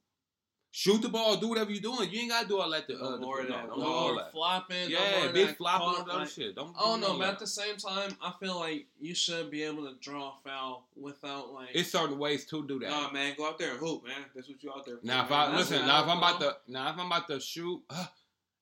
shoot 0.71 1.01
the 1.01 1.09
ball. 1.09 1.37
Do 1.37 1.49
whatever 1.49 1.71
you're 1.71 1.81
doing. 1.81 2.09
You 2.09 2.21
ain't 2.21 2.31
gotta 2.31 2.47
do 2.47 2.59
all 2.59 2.69
that. 2.71 2.87
The, 2.87 2.95
uh, 2.97 3.11
the, 3.11 3.17
more 3.19 3.43
no, 3.43 3.49
that. 3.49 3.67
don't 3.67 3.79
no 3.79 3.85
more 3.89 4.15
that. 4.15 4.31
flopping. 4.31 4.89
no 4.91 4.97
Yeah, 4.99 5.25
of 5.25 5.33
big 5.33 5.55
flopping 5.57 5.87
caught, 5.87 5.99
and 6.01 6.09
other 6.09 6.19
like- 6.21 6.29
shit. 6.29 6.55
Don't. 6.55 6.75
Oh 6.79 6.95
do 6.95 7.01
no, 7.01 7.07
all 7.09 7.17
but 7.19 7.27
at 7.27 7.39
the 7.39 7.47
same 7.47 7.77
time, 7.77 8.15
I 8.21 8.31
feel 8.39 8.59
like 8.59 8.87
you 8.99 9.13
should 9.13 9.51
be 9.51 9.63
able 9.63 9.83
to 9.87 9.95
draw 9.99 10.29
a 10.29 10.33
foul 10.49 10.87
without 10.95 11.51
like. 11.53 11.69
it's 11.73 11.91
certain 11.91 12.17
ways 12.17 12.45
to 12.45 12.65
do 12.67 12.79
that. 12.79 12.89
Nah, 12.89 13.11
man, 13.11 13.35
go 13.37 13.47
out 13.47 13.59
there 13.59 13.71
and 13.71 13.79
hoop, 13.79 14.03
man. 14.05 14.25
That's 14.35 14.47
what 14.49 14.61
you 14.63 14.71
out 14.71 14.85
there 14.85 14.97
for. 14.97 15.05
Now 15.05 15.23
if 15.25 15.29
man. 15.29 15.39
I 15.39 15.55
that's 15.57 15.69
listen, 15.71 15.85
now 15.87 16.03
if 16.03 16.09
I'm 16.09 16.17
about 16.17 16.39
to 16.41 16.55
now 16.67 16.89
if 16.91 16.97
I'm 16.97 17.05
about 17.07 17.27
to 17.27 17.39
shoot, 17.39 17.81
uh, 17.89 18.05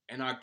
and 0.09 0.21
I 0.23 0.35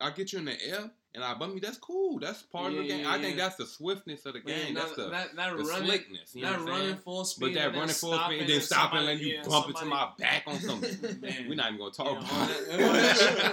I 0.00 0.10
get 0.10 0.32
you 0.32 0.40
in 0.40 0.44
the 0.46 0.62
air 0.68 0.90
and 1.14 1.24
I 1.24 1.34
bump 1.34 1.54
you, 1.54 1.60
that's 1.60 1.78
cool. 1.78 2.18
That's 2.18 2.42
part 2.42 2.72
of 2.72 2.78
the 2.78 2.86
game. 2.86 3.00
yeah, 3.04 3.12
I 3.12 3.20
think 3.20 3.36
that's 3.36 3.56
the 3.56 3.66
swiftness 3.66 4.24
of 4.26 4.34
the 4.34 4.40
game. 4.40 4.74
that, 4.74 4.84
that's 4.84 4.96
the, 4.96 5.08
that, 5.08 5.36
that 5.36 5.56
the 5.56 5.64
running, 5.64 5.86
slickness. 5.86 6.34
You 6.34 6.42
know 6.42 6.50
that 6.50 6.58
what 6.60 6.68
I'm 6.68 6.74
running 6.74 6.86
saying? 6.90 6.98
full 7.04 7.24
speed. 7.24 7.54
But 7.54 7.60
that 7.60 7.74
running 7.78 7.94
full 7.94 8.18
speed 8.18 8.40
and 8.40 8.50
then 8.50 8.60
stopping 8.60 8.98
and 9.00 9.08
then 9.08 9.18
you 9.18 9.26
yeah, 9.34 9.42
bump 9.48 9.66
into 9.68 9.78
somebody- 9.80 10.00
my 10.06 10.10
back 10.18 10.42
on 10.46 10.58
something. 10.60 11.20
Man. 11.20 11.46
We're 11.48 11.54
not 11.54 11.72
even 11.72 11.78
gonna 11.78 11.90
talk 11.92 12.20
Yeah, 12.20 12.44
about 12.44 12.50
it. 12.50 12.68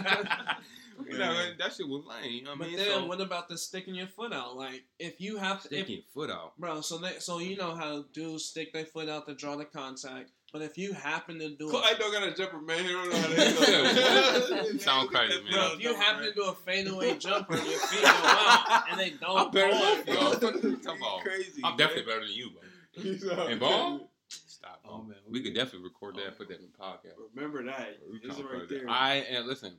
that- 0.03 0.57
You 1.09 1.17
know, 1.17 1.51
that 1.59 1.73
shit 1.73 1.87
was 1.87 2.03
lame. 2.05 2.31
You 2.31 2.43
know 2.43 2.51
what 2.51 2.55
I 2.55 2.59
But 2.59 2.67
mean? 2.69 2.77
then, 2.77 2.87
so, 2.87 3.05
what 3.05 3.19
about 3.21 3.49
the 3.49 3.57
sticking 3.57 3.95
your 3.95 4.07
foot 4.07 4.31
out? 4.33 4.55
Like, 4.55 4.83
if 4.97 5.19
you 5.19 5.37
have 5.37 5.61
to, 5.63 5.67
if, 5.67 5.85
sticking 5.85 5.95
your 5.95 6.03
foot 6.13 6.29
out. 6.33 6.57
bro, 6.57 6.81
so 6.81 6.97
they, 6.97 7.19
so 7.19 7.39
you 7.39 7.57
know 7.57 7.75
how 7.75 8.05
dudes 8.13 8.45
stick 8.45 8.71
their 8.73 8.85
foot 8.85 9.09
out 9.09 9.27
to 9.27 9.33
draw 9.35 9.55
the 9.57 9.65
contact. 9.65 10.31
But 10.55 10.61
if 10.63 10.77
you 10.77 10.93
happen 10.93 11.37
to 11.39 11.49
do 11.49 11.69
it, 11.69 11.83
I 11.83 11.95
don't 11.95 12.13
got 12.13 12.23
a 12.23 12.33
jumper, 12.33 12.61
man. 12.61 12.81
He 12.85 12.87
don't 12.93 13.09
know 13.09 13.17
how 13.17 13.27
to 13.27 14.63
What? 14.71 14.79
Sound 14.81 15.09
crazy, 15.09 15.43
man. 15.43 15.51
bro, 15.51 15.71
if 15.73 15.83
you 15.83 15.93
happen 15.95 16.23
to 16.23 16.33
do 16.33 16.43
a 16.45 16.53
fadeaway 16.53 17.17
jumper, 17.17 17.55
your 17.55 17.63
feet 17.63 18.01
go 18.03 18.07
out, 18.07 18.83
and 18.89 18.97
they 18.97 19.09
don't. 19.19 19.37
I'm 19.37 19.51
better 19.51 19.73
fall, 19.73 19.95
than 20.05 20.15
y'all. 20.15 20.29
What 20.29 20.39
the 20.39 20.47
fuck 20.53 20.63
you 20.63 20.77
talking 20.77 21.01
about? 21.01 21.19
Crazy. 21.25 21.61
I'm 21.61 21.75
definitely 21.75 22.03
better 22.09 22.21
than 22.21 22.31
you, 22.31 22.51
bro. 23.27 23.47
And 23.47 23.59
ball? 23.59 24.09
Stop. 24.29 24.79
Oh, 24.87 25.01
man. 25.01 25.17
We 25.29 25.43
could 25.43 25.53
definitely 25.55 25.89
record 25.89 26.15
oh, 26.17 26.19
that, 26.21 26.23
Oh, 26.23 26.27
and 26.29 26.37
put 26.37 26.47
that 26.47 26.59
in 26.61 26.67
the 26.71 26.81
podcast. 26.81 27.19
Remember 27.35 27.61
that. 27.65 27.97
We 28.09 28.19
This 28.19 28.37
is 28.37 28.41
talking 28.41 28.57
right 28.59 28.69
there. 28.69 28.79
that. 28.85 28.89
I 28.89 29.15
and 29.29 29.45
listen, 29.47 29.73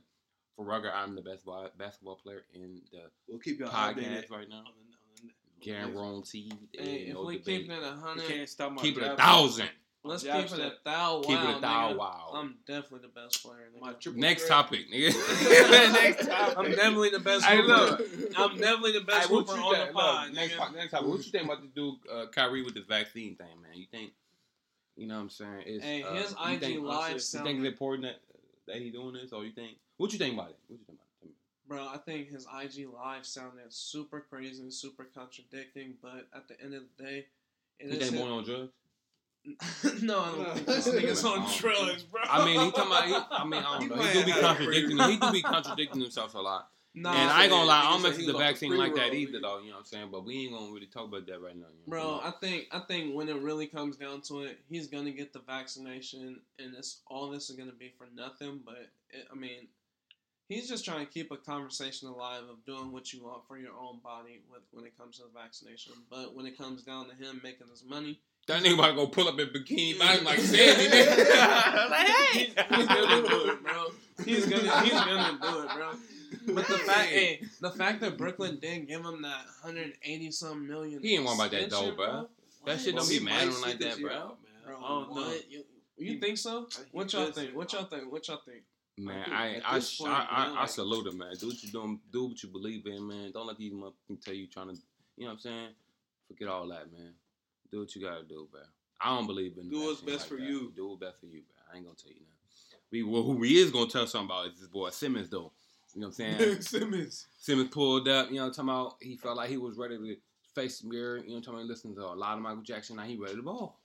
for 0.55 0.63
Rugger, 0.63 0.91
I'm 0.93 1.15
the 1.15 1.23
best 1.23 1.43
ba- 1.43 1.71
basketball 1.75 2.17
player 2.17 2.43
in 2.53 2.81
the 2.91 2.99
we'll 3.27 3.39
keep 3.39 3.59
y'all 3.59 3.69
podcast 3.69 3.95
updated. 3.95 4.29
right 4.29 4.47
now. 4.47 4.57
on 4.57 4.63
the- 4.65 5.23
on 5.23 5.25
the- 5.25 5.33
Guaranteed. 5.59 6.53
Hey, 6.71 7.07
if 7.07 7.15
no 7.15 7.23
we 7.25 7.39
debate. 7.39 7.61
keep 7.63 7.71
it 7.71 7.81
a 7.83 7.95
hundred, 7.95 8.27
can't 8.27 8.47
stop 8.47 8.73
my 8.73 8.81
keep 8.83 8.95
it 8.99 9.03
a 9.03 9.15
thousand. 9.17 9.69
Let's 10.07 10.23
jab 10.23 10.35
keep 10.35 10.45
it 10.45 10.51
a 10.51 10.55
step. 10.55 10.83
thou. 10.83 11.21
Keep 11.21 11.31
it 11.39 11.43
a 11.43 11.45
wow, 11.45 11.59
thou 11.59 11.89
nigga. 11.93 11.97
wow. 11.97 12.31
I'm 12.35 12.55
definitely 12.67 12.99
the 13.07 13.19
best 13.21 13.43
player. 13.43 13.69
My 13.79 13.93
Nigga. 13.93 13.99
triple 13.99 14.21
Next 14.21 14.43
threat. 14.43 14.51
topic, 14.57 14.79
nigga. 14.91 15.93
Next 15.93 16.27
topic. 16.27 16.57
I'm 16.57 16.71
definitely 16.71 17.09
the 17.09 17.19
best. 17.19 17.45
I 17.45 17.55
hooper. 17.57 17.67
look. 17.67 18.01
I'm 18.37 18.57
definitely 18.57 18.91
the 18.93 19.01
best 19.01 19.27
Hey, 19.27 19.33
what 19.33 19.47
hooper 19.47 19.57
you 19.59 19.63
on 19.65 19.75
think- 19.75 19.87
the 19.87 19.93
pod, 19.93 20.33
next, 20.33 20.53
nigga. 20.55 20.75
next 20.75 20.91
topic. 20.91 21.07
What 21.07 21.17
you 21.25 21.31
think 21.31 21.43
about 21.45 21.61
the 21.61 21.67
dude 21.67 21.95
uh, 22.11 22.25
Kyrie 22.31 22.63
with 22.63 22.73
this 22.75 22.85
vaccine 22.85 23.35
thing, 23.35 23.61
man? 23.61 23.71
You 23.75 23.85
think? 23.91 24.11
You 24.95 25.07
know 25.07 25.15
what 25.15 25.21
I'm 25.21 25.29
saying? 25.29 25.63
It's, 25.65 25.83
Hey, 25.85 26.03
uh, 26.03 26.13
his 26.13 26.31
IG 26.31 26.59
think, 26.59 26.83
live 26.83 27.13
You 27.13 27.19
think 27.19 27.59
it's 27.59 27.67
important 27.67 28.03
that 28.03 28.19
that 28.67 28.77
he 28.81 28.89
doing 28.89 29.13
this, 29.13 29.31
or 29.31 29.45
you 29.45 29.51
think? 29.51 29.77
What 29.97 30.11
you 30.13 30.19
think 30.19 30.33
about 30.33 30.49
it? 30.49 30.57
What 30.67 30.79
you 30.79 30.85
think 30.85 30.97
about 30.99 31.29
it? 31.29 31.31
Bro, 31.69 31.87
I 31.93 31.97
think 31.97 32.29
his 32.29 32.45
IG 32.45 32.87
live 32.93 33.25
sounded 33.25 33.71
super 33.73 34.25
crazy 34.29 34.61
and 34.63 34.73
super 34.73 35.03
contradicting, 35.13 35.95
but 36.01 36.27
at 36.33 36.47
the 36.47 36.59
end 36.63 36.73
of 36.73 36.83
the 36.97 37.03
day, 37.03 37.25
it 37.79 37.87
You 37.87 37.91
is 37.93 37.97
think 37.99 38.11
his- 38.13 38.19
more 38.21 38.29
on 38.29 38.43
drugs? 38.45 38.71
no, 40.01 40.19
I 40.19 40.25
don't 40.25 40.53
think 40.55 40.65
this 40.65 40.87
nigga's 40.89 41.25
on 41.25 41.47
drugs, 41.57 42.03
bro. 42.03 42.21
I 42.23 42.45
mean, 42.45 42.59
he 42.59 42.71
talking 42.71 42.87
about. 42.87 43.05
He, 43.05 43.15
I 43.31 43.45
mean, 43.45 43.63
I 43.63 43.79
He 43.79 43.87
don't 43.87 43.97
know. 43.97 44.03
He 44.03 44.13
might 44.13 44.13
do 44.13 44.25
be 44.25 44.31
contradicting. 44.33 44.97
He 44.97 45.17
do 45.17 45.31
be 45.31 45.41
contradicting 45.41 46.01
himself 46.01 46.33
a 46.35 46.39
lot. 46.39 46.69
Nah, 46.99 47.13
and 47.13 47.29
I 47.29 47.43
ain't 47.43 47.51
gonna 47.51 47.65
lie, 47.65 47.79
I 47.79 47.83
don't 47.91 48.01
said 48.01 48.09
mess 48.09 48.17
with 48.17 48.25
the 48.25 48.33
was 48.33 48.35
off 48.35 48.41
the 48.41 48.45
vaccine 48.47 48.75
like 48.77 48.95
that 48.95 49.13
either, 49.13 49.37
nigga. 49.37 49.41
though. 49.43 49.59
You 49.59 49.67
know 49.67 49.73
what 49.73 49.79
I'm 49.79 49.85
saying? 49.85 50.09
But 50.11 50.25
we 50.25 50.45
ain't 50.45 50.53
gonna 50.53 50.73
really 50.73 50.87
talk 50.87 51.05
about 51.05 51.27
that 51.27 51.39
right 51.39 51.55
now. 51.55 51.67
You 51.67 51.85
know? 51.85 51.89
Bro, 51.89 52.21
I 52.23 52.31
think 52.41 52.67
I 52.71 52.79
think 52.79 53.15
when 53.15 53.29
it 53.29 53.39
really 53.39 53.67
comes 53.67 53.97
down 53.97 54.21
to 54.21 54.41
it, 54.41 54.57
he's 54.67 54.87
gonna 54.87 55.11
get 55.11 55.31
the 55.31 55.39
vaccination, 55.39 56.39
and 56.57 56.75
it's 56.75 57.01
all 57.05 57.29
this 57.29 57.51
is 57.51 57.55
gonna 57.55 57.71
be 57.71 57.93
for 57.99 58.07
nothing. 58.15 58.61
But 58.65 58.89
it, 59.11 59.27
I 59.31 59.35
mean, 59.35 59.67
he's 60.49 60.67
just 60.67 60.85
trying 60.85 61.05
to 61.05 61.11
keep 61.11 61.31
a 61.31 61.37
conversation 61.37 62.07
alive 62.07 62.43
of 62.49 62.65
doing 62.65 62.91
what 62.91 63.13
you 63.13 63.23
want 63.23 63.45
for 63.47 63.59
your 63.59 63.73
own 63.79 63.99
body 64.03 64.41
with 64.49 64.63
when 64.71 64.83
it 64.83 64.97
comes 64.97 65.17
to 65.17 65.23
the 65.23 65.39
vaccination. 65.39 65.93
But 66.09 66.35
when 66.35 66.47
it 66.47 66.57
comes 66.57 66.81
down 66.81 67.09
to 67.09 67.15
him 67.15 67.41
making 67.43 67.67
his 67.67 67.83
money, 67.83 68.19
that 68.47 68.63
nigga 68.63 68.73
about 68.75 68.87
to 68.87 68.95
go 68.95 69.07
pull 69.07 69.27
up 69.27 69.39
in 69.39 69.47
bikini 69.49 69.99
bottom 69.99 70.23
like 70.25 70.39
Sandy. 70.39 70.87
nigga. 70.87 71.89
like, 71.89 72.07
hey, 72.07 72.39
he's, 72.39 72.47
he's 72.47 72.87
gonna 72.87 73.27
do 73.27 73.49
it, 73.49 73.63
bro. 73.63 73.85
He's 74.25 74.45
gonna 74.45 74.81
he's 74.81 74.93
gonna 74.93 75.39
do 75.41 75.59
it, 75.63 75.69
bro. 75.75 75.91
But 76.53 76.67
the 76.67 76.77
fact, 76.79 77.09
hey, 77.09 77.41
the 77.61 77.71
fact 77.71 78.01
that 78.01 78.17
Brooklyn 78.17 78.57
didn't 78.59 78.87
give 78.87 79.01
him 79.01 79.21
that 79.21 79.45
180 79.63 80.31
some 80.31 80.67
million, 80.67 81.01
He 81.01 81.15
ain't 81.15 81.25
worried 81.25 81.35
about 81.35 81.51
that 81.51 81.69
dough, 81.69 81.87
extension, 81.89 81.95
bro. 81.95 82.27
That 82.65 82.79
shit 82.79 82.95
don't 82.95 83.09
be 83.09 83.19
might 83.19 83.31
mad 83.31 83.53
sit 83.53 83.61
like 83.61 83.79
that, 83.79 84.01
bro. 84.01 84.11
out, 84.11 84.37
man. 84.41 84.61
Bro, 84.65 84.81
don't 84.81 85.15
know. 85.15 85.33
You, 85.49 85.63
you 85.97 86.19
think 86.19 86.37
so? 86.37 86.67
What 86.91 87.11
y'all 87.13 87.31
think? 87.31 87.55
What 87.55 87.71
y'all 87.73 87.85
think? 87.85 88.11
What 88.11 88.27
y'all 88.27 88.41
think? 88.45 88.63
Man, 88.99 89.25
I 89.31 89.61
I, 89.63 89.73
point, 89.73 89.91
I, 90.01 90.47
man, 90.47 90.57
I, 90.57 90.63
I 90.63 90.65
salute 90.65 91.05
him, 91.05 91.19
man. 91.19 91.33
Do 91.39 91.47
what 91.47 91.61
you 91.63 91.71
doing, 91.71 91.99
do 92.11 92.25
what 92.25 92.41
you 92.41 92.49
believe 92.49 92.85
in, 92.87 93.07
man. 93.07 93.31
Don't 93.31 93.45
let 93.45 93.57
these 93.57 93.71
motherfuckers 93.71 94.21
tell 94.23 94.33
you 94.33 94.47
trying 94.47 94.69
to, 94.69 94.81
you 95.17 95.25
know 95.25 95.27
what 95.27 95.33
I'm 95.33 95.39
saying? 95.39 95.69
Forget 96.27 96.47
all 96.47 96.67
that, 96.69 96.91
man. 96.91 97.13
Do 97.71 97.79
what 97.79 97.95
you 97.95 98.01
gotta 98.01 98.23
do, 98.23 98.47
bro. 98.51 98.61
I 98.99 99.15
don't 99.15 99.27
believe 99.27 99.57
in 99.57 99.69
Do 99.69 99.81
what's 99.85 100.01
best 100.01 100.19
like 100.21 100.27
for 100.29 100.35
that. 100.37 100.43
you. 100.43 100.71
Do 100.75 100.87
what's 100.89 100.99
best 101.01 101.19
for 101.19 101.25
you, 101.27 101.41
bro. 101.41 101.55
I 101.73 101.77
ain't 101.77 101.85
gonna 101.85 101.95
tell 101.95 102.11
you 102.11 102.21
nothing. 102.21 102.79
We 102.91 103.03
well, 103.03 103.23
who 103.23 103.33
we 103.33 103.57
is 103.57 103.71
gonna 103.71 103.89
tell 103.89 104.07
something 104.07 104.25
about 104.27 104.47
is 104.53 104.59
this 104.59 104.67
boy 104.69 104.89
Simmons, 104.89 105.29
though. 105.29 105.51
You 105.93 106.01
know 106.01 106.07
what 106.07 106.19
I'm 106.19 106.37
saying? 106.39 106.61
Simmons. 106.61 107.27
Simmons 107.39 107.69
pulled 107.69 108.07
up, 108.07 108.29
you 108.29 108.37
know, 108.37 108.49
talking 108.49 108.65
about 108.69 108.95
he 109.01 109.15
felt 109.17 109.37
like 109.37 109.49
he 109.49 109.57
was 109.57 109.77
ready 109.77 109.97
to 109.97 110.15
face 110.55 110.79
the 110.79 110.87
mirror, 110.89 111.17
you 111.17 111.35
know, 111.35 111.39
talking 111.41 111.55
about 111.55 111.65
listening 111.67 111.95
to 111.95 112.01
a 112.01 112.13
lot 112.15 112.35
of 112.35 112.41
Michael 112.41 112.61
Jackson. 112.61 112.95
Now 112.95 113.03
he 113.03 113.15
ready 113.17 113.35
to 113.35 113.41
ball. 113.41 113.79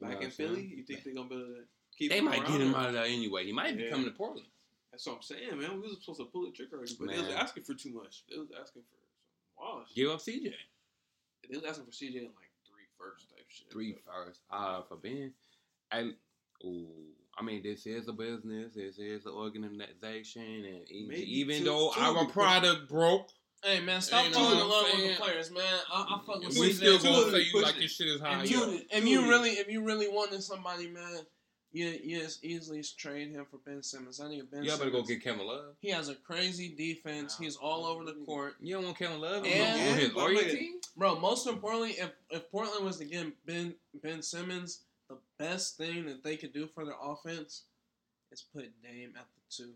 You 0.00 0.08
know 0.08 0.14
Back 0.14 0.22
in? 0.24 0.30
Philly, 0.30 0.62
you 0.76 0.82
think 0.84 1.02
they're 1.04 1.14
gonna 1.14 1.28
be 1.28 1.34
able 1.36 1.46
to 1.46 1.60
keep 1.96 2.10
They 2.10 2.20
might 2.20 2.46
get 2.46 2.60
him 2.60 2.74
out 2.74 2.88
of 2.88 2.92
there 2.94 3.04
anyway. 3.04 3.44
He 3.44 3.52
might 3.52 3.76
be 3.76 3.84
Yeah. 3.84 3.90
coming 3.90 4.06
to 4.06 4.12
Portland. 4.12 4.46
That's 4.92 5.06
what 5.06 5.16
I'm 5.16 5.22
saying, 5.22 5.58
man. 5.58 5.80
We 5.80 5.88
was 5.88 5.98
supposed 6.00 6.20
to 6.20 6.26
pull 6.26 6.44
the 6.46 6.50
trigger 6.52 6.76
already, 6.76 6.94
but 6.98 7.08
they 7.08 7.18
was 7.18 7.30
asking 7.30 7.64
for 7.64 7.74
too 7.74 7.92
much. 7.92 8.24
They 8.30 8.38
was 8.38 8.48
asking 8.60 8.82
for 8.82 8.96
some 8.96 9.78
wash. 9.78 9.94
Give 9.94 10.10
up 10.10 10.20
CJ. 10.20 10.52
They 11.50 11.56
was 11.56 11.64
asking 11.64 11.84
for 11.86 11.90
CJ 11.92 12.16
in 12.16 12.24
like 12.24 12.47
first 12.98 13.28
type 13.30 13.44
shit. 13.48 13.72
Three 13.72 13.94
first. 14.06 14.40
Uh, 14.50 14.82
for 14.88 14.96
Ben, 14.96 15.32
I, 15.90 16.10
ooh, 16.64 16.86
I 17.38 17.42
mean, 17.42 17.62
this 17.62 17.86
is 17.86 18.08
a 18.08 18.12
business. 18.12 18.74
This 18.74 18.98
is 18.98 19.26
an 19.26 19.32
organization, 19.32 20.42
and 20.42 20.90
e- 20.90 21.06
Maybe 21.08 21.38
even 21.40 21.58
two- 21.58 21.64
though 21.64 21.92
two 21.94 22.00
our 22.00 22.26
product 22.26 22.88
broke, 22.88 23.28
Hey 23.62 23.80
man, 23.80 24.00
stop 24.00 24.24
You 24.24 24.30
know 24.30 24.36
falling 24.38 24.60
in 24.60 24.68
love 24.68 24.86
with 24.94 25.18
the 25.18 25.22
players, 25.24 25.50
man. 25.50 25.78
I, 25.92 26.02
I 26.02 26.20
fuck 26.24 26.44
with 26.44 26.56
we 26.58 26.72
still 26.72 26.98
gonna 26.98 27.30
say 27.32 27.42
you 27.52 27.60
like 27.60 27.78
your 27.80 27.88
shit 27.88 28.06
is 28.06 28.20
high. 28.20 28.44
If 28.44 28.50
you, 28.52 28.80
if 28.90 29.04
you 29.04 29.28
really, 29.28 29.50
if 29.50 29.68
you 29.68 29.82
really 29.84 30.08
wanted 30.08 30.44
somebody, 30.44 30.86
man, 30.88 31.26
you 31.78 31.98
you 32.02 32.20
just 32.20 32.44
easily 32.44 32.82
trade 32.96 33.30
him 33.30 33.46
for 33.50 33.58
Ben 33.58 33.82
Simmons. 33.82 34.20
I 34.20 34.28
think 34.28 34.50
Ben 34.50 34.64
Simmons. 34.64 34.72
You 34.72 34.78
better 34.78 34.90
go 34.90 35.02
get 35.02 35.22
Kevin 35.22 35.46
Love. 35.46 35.74
He 35.80 35.90
has 35.90 36.08
a 36.08 36.14
crazy 36.14 36.68
defense. 36.76 37.38
Nah. 37.38 37.44
He's 37.44 37.56
all 37.56 37.86
over 37.86 38.04
the 38.04 38.14
court. 38.26 38.54
You 38.60 38.74
don't 38.74 38.84
want 38.84 38.98
Kevin 38.98 39.20
Love 39.20 39.44
And- 39.46 39.90
on 39.92 39.98
his 39.98 40.08
But 40.10 40.16
Warrior 40.16 40.34
look 40.36 40.46
team? 40.50 40.74
Bro, 40.96 41.20
most 41.20 41.46
importantly, 41.46 41.90
if, 41.92 42.10
if 42.30 42.50
Portland 42.50 42.84
was 42.84 42.96
to 42.98 43.04
get 43.04 43.26
Ben 43.46 43.74
Ben 44.02 44.22
Simmons, 44.22 44.80
the 45.08 45.16
best 45.38 45.76
thing 45.76 46.06
that 46.06 46.22
they 46.24 46.36
could 46.36 46.52
do 46.52 46.66
for 46.66 46.84
their 46.84 46.96
offense 47.02 47.62
is 48.32 48.42
put 48.54 48.70
Dame 48.82 49.12
at 49.16 49.24
the 49.34 49.40
two. 49.64 49.70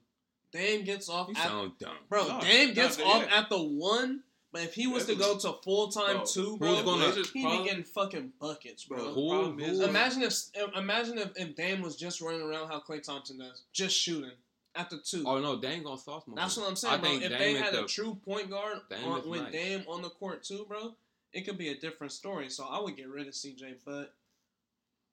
Dame 0.53 0.85
gets 0.85 1.09
off 1.09 1.29
You 1.29 1.35
at 1.37 1.45
sound 1.49 1.73
dumb. 1.79 1.97
bro. 2.11 2.27
No, 2.29 2.41
Dame 2.41 2.75
gets 2.75 2.99
no, 2.99 3.05
off 3.07 3.25
yeah. 3.27 3.38
at 3.41 3.49
the 3.49 3.62
one, 3.62 4.23
but 4.53 4.62
if 4.62 4.75
he 4.75 4.87
was 4.87 5.07
to 5.07 5.15
go 5.15 5.37
to 5.38 5.55
full 5.65 5.88
time 5.88 6.19
Bro, 6.19 6.25
two, 6.27 6.43
who's 6.51 6.59
bro, 6.59 6.83
gonna- 6.83 7.05
Blazers 7.07 7.31
he 7.31 7.43
be 7.45 7.65
getting 7.65 7.85
fucking 7.85 8.33
buckets, 8.38 8.85
bro. 8.85 8.99
Bro, 8.99 9.12
Who- 9.15 9.29
problem 9.31 9.59
who- 9.59 9.83
Imagine 9.85 10.23
if 10.23 10.35
imagine 10.77 11.19
if, 11.19 11.31
if 11.37 11.57
Dame 11.57 11.81
was 11.83 11.97
just 11.97 12.21
running 12.21 12.43
around 12.43 12.69
how 12.69 12.81
Klay 12.81 13.03
Thompson 13.03 13.38
does, 13.38 13.62
just 13.73 13.97
shooting 13.97 14.33
at 14.75 14.91
the 14.91 14.99
two. 14.99 15.25
Oh 15.27 15.38
no, 15.41 15.59
Dame 15.59 15.83
gonna 15.83 15.99
sophomore. 15.99 16.37
That's 16.37 16.57
what 16.57 16.67
I'm 16.67 16.73
I 16.73 16.75
saying, 16.75 17.01
bro. 17.01 17.11
think 17.11 17.23
If 17.25 17.31
Dame 17.31 17.38
they 17.41 17.55
had 17.55 17.73
the- 17.75 17.85
a 17.85 17.88
true 17.88 18.15
point 18.25 18.51
guard 18.51 18.81
Dame 18.91 19.05
on, 19.05 19.29
with 19.29 19.43
nice. 19.43 19.53
Dame 19.53 19.85
on 19.88 20.03
the 20.03 20.11
court 20.11 20.45
too, 20.45 20.65
bro, 20.69 20.95
it 21.33 21.43
could 21.43 21.57
be 21.59 21.69
a 21.71 21.77
different 21.79 22.12
story. 22.12 22.49
So 22.51 22.65
I 22.65 22.79
would 22.81 22.97
get 22.97 23.09
rid 23.09 23.27
of 23.27 23.35
CJ, 23.35 23.77
but 23.85 24.15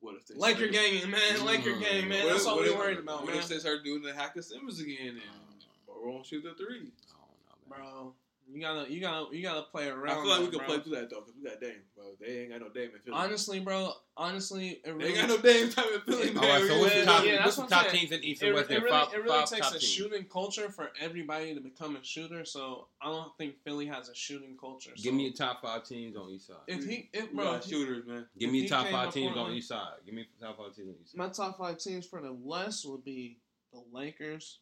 What 0.02 0.16
if 0.16 0.28
they 0.28 0.36
Laker 0.36 0.60
start- 0.60 0.72
gang, 0.72 1.10
man, 1.12 1.46
Laker 1.46 1.72
Mm. 1.74 1.82
gang, 1.82 2.08
man. 2.08 2.24
What 2.24 2.32
That's 2.32 2.44
if- 2.44 2.48
all 2.48 2.56
what 2.56 2.64
we 2.66 2.70
if- 2.72 2.78
worried 2.78 3.00
about, 3.00 3.24
What 3.24 3.32
man. 3.34 3.40
if 3.40 3.48
they 3.50 3.60
start 3.60 3.84
doing 3.84 4.02
the 4.02 4.14
Hacker 4.14 4.42
Simmons 4.42 4.80
again 4.80 5.22
and 5.22 5.66
or 5.88 6.10
won't 6.10 6.26
shoot 6.26 6.42
the 6.44 6.54
three? 6.54 6.78
I 6.78 6.80
don't 6.80 6.90
know, 6.90 7.78
man. 7.78 7.80
Bro, 7.80 8.16
you 8.52 8.62
gotta, 8.62 8.92
you 8.92 9.00
gotta, 9.02 9.36
you 9.36 9.44
gotta 9.44 9.64
play 9.64 9.88
around. 9.88 10.10
I 10.10 10.22
feel 10.22 10.28
like 10.30 10.40
we 10.42 10.48
can 10.48 10.58
bro. 10.58 10.68
play 10.68 10.80
through 10.80 10.96
that 10.96 11.10
though, 11.10 11.22
cause 11.22 11.34
we 11.38 11.48
got 11.48 11.60
Dame, 11.62 11.82
bro. 11.96 12.06
They 12.20 12.42
ain't 12.42 12.52
got 12.52 12.62
no 12.62 12.70
Dame 12.70 12.92
in 12.96 13.00
Philly. 13.04 13.16
Honestly, 13.16 13.60
bro, 13.60 13.94
honestly, 14.18 14.82
it 14.84 14.98
they 14.98 15.06
ain't 15.06 15.16
got 15.16 15.30
no 15.30 15.38
Dame 15.38 15.70
type 15.70 15.86
in 15.94 16.02
Philly, 16.02 16.32
man. 16.32 16.44
All 16.44 16.50
right, 16.50 16.68
so 16.68 16.76
We 16.76 16.82
what's 16.82 16.96
the 16.96 17.06
top? 17.06 17.26
yeah, 17.26 17.46
what's 17.46 17.56
the 17.58 17.68
top 17.68 17.88
teams 17.90 18.12
in 18.12 18.24
East 18.24 18.42
it, 18.42 18.48
and 18.48 18.56
it 18.56 18.58
West? 18.58 18.70
There 18.70 18.80
really, 18.80 18.92
five, 18.92 19.14
it 19.14 19.18
really 19.18 19.30
five 19.30 19.50
takes 19.50 19.68
top 19.68 19.76
a 19.76 19.80
teams. 19.80 19.92
shooting 19.92 20.26
culture 20.26 20.70
for 20.70 20.92
everybody 21.00 21.54
to 21.54 21.62
become 21.62 21.96
a 21.96 22.04
shooter. 22.04 22.46
So 22.46 22.88
I 23.02 23.08
don't 23.08 23.32
think 23.38 23.56
Philly 23.64 23.86
has 23.88 24.10
a 24.10 24.16
shooting 24.16 24.58
culture. 24.60 24.92
Give 24.96 25.14
me 25.14 25.24
your 25.24 25.34
top 25.34 25.62
five 25.62 25.84
teams 25.84 26.16
on 26.16 26.30
East 26.30 26.48
side. 26.48 26.58
if 26.68 26.86
he, 26.86 27.10
if 27.14 27.32
bro, 27.32 27.46
got 27.46 27.64
shooters, 27.64 28.06
man. 28.06 28.26
Give 28.38 28.50
me 28.50 28.62
he 28.62 28.68
your 28.68 28.70
top 28.70 28.88
five 28.88 29.14
to 29.14 29.20
teams 29.20 29.38
on 29.38 29.52
East 29.52 29.58
each 29.58 29.68
side. 29.68 29.94
Give 30.06 30.16
me 30.16 30.26
your 30.40 30.50
top 30.50 30.58
five 30.58 30.76
teams 30.76 30.90
on 30.90 30.96
each 31.02 31.10
side. 31.10 31.18
My 31.18 31.30
top 31.30 31.58
five 31.58 31.78
teams 31.78 32.06
for 32.06 32.22
the 32.22 32.34
West 32.34 32.90
would 32.90 33.04
be 33.04 33.38
the 33.72 33.84
Lakers, 33.94 34.60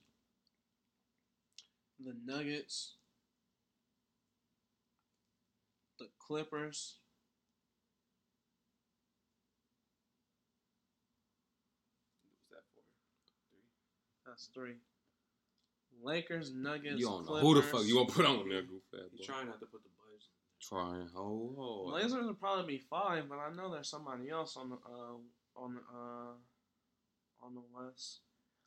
the 2.04 2.13
Nuggets, 2.26 2.93
the 6.00 6.08
Clippers, 6.20 6.98
What's 12.24 12.50
that 12.52 12.64
for? 12.74 12.82
that's 14.30 14.50
three. 14.54 14.76
Lakers, 16.04 16.54
Nuggets, 16.54 17.00
You 17.00 17.06
don't 17.08 17.26
know 17.26 17.32
Clippers. 17.40 17.42
who 17.48 17.56
the 17.56 17.62
fuck 17.64 17.86
you 17.86 17.96
gonna 17.96 18.10
put 18.10 18.26
on 18.26 18.48
there, 18.50 18.62
goof 18.62 18.84
ass 18.94 19.00
He's 19.12 19.26
boy. 19.26 19.34
trying 19.34 19.48
not 19.48 19.60
to 19.60 19.66
put 19.66 19.82
the 19.84 19.90
Blazers. 19.98 20.30
Trying. 20.62 21.10
Oh, 21.16 21.56
oh. 21.58 21.90
Blazers 21.90 22.26
would 22.26 22.40
probably 22.40 22.78
be 22.78 22.84
five, 22.90 23.28
but 23.30 23.40
I 23.40 23.52
know 23.54 23.72
there's 23.72 23.90
somebody 23.90 24.30
else 24.30 24.56
on 24.58 24.70
the 24.70 24.76
uh 24.76 25.18
on 25.56 25.74
the 25.76 25.82
uh 25.82 26.34
on 27.46 27.56
the 27.56 27.62
West. 27.74 28.20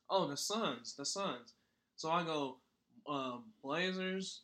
Oh, 0.09 0.27
the 0.27 0.35
Suns, 0.37 0.93
the 0.95 1.05
Suns. 1.05 1.53
So 1.95 2.09
I 2.09 2.23
go 2.23 2.57
uh, 3.07 3.37
Blazers. 3.63 4.41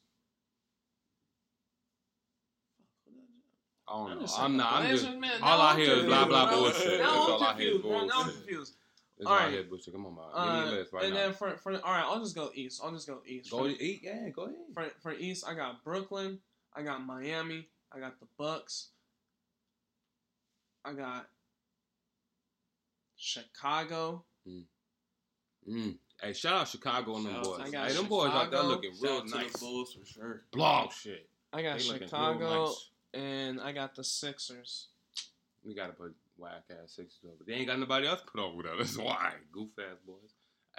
I 3.88 3.94
don't 3.94 4.12
I 4.12 4.16
know. 4.16 4.28
I'm 4.38 4.58
not. 4.58 4.74
I'm 4.74 4.90
just. 4.90 5.10
man. 5.18 5.32
all 5.42 5.62
I 5.62 5.78
hear 5.80 5.94
is 5.96 6.06
blah 6.06 6.26
blah 6.26 6.50
bullshit. 6.52 7.00
That's 7.00 7.10
all 7.10 7.44
I'm 7.44 7.58
hear 7.58 7.76
is 7.76 7.82
bro. 7.82 8.06
Now 8.06 8.22
I'm 8.22 8.30
confused. 8.30 8.74
That's 9.18 9.28
all 9.28 9.34
I 9.34 9.38
Alright. 9.38 9.52
hear 9.54 9.62
is 9.62 9.68
bullshit. 9.68 9.94
Come 9.94 10.06
on, 10.06 10.16
man. 10.16 10.26
Uh, 10.34 10.56
Give 10.62 10.66
me 10.66 10.78
a 10.78 10.80
list 10.80 10.94
right 10.94 11.04
and 11.06 11.14
now. 11.14 11.20
then 11.20 11.34
for 11.34 11.58
for 11.58 11.72
all 11.74 11.94
right, 11.94 12.04
I'll 12.04 12.20
just 12.20 12.36
go 12.36 12.52
East. 12.54 12.82
I'll 12.84 12.92
just 12.92 13.08
go 13.08 13.20
East. 13.26 13.50
Go 13.50 13.60
for, 13.60 13.68
eat. 13.70 14.02
Yeah, 14.04 14.30
go 14.30 14.44
ahead. 14.44 14.56
for 14.74 14.86
for 15.02 15.14
East, 15.14 15.46
I 15.48 15.54
got 15.54 15.84
Brooklyn. 15.84 16.40
I 16.76 16.84
got 16.84 17.06
Miami. 17.06 17.70
I 17.94 18.00
got 18.00 18.20
the 18.20 18.28
Bucks. 18.38 18.90
I 20.84 20.94
got 20.94 21.28
Chicago. 23.16 24.24
Mm. 25.70 25.98
Hey, 26.22 26.34
shout 26.34 26.54
out 26.62 26.68
Chicago 26.68 27.18
and 27.18 27.26
them 27.26 27.34
Shout 27.34 27.44
boys. 27.44 27.74
I 27.74 27.88
Hey, 27.88 27.94
them 27.94 28.06
boys 28.06 28.32
out 28.32 28.52
there 28.52 28.64
looking 28.64 28.92
real 29.02 29.18
Shout 29.18 29.22
out 29.22 29.28
to 29.28 29.38
nice. 29.38 29.58
Bulls 29.58 29.94
for 29.94 30.06
sure. 30.06 30.44
Blog 30.52 30.92
shit. 30.92 31.30
I 31.52 31.62
got 31.62 31.80
They 31.80 31.84
Chicago, 31.84 32.66
nice. 32.66 32.90
And 33.18 33.60
I 33.60 33.72
got 33.72 33.96
the 33.96 34.04
Sixers. 34.04 34.88
We 35.64 35.74
gotta 35.74 35.94
put 35.94 36.16
whack 36.38 36.64
ass 36.72 36.94
Sixers 36.96 37.20
over. 37.26 37.44
They 37.46 37.54
ain't 37.54 37.68
got 37.68 37.80
nobody 37.80 38.08
else 38.08 38.22
to 38.22 38.28
put 38.28 38.42
over 38.42 38.64
there. 38.64 38.76
That's 38.78 38.98
why. 38.98 39.34
Goof 39.52 39.70
ass 39.80 39.98
boys. 40.06 40.34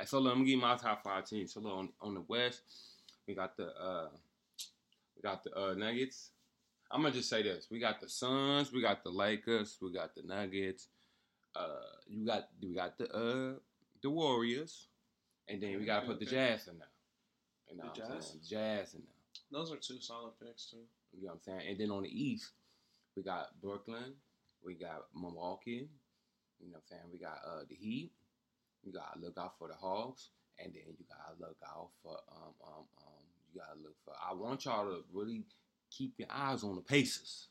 So 0.07 0.21
look, 0.21 0.33
I'm 0.33 0.39
gonna 0.39 0.47
give 0.47 0.57
you 0.57 0.61
my 0.63 0.77
top 0.77 1.03
five 1.03 1.27
teams. 1.27 1.53
So 1.55 1.61
look, 1.61 1.73
on, 1.73 1.89
on 2.01 2.15
the 2.15 2.23
West, 2.29 2.63
we 3.27 3.35
got 3.35 3.57
the 3.57 3.67
uh 3.67 4.09
we 5.17 5.23
got 5.23 5.43
the 5.43 5.55
uh 5.57 5.75
Nuggets. 5.75 6.31
I'm 6.91 7.03
gonna 7.03 7.15
just 7.15 7.29
say 7.29 7.43
this. 7.43 7.67
We 7.71 7.81
got 7.81 8.01
the 8.01 8.09
Suns, 8.09 8.73
we 8.73 8.81
got 8.81 9.03
the 9.03 9.11
Lakers, 9.11 9.77
we 9.83 9.93
got 9.93 10.15
the 10.15 10.23
Nuggets, 10.23 10.87
uh 11.57 11.67
you 12.07 12.25
got 12.25 12.49
we 12.63 12.75
got 12.75 12.97
the 12.97 13.13
uh 13.13 13.59
the 14.03 14.11
Warriors, 14.11 14.87
and 15.49 15.61
then 15.61 15.79
we 15.79 15.85
gotta 15.85 16.07
put 16.07 16.21
the 16.21 16.27
Jazz 16.27 16.69
in 16.69 16.79
there. 16.79 16.89
You 17.71 17.77
know 17.77 17.91
The 17.93 18.01
Jazz? 18.01 18.33
Jazz 18.49 18.95
in 18.95 19.01
there. 19.01 19.15
Those 19.51 19.73
are 19.73 19.77
two 19.77 20.01
solid 20.01 20.33
picks 20.41 20.67
too. 20.71 20.85
You 21.13 21.27
know 21.27 21.33
what 21.33 21.35
I'm 21.35 21.61
saying? 21.61 21.71
And 21.71 21.79
then 21.81 21.91
on 21.91 22.03
the 22.03 22.09
East, 22.09 22.51
we 23.17 23.23
got 23.23 23.49
Brooklyn, 23.61 24.15
we 24.65 24.75
got 24.75 25.07
Milwaukee, 25.15 25.89
you 26.61 26.67
know 26.71 26.73
what 26.73 26.83
I'm 26.83 26.89
saying? 26.89 27.03
We 27.13 27.19
got 27.19 27.41
uh, 27.47 27.63
the 27.69 27.75
Heat, 27.75 28.11
you 28.85 28.93
gotta 28.93 29.19
look 29.21 29.37
out 29.39 29.59
for 29.59 29.69
the 29.69 29.75
Hawks, 29.75 30.31
and 30.59 30.73
then 30.73 30.83
you 30.87 31.05
gotta 31.09 31.41
look 31.41 31.57
out 31.67 31.89
for 32.03 32.19
um 32.31 32.55
um 32.67 32.85
um 33.07 33.25
you 33.53 33.61
gotta 33.61 33.79
look 33.81 33.95
for 34.05 34.15
I 34.29 34.35
want 34.35 34.65
y'all 34.65 34.87
to 34.87 35.05
really 35.13 35.43
keep 35.91 36.15
your 36.19 36.29
eyes 36.31 36.63
on 36.63 36.77
the 36.77 36.81
Pacers. 36.83 37.49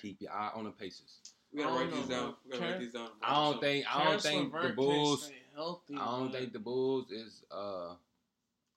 Keep 0.00 0.22
your 0.22 0.32
eye 0.32 0.50
on 0.54 0.64
the 0.64 0.70
Pacers. 0.70 1.20
We 1.52 1.62
gotta 1.62 1.74
write 1.74 1.92
these 1.92 2.06
down. 2.06 2.34
We 2.44 2.52
gotta 2.52 2.70
write 2.72 2.80
these 2.80 2.92
down. 2.92 3.08
I 3.22 3.34
don't 3.34 3.60
think 3.60 3.86
I 3.94 4.04
don't 4.04 4.22
think 4.22 4.52
the 4.52 4.68
Bulls 4.70 5.30
I 5.56 6.04
don't 6.18 6.32
think 6.32 6.52
the 6.52 6.58
Bulls 6.58 7.10
is 7.10 7.42
uh 7.50 7.94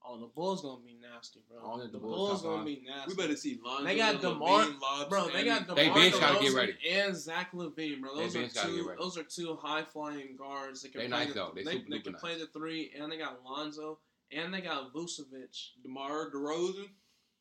Oh, 0.05 0.19
the 0.19 0.27
Bulls 0.27 0.61
gonna 0.61 0.81
be 0.83 0.97
nasty, 1.01 1.39
bro. 1.49 1.75
I 1.75 1.77
the 1.85 1.87
the 1.93 1.97
Bulls 1.97 2.15
Bulls 2.29 2.41
gonna 2.41 2.57
five. 2.57 2.65
be 2.65 2.83
nasty. 2.85 3.09
We 3.15 3.15
better 3.23 3.35
see 3.37 3.59
Lonzo. 3.63 3.83
They 3.85 3.95
got 3.97 4.21
DeMar- 4.21 4.65
LaVine 4.65 5.09
Bro, 5.09 5.29
they 5.29 5.45
got 5.45 5.61
DeMar 5.61 5.75
They 5.75 5.89
bench 5.89 6.19
gotta 6.19 6.39
get 6.43 6.53
ready. 6.53 6.75
and 6.91 7.15
Zach 7.15 7.51
LaVine, 7.53 8.01
bro. 8.01 8.15
They 8.17 8.23
Those 8.23 8.35
are 8.35 8.39
bench 8.39 8.53
gotta 8.53 8.67
get 8.69 8.77
two. 8.77 8.95
Those 8.99 9.17
are 9.17 9.23
two 9.23 9.55
high 9.55 9.83
flying 9.83 10.35
guards. 10.37 10.81
They 10.81 10.89
can 10.89 11.01
They 11.01 11.07
play 11.07 11.17
nice, 11.19 11.27
the, 11.29 11.33
though. 11.35 11.51
They 11.55 11.63
They, 11.63 11.71
super 11.73 11.89
they 11.89 11.99
can 11.99 12.11
nice. 12.13 12.21
play 12.21 12.37
the 12.37 12.47
three, 12.47 12.91
and 12.99 13.09
they 13.11 13.17
got 13.17 13.43
Lonzo, 13.45 13.99
and 14.31 14.53
they 14.53 14.61
got 14.61 14.93
Vucevic. 14.93 15.69
DeMar 15.83 16.31
DeRozan. 16.31 16.89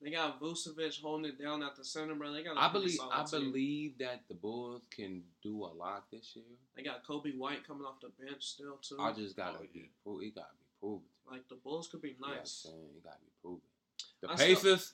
They 0.00 0.10
got 0.10 0.40
Vucevic 0.40 1.00
holding 1.00 1.26
it 1.32 1.40
down 1.40 1.62
at 1.62 1.76
the 1.76 1.84
center, 1.84 2.14
bro. 2.16 2.32
They 2.32 2.42
got. 2.42 2.56
a 2.56 2.60
I 2.60 2.72
believe 2.72 2.90
solid 2.92 3.12
I 3.12 3.24
team. 3.24 3.50
believe 3.52 3.98
that 3.98 4.22
the 4.28 4.34
Bulls 4.34 4.82
can 4.90 5.22
do 5.42 5.64
a 5.64 5.72
lot 5.72 6.04
this 6.12 6.32
year. 6.36 6.44
They 6.76 6.82
got 6.82 7.04
Coby 7.04 7.36
White 7.38 7.64
coming 7.66 7.84
off 7.84 8.00
the 8.00 8.10
bench 8.24 8.42
still 8.44 8.76
too. 8.82 8.96
I 9.00 9.12
just 9.12 9.36
gotta 9.36 9.58
Oh, 9.58 9.62
be 9.62 9.68
yeah. 9.80 9.86
pro- 10.04 10.18
it 10.20 10.34
gotta 10.34 10.54
be 10.54 10.66
proven. 10.80 11.02
Like 11.30 11.48
the 11.48 11.54
Bulls 11.56 11.88
could 11.88 12.02
be 12.02 12.08
You 12.10 12.14
know 12.20 12.28
what 12.28 12.32
I'm 12.32 12.38
nice. 12.38 12.50
saying? 12.52 12.76
It 12.96 13.04
gotta 13.04 13.18
be 13.20 13.30
proven. 13.40 13.60
The 14.20 14.30
I 14.30 14.34
still- 14.36 14.46
Pacers, 14.56 14.92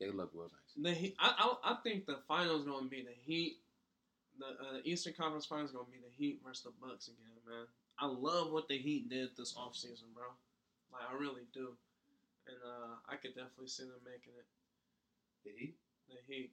they 0.00 0.10
look 0.10 0.30
real 0.34 0.50
nice. 0.52 0.72
The 0.76 0.92
Heat, 0.94 1.16
I, 1.18 1.32
I 1.64 1.72
I 1.72 1.76
think 1.82 2.06
the 2.06 2.18
finals 2.28 2.64
gonna 2.64 2.88
be 2.88 3.02
the 3.02 3.14
Heat. 3.24 3.58
The 4.38 4.46
uh, 4.46 4.80
Eastern 4.84 5.14
Conference 5.14 5.46
Finals 5.46 5.72
gonna 5.72 5.88
be 5.90 5.96
the 5.98 6.12
Heat 6.12 6.40
versus 6.44 6.64
the 6.64 6.72
Bucks 6.86 7.08
again, 7.08 7.40
man. 7.48 7.66
I 7.98 8.04
love 8.06 8.52
what 8.52 8.68
the 8.68 8.76
Heat 8.76 9.08
did 9.08 9.30
this 9.36 9.54
offseason, 9.54 10.12
bro. 10.14 10.28
Like 10.92 11.02
I 11.10 11.16
really 11.16 11.48
do, 11.54 11.72
and 12.46 12.56
uh, 12.60 12.96
I 13.08 13.16
could 13.16 13.34
definitely 13.34 13.68
see 13.68 13.84
them 13.84 13.96
making 14.04 14.34
it. 14.36 14.44
The 15.44 15.50
Heat. 15.58 15.74
The 16.10 16.16
Heat 16.32 16.50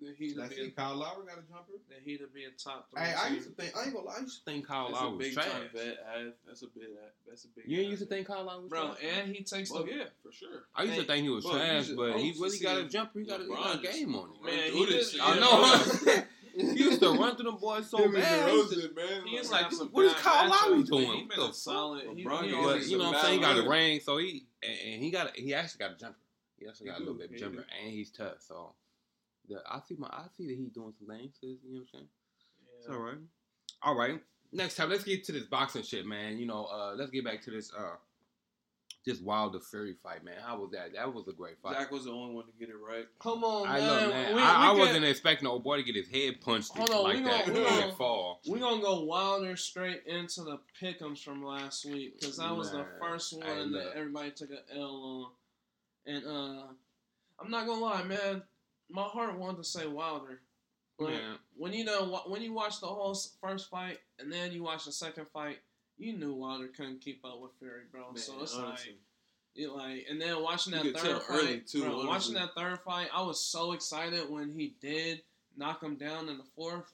to 0.00 0.34
That's 0.40 0.54
be 0.54 0.60
a, 0.60 0.64
it. 0.64 0.76
Kyle 0.76 0.96
Lowry 0.96 1.26
got 1.26 1.38
a 1.38 1.42
jumper. 1.42 1.72
the 1.88 1.94
Heat 2.04 2.18
to 2.20 2.26
be 2.28 2.44
a 2.44 2.50
top 2.62 2.88
three. 2.90 3.02
Hey, 3.02 3.14
I 3.14 3.28
used 3.28 3.48
to 3.48 3.54
think 3.54 3.76
I 3.76 3.84
ain't 3.84 3.92
gonna 3.94 4.06
lie. 4.06 4.14
I 4.18 4.20
used 4.22 4.44
to 4.44 4.50
think 4.50 4.66
Kyle 4.66 4.90
Lowry 4.90 5.16
was 5.16 5.32
trash. 5.34 5.46
time. 5.46 5.62
I- 5.74 6.30
That's 6.46 6.62
a 6.62 6.66
big. 6.66 6.84
That's 7.28 7.44
a 7.44 7.48
big. 7.48 7.64
You 7.66 7.80
ain't 7.80 7.90
used 7.90 8.02
to 8.02 8.08
think 8.08 8.26
Kyle 8.26 8.44
Lowry 8.44 8.62
was 8.62 8.70
bro, 8.70 8.86
trash. 8.94 8.98
and 9.18 9.34
he 9.34 9.42
takes 9.44 9.70
Well, 9.70 9.84
the 9.84 9.90
yeah, 9.90 10.04
for 10.22 10.32
sure. 10.32 10.64
I 10.74 10.84
used 10.84 10.98
to 11.00 11.04
think 11.06 11.22
he 11.24 11.28
was 11.30 11.44
bro, 11.44 11.54
trash, 11.54 11.86
should 11.86 11.96
but 11.96 12.18
he 12.18 12.32
really 12.38 12.58
got 12.58 12.78
a 12.78 12.84
jumper. 12.88 13.18
He 13.18 13.24
got 13.26 13.40
a, 13.40 13.44
he 13.44 13.48
got 13.50 13.74
a 13.74 13.78
LeBron 13.78 13.82
game 13.92 14.14
on 14.14 14.30
him. 14.30 14.44
Man, 14.44 14.72
he 14.72 14.86
this 14.86 15.12
did- 15.12 15.20
shit. 15.20 15.28
I 15.28 15.38
know. 15.38 16.22
he 16.56 16.82
used 16.82 17.00
to 17.00 17.10
run 17.10 17.36
through 17.36 17.44
them 17.50 17.58
boys 17.60 17.88
so 17.88 18.02
and 18.02 18.12
bad. 18.14 18.48
I 18.48 18.52
used 18.52 18.72
to- 18.72 18.78
DeRozan, 18.88 18.96
man. 18.96 19.26
He 19.26 19.36
is 19.36 19.50
like, 19.50 19.70
like 19.70 19.88
what 19.92 20.04
is 20.06 20.12
Kyle 20.14 20.48
Lowry 20.48 20.82
doing? 20.82 21.02
man. 21.08 21.16
He 21.16 21.22
What 21.22 21.28
been 21.36 21.46
the 21.46 21.52
solid. 21.52 22.04
He, 22.16 22.24
LeBron 22.24 22.44
he 22.44 22.52
But 22.52 22.86
you 22.86 22.98
know 22.98 23.04
what 23.10 23.16
I'm 23.16 23.22
saying? 23.22 23.38
He 23.38 23.44
got 23.44 23.58
a 23.64 23.68
ring, 23.68 24.00
so 24.00 24.18
he 24.18 24.46
and 24.62 24.72
and 24.94 25.02
he 25.02 25.10
got 25.10 25.28
a, 25.36 25.40
he 25.40 25.54
actually 25.54 25.78
got 25.78 25.92
a 25.92 25.98
jumper. 25.98 26.16
He 26.58 26.66
actually 26.68 26.88
got 26.88 26.96
a 26.96 27.00
little 27.00 27.14
bit 27.14 27.30
of 27.30 27.36
jumper, 27.38 27.64
and 27.82 27.90
he's 27.92 28.10
tough. 28.10 28.34
So 28.40 28.72
the, 29.50 29.60
I 29.68 29.80
see 29.86 29.96
my 29.98 30.08
I 30.08 30.24
see 30.36 30.46
that 30.46 30.56
he's 30.56 30.70
doing 30.72 30.94
some 30.98 31.08
things. 31.08 31.36
You 31.42 31.48
know 31.50 31.56
what 31.72 31.80
I'm 31.80 31.86
saying? 31.92 32.06
It's 32.78 32.88
all 32.88 32.98
right. 32.98 33.18
All 33.82 33.94
right. 33.96 34.20
Next 34.52 34.76
time, 34.76 34.88
let's 34.90 35.04
get 35.04 35.24
to 35.24 35.32
this 35.32 35.44
boxing 35.44 35.82
shit, 35.82 36.06
man. 36.06 36.38
You 36.38 36.46
know, 36.46 36.64
uh, 36.64 36.94
let's 36.96 37.10
get 37.10 37.24
back 37.24 37.40
to 37.42 37.50
this 37.50 37.70
uh 37.78 37.96
Just 39.04 39.22
Wilder 39.22 39.60
Fury 39.60 39.94
fight, 40.02 40.24
man. 40.24 40.34
How 40.44 40.58
was 40.58 40.70
that? 40.72 40.92
That 40.94 41.12
was 41.14 41.28
a 41.28 41.32
great 41.32 41.58
fight. 41.62 41.76
Jack 41.78 41.90
was 41.92 42.04
the 42.04 42.10
only 42.10 42.34
one 42.34 42.46
to 42.46 42.52
get 42.58 42.68
it 42.68 42.74
right. 42.76 43.06
Come 43.20 43.44
on, 43.44 43.68
I 43.68 43.78
man. 43.78 43.86
love 43.88 44.10
man. 44.10 44.34
We, 44.34 44.40
I, 44.42 44.70
I 44.70 44.72
we 44.72 44.78
wasn't 44.80 45.04
expecting 45.04 45.46
old 45.46 45.62
boy 45.62 45.76
to 45.76 45.82
get 45.84 45.94
his 45.94 46.08
head 46.08 46.40
punched 46.40 46.76
Hold 46.76 46.90
on, 46.90 47.02
like 47.04 47.16
we 47.16 47.22
that 47.24 47.46
gonna- 47.46 47.58
we 47.60 47.66
and 47.66 47.80
gonna- 47.80 47.92
fall. 47.92 48.40
We're 48.46 48.58
gonna 48.58 48.82
go 48.82 49.04
Wilder 49.04 49.56
straight 49.56 50.02
into 50.06 50.42
the 50.42 50.58
pickums 50.82 51.18
from 51.22 51.44
last 51.44 51.84
week 51.84 52.18
because 52.20 52.36
that 52.38 52.54
was 52.54 52.72
the 52.72 52.84
first 53.00 53.32
one 53.32 53.72
that 53.72 53.92
everybody 53.94 54.30
took 54.32 54.50
an 54.50 54.58
L 54.76 55.32
on. 56.06 56.12
And 56.14 56.26
uh, 56.26 56.62
I'm 57.40 57.50
not 57.50 57.66
gonna 57.66 57.80
lie, 57.80 58.02
man. 58.02 58.42
My 58.90 59.04
heart 59.04 59.38
wanted 59.38 59.58
to 59.58 59.64
say 59.64 59.86
Wilder, 59.86 60.40
but 60.98 61.10
Man, 61.10 61.36
when 61.56 61.72
you 61.72 61.84
know 61.84 62.22
when 62.26 62.42
you 62.42 62.52
watch 62.52 62.80
the 62.80 62.86
whole 62.86 63.16
first 63.40 63.70
fight 63.70 63.98
and 64.18 64.32
then 64.32 64.52
you 64.52 64.62
watch 64.62 64.84
the 64.84 64.92
second 64.92 65.26
fight, 65.32 65.58
you 65.96 66.12
knew 66.12 66.34
Wilder 66.34 66.68
couldn't 66.68 67.00
keep 67.00 67.24
up 67.24 67.40
with 67.40 67.52
Fury, 67.58 67.82
bro. 67.90 68.06
Man, 68.12 68.16
so 68.16 68.34
it's 68.42 68.54
honestly. 68.54 68.90
like. 68.90 68.98
It 69.56 69.68
like 69.72 70.06
and 70.08 70.20
then 70.20 70.40
watching 70.42 70.74
that 70.74 70.96
third 70.96 71.22
fight, 71.22 71.66
too, 71.66 71.82
bro, 71.82 72.06
watching 72.06 72.34
that 72.34 72.54
third 72.54 72.78
fight, 72.80 73.08
I 73.12 73.22
was 73.22 73.44
so 73.44 73.72
excited 73.72 74.30
when 74.30 74.48
he 74.48 74.76
did 74.80 75.22
knock 75.56 75.82
him 75.82 75.96
down 75.96 76.28
in 76.28 76.38
the 76.38 76.44
fourth, 76.54 76.92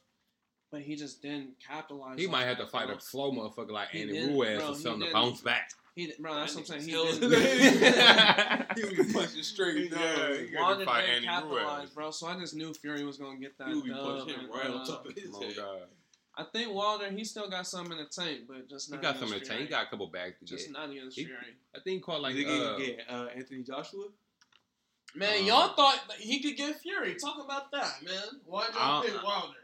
but 0.70 0.80
he 0.82 0.96
just 0.96 1.22
didn't 1.22 1.50
capitalize. 1.66 2.18
he 2.18 2.26
on 2.26 2.32
might 2.32 2.44
have 2.44 2.58
to 2.58 2.66
fight 2.66 2.86
bro. 2.86 2.96
a 2.96 3.00
slow 3.00 3.32
motherfucker 3.32 3.70
like 3.70 3.88
He 3.90 4.02
Andy 4.02 4.12
didn't, 4.14 4.34
Ruiz 4.36 4.58
bro, 4.58 4.70
or 4.70 4.74
something 4.74 5.06
to 5.08 5.12
bounce 5.12 5.40
back. 5.40 5.70
He, 5.94 6.12
bro, 6.20 6.34
that's 6.34 6.54
what 6.54 6.70
I'm 6.70 6.80
saying. 6.80 6.82
He 6.88 6.92
That 6.92 8.76
didn't. 8.76 8.90
He 8.90 8.96
was 9.02 9.12
punching 9.14 9.42
straight 9.42 9.90
down. 9.90 10.00
Yeah, 10.02 10.36
he 10.38 10.46
got- 10.48 10.60
Wilder 10.60 10.80
to 10.80 10.84
fight 10.86 11.00
didn't 11.06 11.14
Andy 11.14 11.26
capitalize, 11.26 11.78
Ruiz. 11.80 11.90
bro. 11.90 12.10
So 12.10 12.26
I 12.26 12.38
just 12.38 12.54
knew 12.54 12.74
Fury 12.74 13.04
was 13.04 13.16
gonna 13.16 13.38
get 13.38 13.56
that 13.58 13.68
He 13.68 13.74
would 13.74 13.84
be 13.84 13.90
punching 13.92 14.28
him 14.40 14.50
right 14.50 14.66
on 14.70 14.86
top 14.86 15.06
of 15.06 15.14
his 15.14 15.30
Oh 15.34 15.40
head. 15.40 15.56
God, 15.56 15.78
I 16.36 16.44
think 16.52 16.74
Wilder, 16.74 17.10
he 17.10 17.24
still 17.24 17.48
got 17.48 17.66
some 17.66 17.90
in 17.92 17.96
the 17.96 18.04
tank, 18.04 18.40
but 18.46 18.68
just 18.68 18.90
not. 18.90 18.98
he 18.98 19.02
got 19.02 19.18
some 19.18 19.32
in 19.32 19.38
the 19.38 19.44
tank. 19.46 19.60
He 19.62 19.66
got 19.68 19.86
a 19.86 19.90
couple 19.90 20.06
bags 20.08 20.34
to 20.40 20.44
just 20.44 20.66
get. 20.66 20.72
not 20.74 20.90
against 20.90 21.16
He- 21.16 21.24
Fury. 21.24 21.38
I 21.74 21.78
think 21.80 21.94
he 21.96 22.00
caught 22.00 22.20
like 22.20 22.34
Is 22.34 22.44
he 22.44 22.46
uh, 22.46 22.72
gonna 22.72 22.84
get 22.84 23.00
uh, 23.08 23.26
Anthony 23.34 23.62
Joshua? 23.62 24.04
Man, 25.14 25.40
Um, 25.40 25.46
y'all 25.46 25.74
thought 25.74 25.98
he 26.18 26.42
could 26.42 26.56
get 26.58 26.78
Fury. 26.80 27.14
Talk 27.14 27.42
about 27.42 27.70
that, 27.72 28.02
man. 28.04 28.22
Why'd 28.44 28.68
y'all 28.74 29.02
I- 29.02 29.06
pick 29.06 29.22
Wilder? 29.22 29.54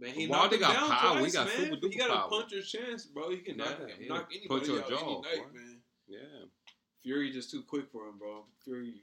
Man, 0.00 0.14
he 0.14 0.26
knocked 0.26 0.54
him 0.54 0.60
got 0.60 0.72
down 0.74 0.90
power. 0.90 1.14
He 1.14 1.20
twice, 1.20 1.32
got 1.34 1.46
man. 1.46 1.56
super 1.56 1.76
He 1.76 1.80
duper 1.80 1.98
got 1.98 2.08
power. 2.10 2.26
a 2.26 2.28
puncher's 2.30 2.70
chance, 2.72 3.04
bro. 3.06 3.30
He 3.30 3.36
can 3.38 3.56
knock, 3.58 3.76
Yeah, 3.80 3.94
he'll 3.98 4.08
knock 4.08 4.30
punch 4.30 4.36
anybody 4.40 4.66
your 4.72 4.82
out 4.82 4.88
jaw, 4.88 4.96
any 4.96 5.20
night, 5.20 5.52
boy. 5.52 5.58
man. 5.58 5.76
yeah. 6.08 6.18
Fury 7.02 7.30
just 7.30 7.50
too 7.50 7.62
quick 7.62 7.90
for 7.92 8.06
him, 8.08 8.18
bro. 8.18 8.44
Fury. 8.64 8.94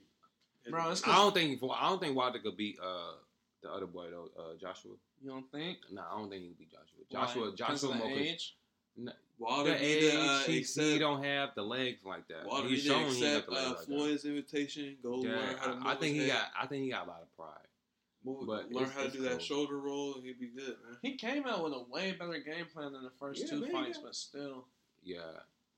Bro, 0.70 0.91
it's 0.91 1.08
I 1.08 1.16
don't 1.16 1.34
think 1.34 1.62
I 1.64 1.89
don't 1.89 2.02
think 2.02 2.16
Wilder 2.18 2.39
could 2.39 2.58
beat 2.58 2.78
uh 2.84 3.14
the 3.64 3.72
other 3.72 3.86
boy 3.88 4.08
though, 4.12 4.30
uh 4.38 4.56
Joshua. 4.60 4.91
You 5.22 5.30
don't 5.32 5.50
think? 5.52 5.78
Nah, 5.91 6.04
I 6.14 6.18
don't 6.20 6.30
think 6.30 6.41
he 6.41 6.48
can 6.50 6.58
beat 6.60 6.72
Joshua. 6.72 7.06
Why? 7.10 7.26
Joshua, 7.26 7.43
'Cause 7.50 7.56
Joshua, 7.82 7.89
of 7.89 7.98
the 7.98 8.04
more 8.08 8.18
cons- 8.18 8.54
Wilder 9.39 9.74
the 9.74 9.80
need 9.80 9.86
age, 9.86 10.12
to 10.12 10.20
uh, 10.20 10.39
he, 10.43 10.58
accept, 10.58 10.88
he 10.88 11.00
don't 11.00 11.24
have 11.24 11.50
the 11.56 11.62
legs 11.62 12.00
like 12.04 12.28
that. 12.28 12.45
Wilder 12.48 12.68
He's 12.70 12.84
need 12.86 12.89
to 12.89 12.95
shown 13.00 13.14
he 13.14 13.24
ain't 13.24 13.24
got 13.24 13.28
accept 13.28 13.45
the 13.48 13.52
legs 13.54 13.66
uh, 13.66 13.70
like 13.70 13.78
that. 13.80 13.86
Floyd's 13.86 14.26
invitation. 14.26 14.98
Go 15.04 15.24
Yeah, 15.24 15.30
learn 15.30 15.56
how 15.58 15.66
to 15.74 15.88
I, 15.88 15.91
I 15.91 15.95
think 15.95 16.16
he 16.18 16.28
got. 16.28 16.48
I 16.60 16.66
think 16.66 16.84
he 16.84 16.89
got 16.89 17.06
a 17.06 17.10
lot 17.10 17.22
of 17.22 17.36
pride. 17.38 17.66
Move, 18.28 18.47
but 18.47 18.71
learn 18.71 18.89
how 18.89 19.01
to 19.01 19.07
it's 19.07 19.15
do 19.15 19.21
that 19.23 19.41
shoulder 19.41 19.78
roll, 19.80 20.15
and 20.15 20.23
he'd 20.25 20.39
be 20.39 20.47
good, 20.47 20.75
man. 20.86 20.97
He 21.01 21.15
came 21.15 21.45
out 21.47 21.63
with 21.63 21.73
a 21.73 21.84
way 21.89 22.11
better 22.11 22.39
game 22.39 22.65
plan 22.73 22.91
than 22.93 23.03
the 23.03 23.11
first 23.19 23.41
Yeah, 23.43 23.49
two 23.49 23.61
man, 23.61 23.71
fights, 23.71 23.97
yeah. 23.97 24.03
but 24.05 24.15
still. 24.15 24.65
Yeah, 25.03 25.19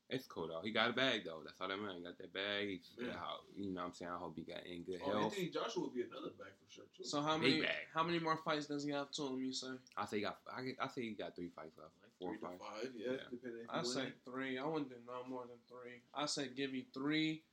it's 0.10 0.26
cool 0.26 0.48
though. 0.48 0.62
He 0.64 0.72
got 0.72 0.90
a 0.90 0.94
bag 0.94 1.22
though. 1.26 1.42
That's 1.46 1.62
all 1.62 1.68
that 1.68 1.78
man. 1.80 1.96
He 1.98 2.02
got 2.04 2.18
that 2.18 2.34
bag. 2.34 2.68
He's, 2.70 2.90
Yeah. 2.98 3.14
how, 3.14 3.42
you 3.56 3.72
know 3.72 3.82
what 3.82 3.88
I'm 3.90 3.94
saying. 3.94 4.12
I 4.12 4.18
hope 4.18 4.36
he 4.36 4.42
got 4.44 4.66
in 4.66 4.82
good 4.84 5.00
Oh, 5.06 5.12
health. 5.12 5.24
Anthony 5.34 5.50
Joshua 5.50 5.84
would 5.84 5.94
be 5.94 6.02
another 6.02 6.32
bag 6.40 6.48
for 6.58 6.72
sure 6.74 6.86
too. 6.98 7.04
So 7.04 7.22
how 7.22 7.38
Big 7.38 7.50
many 7.52 7.62
bag. 7.62 7.76
how 7.94 8.04
many 8.04 8.18
more 8.20 8.38
fights 8.38 8.66
does 8.66 8.84
he 8.84 8.92
have 8.92 9.12
to 9.12 9.28
him? 9.28 9.40
You 9.40 9.54
say? 9.54 9.68
I 9.96 10.06
say 10.06 10.18
he 10.18 10.24
got. 10.24 10.40
I, 10.52 10.62
I 10.84 10.88
say 10.88 11.02
he 11.04 11.12
got 11.12 11.36
three 11.36 11.50
fights 11.56 11.78
left. 11.78 11.92
like 12.02 12.12
Four 12.20 12.36
three 12.36 12.48
or 12.48 12.52
to 12.54 12.58
five. 12.58 12.82
five, 12.82 12.92
yeah, 12.96 13.12
Yeah. 13.12 13.18
depending. 13.30 13.66
I 13.70 13.80
he 13.82 13.86
say 13.86 14.00
win. 14.06 14.14
three. 14.26 14.58
I 14.58 14.66
wouldn't 14.66 14.90
do 14.90 14.96
no 15.06 15.30
more 15.30 15.44
than 15.46 15.58
three. 15.70 16.02
I 16.16 16.26
say 16.26 16.48
give 16.50 16.74
you 16.74 16.86
three, 16.92 17.44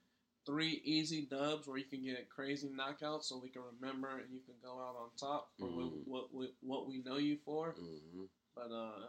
three 0.47 0.81
easy 0.85 1.27
dubs 1.27 1.67
where 1.67 1.77
you 1.79 1.85
can 1.85 2.03
get 2.03 2.31
crazy 2.31 2.69
knockouts, 2.69 3.25
so 3.25 3.39
we 3.43 3.49
can 3.51 3.63
remember 3.63 4.19
and 4.19 4.33
you 4.33 4.41
can 4.47 4.55
go 4.63 4.79
out 4.81 4.97
on 4.97 5.11
top 5.19 5.51
for 5.59 5.67
Mhm. 5.69 5.77
what, 5.77 5.93
what 6.07 6.35
what 6.35 6.51
what 6.61 6.89
we 6.89 7.03
know 7.03 7.17
you 7.17 7.37
for. 7.45 7.75
Mm-hmm. 7.75 8.25
But 8.55 8.71
uh, 8.73 9.09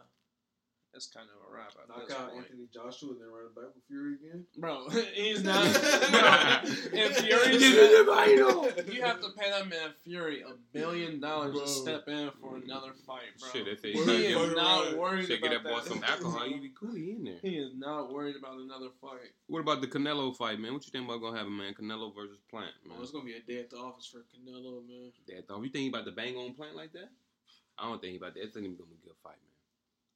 it's 0.94 1.06
kind 1.06 1.26
of 1.28 1.36
a 1.48 1.54
wrap 1.54 1.72
at 1.80 1.88
knock 1.88 2.10
out 2.10 2.32
point. 2.32 2.44
Anthony 2.46 2.66
Joshua 2.72 3.10
and 3.10 3.20
then 3.20 3.28
run 3.28 3.46
it 3.46 3.54
back 3.54 3.70
with 3.74 3.84
Fury 3.86 4.14
again. 4.14 4.44
Bro, 4.56 4.88
he's 5.14 5.44
not. 5.44 5.62
bro, 5.62 6.72
if 6.92 7.18
Fury's 7.18 7.62
you 8.94 9.02
have 9.02 9.20
to 9.20 9.28
pay 9.38 9.50
that 9.50 9.68
man 9.68 9.90
Fury 10.02 10.42
a 10.42 10.54
billion 10.72 11.20
dollars 11.20 11.52
Bro. 11.52 11.62
to 11.62 11.68
step 11.68 12.08
in 12.08 12.30
for 12.40 12.56
another 12.56 12.92
fight, 13.06 13.30
bro. 13.38 13.48
Shit, 13.52 13.68
if 13.68 13.82
he 13.82 13.92
he 13.92 13.98
Word, 13.98 14.06
could 14.06 14.20
is 14.20 14.36
word, 14.36 14.56
not 14.56 14.86
word. 14.86 14.98
worried 14.98 15.26
should 15.26 15.38
about 15.38 15.50
get 15.50 15.62
that 15.62 15.70
boy 15.70 15.80
that. 15.80 15.88
some 15.88 16.04
alcohol, 16.04 16.44
he'd 16.48 16.62
be 16.62 16.72
cool. 16.78 16.94
He 16.94 17.10
in 17.12 17.24
there. 17.24 17.38
He 17.42 17.56
is 17.58 17.72
not 17.76 18.12
worried 18.12 18.36
about 18.36 18.58
another 18.58 18.88
fight. 19.00 19.30
What 19.46 19.60
about 19.60 19.80
the 19.80 19.86
Canelo 19.86 20.34
fight, 20.36 20.58
man? 20.58 20.72
What 20.74 20.84
you 20.86 20.90
think 20.90 21.04
about 21.04 21.20
gonna 21.20 21.36
happen, 21.36 21.56
man? 21.56 21.74
Canelo 21.74 22.14
versus 22.14 22.38
Plant, 22.50 22.70
oh, 22.84 22.88
man. 22.88 22.96
Oh, 22.98 23.02
it's 23.02 23.12
gonna 23.12 23.24
be 23.24 23.34
a 23.34 23.40
day 23.40 23.60
at 23.60 23.70
the 23.70 23.76
office 23.76 24.06
for 24.06 24.18
Canelo, 24.20 24.86
man. 24.88 25.12
That 25.28 25.46
though. 25.48 25.62
You 25.62 25.70
think 25.70 25.92
about 25.94 26.04
the 26.06 26.12
bang 26.12 26.36
on 26.36 26.54
Plant 26.54 26.74
like 26.76 26.92
that? 26.92 27.08
I 27.78 27.84
don't 27.88 28.00
think 28.00 28.16
about 28.18 28.34
that. 28.34 28.42
It's 28.42 28.56
not 28.56 28.64
even 28.64 28.76
gonna 28.76 28.90
be 28.90 28.96
a 29.02 29.06
good 29.06 29.16
fight, 29.22 29.36
man. 29.40 29.47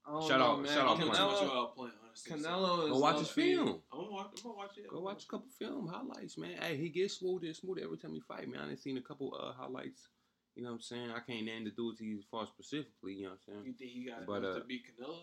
I 0.05 0.28
Shout 0.28 0.38
know, 0.40 0.44
out- 0.46 0.62
man. 0.62 0.72
shout 0.72 0.78
out 0.86 0.90
I'm 0.90 0.96
Plant. 0.96 1.12
gonna 1.12 1.26
watch 1.28 1.36
Canelo, 1.42 1.46
y'all 1.55 1.66
playing, 1.68 1.92
honestly. 2.05 2.32
Canelo 2.32 2.84
is 2.86 2.90
Go 2.92 2.98
watch 2.98 3.18
his 3.20 3.28
film. 3.28 3.82
I'm 3.92 3.98
gonna 4.00 4.11
watch. 4.11 4.26
I'm 4.36 4.42
gonna 4.42 4.57
watch 4.57 4.78
it. 4.78 4.88
Go 4.90 5.00
watch 5.00 5.24
a 5.24 5.26
couple 5.28 5.48
film 5.59 5.86
highlights, 5.86 6.36
man. 6.38 6.57
Hey, 6.61 6.76
he 6.76 6.88
gets 6.88 7.14
smoother 7.18 7.46
and 7.46 7.57
smoother 7.57 7.82
every 7.84 7.98
time 7.98 8.12
he 8.14 8.20
fight, 8.20 8.48
man. 8.50 8.61
I 8.62 8.66
done 8.66 8.76
seen 8.76 8.98
a 8.98 9.03
couple 9.03 9.32
uh 9.40 9.53
highlights. 9.53 10.09
You 10.57 10.64
know 10.64 10.70
what 10.70 10.74
I'm 10.76 10.80
saying? 10.82 11.11
I 11.12 11.20
can't 11.20 11.46
name 11.46 11.64
the 11.64 11.70
dudes 11.70 11.98
he 12.00 12.20
fought 12.30 12.48
specifically. 12.48 13.14
You 13.14 13.22
know 13.24 13.28
what 13.30 13.38
I'm 13.48 13.55
saying? 13.55 13.66
You 13.66 13.72
think 13.74 13.90
he 13.92 14.05
got 14.05 14.26
But, 14.26 14.38
enough 14.44 14.57
uh, 14.57 14.59
to 14.59 14.64
beat 14.64 14.82
Canelo? 15.00 15.16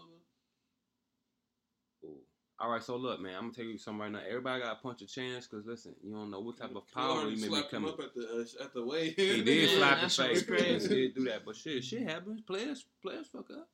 Ooh. 2.05 2.17
All 2.61 2.69
right, 2.71 2.83
so 2.83 2.97
look, 2.97 3.21
man. 3.21 3.35
I'm 3.35 3.41
gonna 3.43 3.53
tell 3.53 3.65
you 3.65 3.77
something 3.77 4.01
right 4.01 4.11
now. 4.11 4.21
Everybody 4.27 4.61
got 4.63 4.77
a 4.79 4.81
punch 4.81 5.01
a 5.01 5.05
chance, 5.07 5.47
cause 5.47 5.63
listen, 5.65 5.93
you 6.03 6.13
don't 6.13 6.29
know 6.31 6.39
what 6.41 6.57
type 6.57 6.75
of 6.75 6.83
power 6.93 7.19
already 7.19 7.35
you 7.35 7.41
may 7.41 7.47
be 7.47 7.53
slapped 7.53 7.73
him 7.73 7.83
coming. 7.83 7.93
up 7.93 7.99
at 7.99 8.13
the 8.15 8.45
uh, 8.61 8.63
at 8.65 8.73
the 8.73 8.85
weigh. 8.85 9.09
He 9.11 9.43
did 9.43 9.47
Yeah, 9.71 9.77
slap 9.77 9.89
that 9.95 10.03
his 10.03 10.15
shit 10.15 10.29
was 10.31 10.43
face. 10.43 10.87
He 10.87 10.95
did 10.95 11.15
do 11.15 11.23
that, 11.25 11.45
but 11.45 11.55
shit, 11.55 11.83
shit 11.83 12.01
happens. 12.09 12.41
Players, 12.41 12.85
players 13.01 13.27
fuck 13.27 13.49
up. 13.51 13.69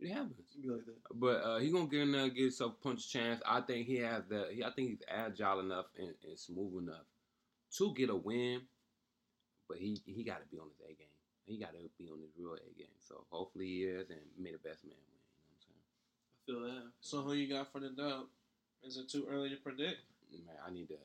It 0.00 0.10
happens. 0.12 0.34
Be 0.60 0.68
like 0.68 0.84
that. 0.86 0.96
But 1.14 1.42
uh, 1.44 1.58
he 1.58 1.70
gonna 1.70 1.86
get 1.86 2.00
in 2.00 2.12
there, 2.12 2.22
and 2.24 2.34
get 2.34 2.42
himself 2.42 2.72
a 2.80 2.82
punch 2.82 3.10
chance. 3.12 3.40
I 3.46 3.60
think 3.60 3.86
he 3.86 3.96
has 3.98 4.24
the. 4.28 4.48
He, 4.52 4.64
I 4.64 4.70
think 4.70 4.88
he's 4.90 5.02
agile 5.08 5.60
enough 5.60 5.86
and, 5.98 6.14
and 6.26 6.38
smooth 6.38 6.82
enough 6.82 7.04
to 7.78 7.94
get 7.94 8.10
a 8.10 8.16
win. 8.16 8.62
But 9.68 9.78
he 9.78 10.00
he 10.06 10.24
got 10.24 10.40
to 10.40 10.46
be 10.50 10.58
on 10.58 10.68
his 10.68 10.80
A 10.84 10.94
game. 10.94 11.06
He 11.46 11.58
got 11.58 11.72
to 11.72 11.78
be 11.98 12.08
on 12.10 12.20
his 12.20 12.30
real 12.38 12.54
A 12.54 12.78
game. 12.78 12.96
So 13.06 13.24
hopefully 13.30 13.66
he 13.66 13.82
is, 13.84 14.08
and 14.10 14.20
may 14.38 14.52
the 14.52 14.58
best 14.58 14.84
man 14.84 14.96
win. 15.10 15.20
You 16.46 16.52
know 16.52 16.58
what 16.58 16.62
I'm 16.62 16.64
saying? 16.64 16.70
I 16.70 16.74
feel 16.74 16.82
that. 16.84 16.92
So 17.00 17.20
who 17.22 17.32
you 17.34 17.48
got 17.52 17.70
for 17.72 17.80
the 17.80 17.90
dub? 17.90 18.24
Is 18.82 18.96
it 18.96 19.08
too 19.10 19.26
early 19.30 19.50
to 19.50 19.56
predict? 19.56 19.98
Man, 20.32 20.56
I 20.66 20.70
need 20.70 20.88
to. 20.88 20.96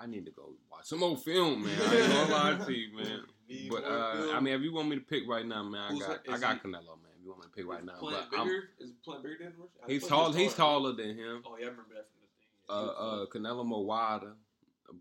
I 0.00 0.06
need 0.06 0.24
to 0.26 0.30
go 0.32 0.54
watch 0.70 0.86
some 0.86 1.02
old 1.02 1.22
film, 1.22 1.64
man. 1.64 1.78
I 1.80 1.96
ain't 1.96 2.12
gonna 2.12 2.32
lie 2.58 2.64
to 2.64 2.72
you, 2.72 2.96
man. 2.96 3.20
Need 3.48 3.70
But 3.70 3.84
uh, 3.84 4.12
film. 4.14 4.36
I 4.36 4.40
mean, 4.40 4.54
if 4.54 4.62
you 4.62 4.72
want 4.72 4.88
me 4.88 4.96
to 4.96 5.02
pick 5.02 5.28
right 5.28 5.44
now, 5.44 5.62
man, 5.64 5.80
I 5.82 5.88
Who's 5.92 6.02
got 6.06 6.24
that- 6.24 6.32
I 6.32 6.38
got 6.38 6.54
he- 6.62 6.68
Canelo, 6.68 6.96
man. 7.02 7.09
If 7.20 7.24
you 7.24 7.30
want 7.32 7.42
me 7.42 7.46
to 7.48 7.52
pick 7.54 7.66
right 7.68 7.84
now, 7.84 7.98
Plant 7.98 8.26
but 8.30 8.38
I'm, 8.40 8.46
bigger? 8.46 8.62
Is 8.78 8.92
Plant 9.04 9.22
bigger 9.22 9.36
than 9.44 9.52
Rush? 9.58 9.68
He's 9.86 10.02
thought 10.06 10.08
tall. 10.08 10.32
he 10.32 10.44
He's 10.44 10.54
taller 10.54 10.92
than 10.92 11.10
him. 11.16 11.42
Oh 11.44 11.56
yeah, 11.58 11.66
I 11.66 11.68
remember 11.68 11.94
that 11.94 12.06
from 12.08 12.20
the 12.22 12.28
thing. 12.32 12.88
uh, 12.88 13.22
uh, 13.22 13.26
Canelo 13.26 13.66
more 13.66 13.84
wider, 13.84 14.32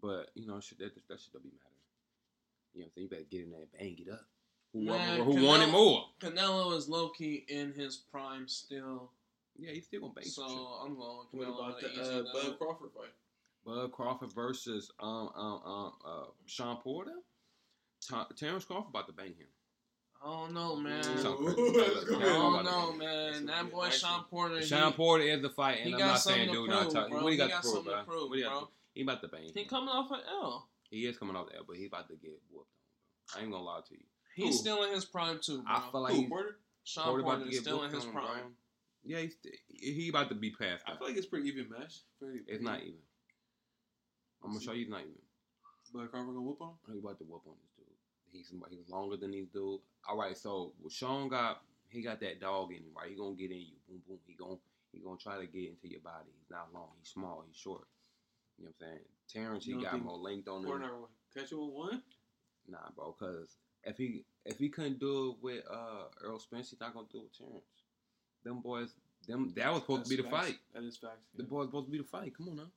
but 0.02 0.30
you 0.36 0.46
know, 0.46 0.60
shit, 0.60 0.80
that 0.80 0.94
that 1.08 1.20
shit 1.20 1.32
don't 1.32 1.44
be 1.44 1.50
matter. 1.50 1.64
You 2.74 2.82
know, 2.82 2.84
what 2.84 2.86
I'm 2.88 2.92
saying 2.96 3.04
you 3.06 3.10
better 3.10 3.24
get 3.32 3.44
in 3.46 3.52
there 3.52 3.62
and 3.62 3.72
bang 3.72 3.98
it 4.06 4.12
up. 4.12 4.26
Who, 4.74 4.82
Man, 4.84 5.22
who 5.22 5.46
won 5.46 5.62
it 5.62 5.70
Canelo- 5.70 5.72
more? 5.72 6.06
Canelo 6.20 6.78
is 6.78 6.90
low 6.90 7.10
key 7.10 7.46
in 7.48 7.74
his 7.74 7.96
prime 7.96 8.48
still, 8.48 9.12
Yeah, 9.58 9.72
he's 9.72 9.86
still 9.86 10.02
gonna 10.02 10.14
bang 10.14 10.26
so. 10.26 10.44
I'm 10.44 10.96
going 10.96 11.18
what 11.32 11.48
Canelo 11.48 11.60
about 11.70 11.82
the 11.82 11.88
the 11.88 12.20
uh. 12.30 12.34
Bud 12.34 12.58
Crawford 12.60 12.90
fight? 12.94 13.14
Bud 13.66 13.92
Crawford 13.94 14.34
versus 14.34 14.92
um 15.00 15.30
um 15.36 15.62
um 15.66 15.94
uh 16.06 16.26
Shawn 16.48 16.78
Porter. 16.84 17.16
Ta- 18.08 18.28
Terrence 18.36 18.66
Crawford 18.66 18.90
about 18.90 19.08
to 19.08 19.14
bang 19.14 19.30
him. 19.30 19.48
I 20.22 20.26
don't 20.26 20.54
know, 20.54 20.76
man. 20.76 21.04
Something 21.04 21.48
Ooh, 21.48 21.54
crazy. 21.56 21.78
that's 21.80 21.90
I 22.02 22.06
gonna 22.06 22.18
be 22.20 22.26
Yeah, 22.26 22.34
don't 22.34 22.66
know, 22.66 22.94
man. 22.94 23.46
That 23.46 23.72
boy 23.72 23.86
action. 23.86 24.00
Shawn 24.02 24.24
Porter. 24.30 24.62
Shawn 24.62 24.94
Porter 24.94 25.24
is 25.24 25.42
the 25.42 25.50
fight, 25.50 25.78
he 25.78 25.84
and 25.86 25.96
I'm 25.96 26.00
got 26.00 26.08
not 26.08 26.20
something 26.20 26.42
saying 26.42 26.48
to 26.50 26.54
dude 26.56 26.70
not 26.70 26.92
talking. 26.92 27.14
What 27.16 27.24
he 27.26 27.32
He 27.32 27.38
got, 27.38 27.50
got 27.50 27.56
to 27.56 27.62
prove, 27.62 27.74
something 27.76 27.92
to 27.92 28.04
bro? 28.04 28.04
prove, 28.16 28.30
What 28.30 28.38
he, 28.38 28.44
got 28.44 28.52
bro. 28.52 28.60
to- 28.62 28.68
he 28.96 29.02
about 29.04 29.22
to 29.22 29.28
bang 29.30 29.44
him. 29.46 29.52
he 29.54 29.66
coming 29.66 29.90
off 29.90 30.12
an 30.12 30.20
L. 30.30 30.70
He 30.90 31.06
is 31.06 31.18
coming 31.18 31.36
off 31.38 31.48
the 31.50 31.56
L, 31.58 31.64
but 31.68 31.78
he 31.78 31.86
about 31.86 32.08
to 32.10 32.16
get 32.16 32.32
whooped 32.52 32.68
on. 33.34 33.40
I 33.40 33.44
ain't 33.44 33.52
gonna 33.52 33.64
lie 33.64 33.80
to 33.88 33.94
you. 33.94 34.04
He's 34.36 34.56
Who? 34.56 34.62
still 34.62 34.84
in 34.84 34.94
his 34.94 35.06
prime 35.06 35.40
too, 35.42 35.62
bro. 35.62 35.72
I 35.74 35.90
feel 35.92 36.02
like 36.02 36.14
Who, 36.14 36.20
he's, 36.22 36.30
Porter? 36.30 36.56
Shawn 36.84 37.06
Porter 37.06 37.24
Porter, 37.24 37.46
is 37.48 37.60
still 37.60 37.84
in 37.84 37.92
his 37.94 38.06
on, 38.06 38.12
prime. 38.12 38.56
Yeah, 39.06 39.20
he's 39.20 39.36
he 39.70 40.10
about 40.10 40.28
to 40.30 40.36
be 40.36 40.50
past 40.52 40.84
I 40.86 40.98
feel 40.98 41.08
like 41.08 41.16
it's 41.18 41.28
pretty 41.28 41.48
even 41.48 41.70
match. 41.70 42.00
Pretty, 42.20 42.40
It's 42.48 42.62
not 42.64 42.82
even. 42.82 43.00
I'm 44.44 44.52
gonna 44.52 44.62
show 44.62 44.74
you 44.74 44.82
it's 44.82 44.92
not 44.92 45.02
even. 45.02 45.14
Bud 45.94 46.12
Crawford 46.12 46.28
gonna 46.28 46.42
whoop 46.42 46.62
on? 46.62 46.74
He 46.92 47.00
about 47.00 47.18
to 47.20 47.24
whoop 47.24 47.44
on 47.48 47.54
this 47.62 47.69
dude. 47.69 47.69
He's 48.32 48.52
he's 48.70 48.90
longer 48.90 49.18
than 49.18 49.32
these 49.32 49.48
dude. 49.48 49.80
All 50.08 50.18
right, 50.18 50.38
so 50.38 50.74
what 50.82 50.92
Shawn 50.92 51.30
got 51.30 51.62
he 51.90 52.02
got 52.02 52.20
that 52.22 52.40
dog 52.40 52.72
in 52.72 52.78
him, 52.78 52.94
right? 52.96 53.10
He 53.10 53.16
gonna 53.16 53.36
get 53.36 53.52
in 53.52 53.58
you, 53.60 53.78
boom 53.88 54.02
boom. 54.08 54.20
He 54.28 54.34
gonna 54.34 54.58
he 54.92 55.00
gonna 55.00 55.18
try 55.18 55.38
to 55.38 55.46
get 55.46 55.70
into 55.70 55.88
your 55.88 56.02
body. 56.02 56.30
He's 56.40 56.50
not 56.50 56.74
long. 56.74 56.90
He's 57.00 57.10
small. 57.10 57.44
He's 57.48 57.58
short. 57.58 57.88
You 58.58 58.66
know 58.66 58.72
what 58.78 58.88
I'm 58.88 58.94
saying? 58.94 59.06
Terrence, 59.32 59.66
he 59.66 59.74
got 59.74 60.02
more 60.04 60.18
length 60.18 60.48
on 60.48 60.66
him. 60.66 60.82
Catch 61.36 61.52
you 61.52 61.64
with 61.64 61.74
one? 61.74 62.04
Nah, 62.68 62.78
bro, 62.96 63.16
cause 63.20 63.56
if 63.84 63.98
he 63.98 64.24
if 64.46 64.58
he 64.58 64.70
couldn't 64.70 65.00
do 65.00 65.32
it 65.32 65.44
with 65.44 65.64
uh 65.70 66.06
Earl 66.22 66.40
Spence, 66.40 66.72
he's 66.72 66.80
not 66.80 66.94
gonna 66.94 67.08
do 67.12 67.20
it 67.20 67.24
with 67.24 67.38
Terrence. 67.38 67.64
Them 68.44 68.62
boys, 68.62 68.94
them 69.28 69.54
that 69.56 69.72
was 69.72 69.82
supposed 69.82 70.06
to 70.06 70.10
be 70.10 70.22
the 70.22 70.30
facts. 70.30 70.48
fight. 70.48 70.58
That 70.74 70.84
is 70.84 70.98
facts. 70.98 71.20
The 71.36 71.44
boys 71.44 71.68
supposed 71.68 71.88
to 71.88 71.92
be 71.92 71.98
the 71.98 72.04
fight. 72.04 72.36
Come 72.36 72.50
on 72.50 72.56
now. 72.58 72.72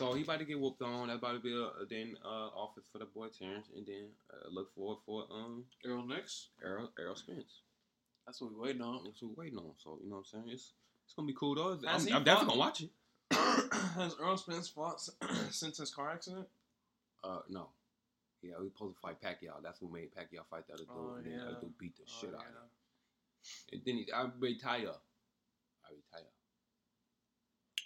So 0.00 0.14
he 0.14 0.22
about 0.22 0.38
to 0.38 0.46
get 0.46 0.58
whooped 0.58 0.80
on. 0.80 1.08
That's 1.08 1.18
about 1.18 1.34
to 1.34 1.40
be 1.40 1.52
a, 1.52 1.84
then 1.90 2.16
uh, 2.24 2.48
office 2.56 2.84
for 2.90 2.98
the 2.98 3.04
boy 3.04 3.26
Terrence, 3.38 3.66
and 3.76 3.86
then 3.86 4.06
uh, 4.32 4.48
look 4.50 4.74
forward 4.74 4.96
for 5.04 5.26
um 5.30 5.64
Errol 5.84 6.06
next. 6.06 6.48
Errol 6.64 6.90
Errol 6.98 7.16
Spence. 7.16 7.60
That's 8.26 8.40
what 8.40 8.50
we 8.50 8.58
waiting 8.58 8.80
on. 8.80 9.04
That's 9.04 9.20
what 9.20 9.36
we're 9.36 9.44
waiting 9.44 9.58
on. 9.58 9.72
So 9.76 9.98
you 10.02 10.08
know 10.08 10.16
what 10.16 10.26
I'm 10.32 10.40
saying? 10.40 10.44
It's 10.48 10.72
it's 11.04 11.12
gonna 11.14 11.26
be 11.26 11.34
cool 11.38 11.54
though. 11.54 11.78
I'm, 11.86 12.00
I'm 12.12 12.24
definitely 12.24 12.24
fought? 12.24 12.46
gonna 12.46 12.58
watch 12.58 12.80
it. 12.80 12.90
Has 13.96 14.16
Earl 14.18 14.38
Spence 14.38 14.68
fought 14.68 15.00
since 15.50 15.76
his 15.76 15.90
car 15.90 16.10
accident? 16.12 16.46
Uh, 17.22 17.40
no. 17.50 17.68
Yeah, 18.42 18.54
we 18.58 18.70
supposed 18.70 18.96
to 18.96 19.00
fight 19.02 19.20
Pacquiao. 19.20 19.62
That's 19.62 19.82
what 19.82 19.92
made 19.92 20.14
Pacquiao 20.14 20.46
fight 20.48 20.66
the 20.66 20.74
other 20.74 20.84
dude. 20.84 20.96
Oh, 20.96 21.14
and 21.18 21.26
then 21.26 21.38
the 21.38 21.44
other 21.44 21.60
dude 21.60 21.78
beat 21.78 21.96
the 21.96 22.04
Oh, 22.08 22.18
shit 22.20 22.30
out 22.30 22.40
of 22.40 22.46
him. 22.46 22.70
And 23.72 23.82
then 23.84 23.96
he, 23.96 24.06
I 24.10 24.28
retire. 24.38 24.96
I 25.84 25.90
retire. 25.92 26.30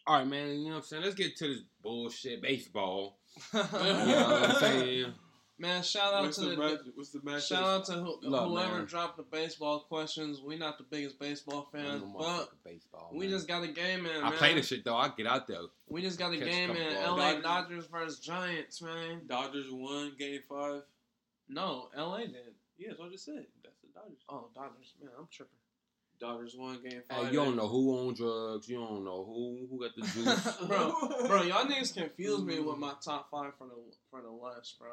All 0.06 0.18
right, 0.18 0.26
man. 0.26 0.48
You 0.58 0.64
know 0.64 0.70
what 0.70 0.76
I'm 0.76 0.82
saying? 0.82 1.02
Let's 1.02 1.14
get 1.14 1.36
to 1.38 1.48
this 1.48 1.62
bullshit 1.82 2.42
baseball. 2.42 3.18
You 3.52 3.60
know 3.60 3.68
what 3.70 4.50
I'm 4.50 4.56
saying? 4.56 5.12
Man, 5.56 5.82
shout 5.84 6.12
out 6.14 6.24
What's 6.24 6.36
to 6.38 6.46
the, 6.46 6.50
the, 6.50 6.56
match, 6.56 6.78
what's 6.96 7.10
the 7.10 7.20
match? 7.22 7.46
shout 7.46 7.62
out 7.62 7.84
to 7.86 7.92
who, 7.92 8.18
Look, 8.22 8.48
whoever 8.48 8.78
man. 8.78 8.86
dropped 8.86 9.16
the 9.16 9.22
baseball 9.22 9.80
questions. 9.88 10.40
We 10.44 10.56
not 10.56 10.78
the 10.78 10.84
biggest 10.84 11.18
baseball 11.20 11.68
fans, 11.72 12.02
but 12.18 12.48
baseball. 12.64 13.10
we 13.14 13.28
just 13.28 13.46
got 13.46 13.62
a 13.62 13.68
game 13.68 14.04
in. 14.04 14.16
I 14.22 14.30
man. 14.30 14.32
play 14.38 14.54
this 14.54 14.66
shit 14.66 14.84
though. 14.84 14.96
I 14.96 15.10
get 15.16 15.28
out 15.28 15.46
there. 15.46 15.58
We 15.88 16.02
just 16.02 16.18
got 16.18 16.32
a 16.34 16.38
catch 16.38 16.48
game 16.48 16.68
couple 16.70 16.82
in 16.82 16.94
balls. 16.94 17.18
LA 17.18 17.32
Dodgers. 17.32 17.42
Dodgers 17.42 17.86
versus 17.86 18.18
Giants, 18.18 18.82
man. 18.82 19.20
Dodgers 19.28 19.66
won 19.70 20.12
game 20.18 20.40
five. 20.48 20.82
No, 21.48 21.88
LA 21.96 22.18
did. 22.18 22.34
Yeah, 22.76 22.88
that's 22.88 22.98
what 22.98 23.08
I 23.08 23.12
just 23.12 23.24
said. 23.24 23.46
That's 23.62 23.76
the 23.80 23.88
Dodgers. 23.94 24.24
Oh, 24.28 24.48
Dodgers, 24.56 24.94
man, 25.00 25.12
I'm 25.16 25.28
tripping. 25.30 25.54
Dodgers 26.20 26.54
won 26.56 26.78
game 26.82 27.02
five. 27.08 27.26
Hey, 27.26 27.32
you 27.32 27.38
don't 27.38 27.56
know 27.56 27.68
who 27.68 27.98
on 28.08 28.14
drugs. 28.14 28.68
You 28.68 28.76
don't 28.76 29.04
know 29.04 29.24
who 29.24 29.66
who 29.70 29.80
got 29.80 29.94
the 29.96 30.02
juice. 30.12 30.56
bro, 30.66 31.26
bro, 31.28 31.42
y'all 31.42 31.66
niggas 31.66 31.94
confuse 31.94 32.42
me 32.42 32.60
with 32.60 32.78
my 32.78 32.92
top 33.02 33.30
five 33.30 33.52
for 33.58 33.66
the 33.66 33.74
for 34.10 34.22
the 34.22 34.32
West, 34.32 34.78
bro. 34.78 34.88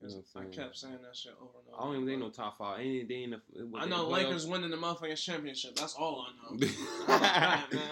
You 0.00 0.08
know 0.08 0.22
I 0.36 0.44
kept 0.44 0.76
saying 0.76 0.98
that 1.02 1.16
shit 1.16 1.32
over 1.40 1.50
and 1.58 1.74
over. 1.74 1.76
I 1.82 1.84
don't 1.84 1.94
even 1.96 2.06
think 2.06 2.18
bro. 2.20 2.28
no 2.28 2.32
top 2.32 2.58
five. 2.58 2.80
Ain't 2.80 3.08
they 3.08 3.24
in 3.24 3.30
the? 3.30 3.40
I 3.76 3.86
know 3.86 4.04
what 4.08 4.22
Lakers 4.22 4.44
else? 4.44 4.46
winning 4.46 4.70
the 4.70 4.76
motherfucking 4.76 5.22
championship. 5.22 5.74
That's 5.74 5.94
all 5.94 6.26
I 6.28 6.54
know. 6.54 6.66
How 7.08 7.16
about 7.16 7.20
that, 7.20 7.72
man? 7.72 7.82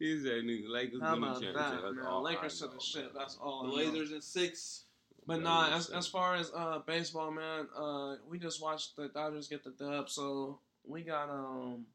He 0.00 0.18
said 0.18 0.42
nigga 0.42 0.68
Lakers 0.68 1.00
How 1.00 1.12
win 1.12 1.22
championship. 1.22 1.54
that, 1.54 1.82
That's 1.82 1.94
man? 1.96 2.22
Lakers 2.22 2.58
to 2.58 2.66
the 2.66 2.80
shit. 2.80 3.14
That's 3.14 3.38
all. 3.40 3.62
The 3.62 3.68
I. 3.68 3.72
Blazers 3.74 4.10
in 4.10 4.20
six. 4.20 4.82
But 5.24 5.36
That 5.36 5.42
nah, 5.44 5.76
as, 5.76 5.86
sick. 5.86 5.94
as 5.96 6.08
far 6.08 6.34
as 6.34 6.50
uh 6.52 6.80
baseball, 6.84 7.30
man, 7.30 7.68
uh, 7.76 8.16
we 8.28 8.40
just 8.40 8.60
watched 8.60 8.96
the 8.96 9.06
Dodgers 9.06 9.46
get 9.46 9.62
the 9.62 9.70
dub. 9.70 10.08
So 10.10 10.58
we 10.86 11.02
got 11.02 11.28
um 11.30 11.86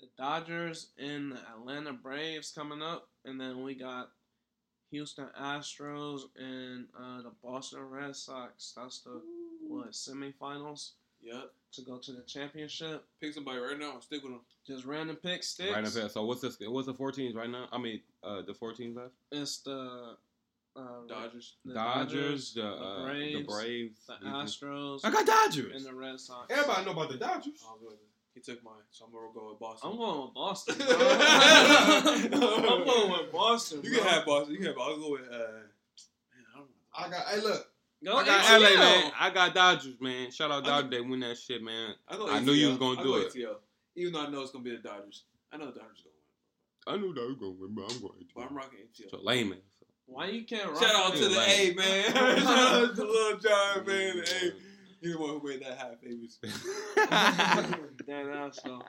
the 0.00 0.06
Dodgers 0.16 0.88
and 0.98 1.32
the 1.32 1.38
Atlanta 1.56 1.92
Braves 1.92 2.52
coming 2.52 2.82
up, 2.82 3.08
and 3.24 3.40
then 3.40 3.62
we 3.64 3.74
got 3.74 4.10
Houston 4.90 5.26
Astros 5.40 6.22
and 6.38 6.86
uh, 6.98 7.22
the 7.22 7.32
Boston 7.42 7.80
Red 7.90 8.14
Sox. 8.14 8.74
That's 8.76 9.00
the 9.00 9.20
what 9.66 9.90
semifinals 9.90 10.92
Yep. 11.20 11.50
to 11.72 11.82
go 11.82 11.98
to 11.98 12.12
the 12.12 12.22
championship. 12.22 13.04
Pick 13.20 13.34
somebody 13.34 13.58
right 13.58 13.76
now 13.78 13.94
and 13.94 14.02
stick 14.02 14.22
with 14.22 14.32
them. 14.32 14.40
Just 14.64 14.84
random 14.84 15.16
pick 15.16 15.42
sticks. 15.42 15.72
Right 15.74 15.84
up 15.84 15.92
there. 15.92 16.08
So 16.08 16.24
what's 16.24 16.40
this? 16.42 16.56
What's 16.60 16.86
the 16.86 16.94
14s 16.94 17.34
right 17.34 17.50
now? 17.50 17.66
I 17.72 17.78
mean, 17.78 18.00
uh, 18.22 18.42
the 18.42 18.52
14s 18.52 18.94
left. 18.94 19.14
It's 19.32 19.58
the 19.58 20.16
uh, 20.78 21.06
Dodgers. 21.08 21.56
the 21.64 21.74
Dodgers, 21.74 22.54
the 22.54 22.62
the 22.62 22.68
uh, 22.68 23.04
Braves, 23.06 23.38
the 23.38 23.44
Braves, 23.44 24.00
the. 24.06 24.26
Astros, 24.28 25.00
I 25.04 25.10
got 25.10 25.26
Dodgers. 25.26 25.74
and 25.76 25.84
the 25.84 25.94
Red 25.98 26.18
Sox. 26.20 26.46
Everybody 26.50 26.84
know 26.84 26.92
about 26.92 27.10
the 27.10 27.16
Dodgers. 27.18 27.62
Oh, 27.64 27.76
good. 27.80 27.96
He 28.34 28.40
took 28.40 28.62
mine, 28.62 28.74
so 28.90 29.06
I'm 29.06 29.12
gonna 29.12 29.32
go 29.34 29.50
with 29.50 29.58
Boston. 29.58 29.90
I'm 29.90 29.96
going 29.96 30.22
with 30.22 30.34
Boston. 30.34 30.76
bro. 32.38 32.56
I'm 32.56 32.84
going 32.84 33.10
with 33.10 33.32
Boston. 33.32 33.80
You 33.82 33.90
bro. 33.90 33.98
can 34.00 34.08
have 34.08 34.26
Boston. 34.26 34.52
You 34.52 34.58
can 34.58 34.66
have. 34.68 34.78
I'll 34.78 34.96
go 34.96 35.10
with. 35.10 35.22
Uh, 35.22 35.38
man, 35.38 36.66
I. 36.94 37.04
I 37.06 37.10
got. 37.10 37.26
Hey, 37.26 37.40
look. 37.40 37.66
Go 38.04 38.16
I 38.16 38.24
got 38.24 38.44
ATL. 38.44 38.60
LA, 38.60 38.78
man. 38.80 39.12
I 39.18 39.30
got 39.30 39.54
Dodgers, 39.54 39.94
man. 40.00 40.30
Shout 40.30 40.52
out 40.52 40.64
Dodgers. 40.64 40.90
They 40.90 41.00
win 41.00 41.18
that 41.20 41.36
shit, 41.36 41.60
man. 41.62 41.94
I, 42.06 42.16
go 42.16 42.30
I 42.30 42.38
knew 42.38 42.52
you 42.52 42.68
was 42.68 42.78
gonna 42.78 43.02
do 43.02 43.08
go 43.08 43.16
it. 43.16 43.34
ATL. 43.34 43.56
Even 43.96 44.12
though 44.12 44.20
I 44.20 44.30
know 44.30 44.42
it's 44.42 44.52
gonna 44.52 44.62
be 44.62 44.70
the 44.70 44.76
Dodgers. 44.82 45.24
I 45.52 45.56
know 45.56 45.66
the 45.66 45.80
Dodgers 45.80 46.04
gonna 46.04 46.14
win, 46.86 47.00
I 47.00 47.04
knew 47.04 47.12
that 47.14 47.26
was 47.26 47.36
gonna 47.40 47.52
win, 47.52 47.74
but 47.74 47.92
I'm 47.92 48.00
going 48.00 48.20
to. 48.20 48.26
but 48.36 48.46
I'm 48.48 48.56
rocking 48.56 48.78
ATL. 48.78 49.10
So 49.10 49.18
lame, 49.20 49.48
man. 49.50 49.58
Why 50.10 50.26
you 50.26 50.44
can't 50.44 50.70
rock 50.70 50.82
Shout 50.82 50.94
out 50.94 51.14
to 51.14 51.28
the 51.28 51.36
Lame. 51.36 51.72
A 51.72 51.74
man. 51.76 52.04
Shout 52.12 52.48
out 52.48 52.96
to 52.96 53.02
Lil 53.04 53.38
Jon 53.38 53.86
man. 53.86 54.16
The 54.16 54.22
A. 54.22 54.52
He's 55.00 55.12
the 55.12 55.18
one 55.20 55.30
who 55.38 55.48
made 55.48 55.62
that 55.62 55.78
half 55.78 55.98
famous. 56.02 56.38
Dead 58.06 58.26
ass 58.28 58.58
though. 58.64 58.82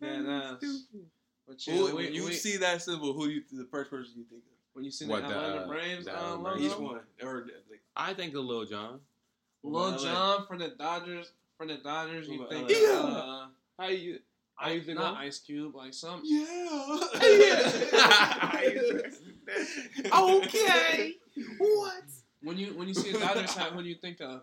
Dead 0.00 0.24
ass. 0.26 0.84
But 1.46 1.66
yeah, 1.66 1.74
Who, 1.74 1.94
when 1.96 2.14
you 2.14 2.24
we- 2.26 2.32
see 2.32 2.56
that 2.58 2.80
symbol, 2.82 3.12
who 3.12 3.28
you 3.28 3.42
the 3.52 3.66
first 3.70 3.90
person 3.90 4.12
you 4.16 4.24
think 4.24 4.42
of? 4.44 4.50
when 4.72 4.84
you 4.84 4.90
see 4.90 5.06
What, 5.06 5.22
the 5.22 5.28
the, 5.28 5.34
Atlanta 5.38 5.60
uh, 5.60 5.68
Braves 5.68 6.04
the 6.06 6.18
uh, 6.18 6.30
logo, 6.36 6.42
Braves? 6.56 6.64
Each 6.64 6.78
one, 6.78 7.00
or 7.22 7.46
like, 7.70 7.80
I 7.96 8.12
think 8.14 8.34
of 8.34 8.44
Lil 8.44 8.64
Jon. 8.64 8.98
Lil 9.62 9.90
LA. 9.92 9.98
John 9.98 10.46
for 10.46 10.56
the 10.58 10.68
Dodgers. 10.68 11.30
For 11.58 11.66
the 11.66 11.76
Dodgers, 11.76 12.26
you 12.28 12.44
think 12.48 12.68
about 12.70 13.04
LA? 13.04 13.18
uh, 13.18 13.46
How 13.78 13.88
you? 13.88 14.18
How 14.56 14.70
you 14.70 14.82
think? 14.82 14.98
not 14.98 15.16
Ice 15.16 15.40
Cube, 15.40 15.74
like 15.74 15.94
some. 15.94 16.22
yeah. 16.24 16.44
okay. 20.14 21.14
What? 21.58 22.04
When 22.42 22.58
you 22.58 22.76
when 22.76 22.86
you 22.88 22.94
see 22.94 23.10
a 23.10 23.18
Dodgers 23.18 23.54
hat, 23.54 23.74
what 23.74 23.82
do 23.82 23.88
you 23.88 23.96
think 23.96 24.20
of? 24.20 24.42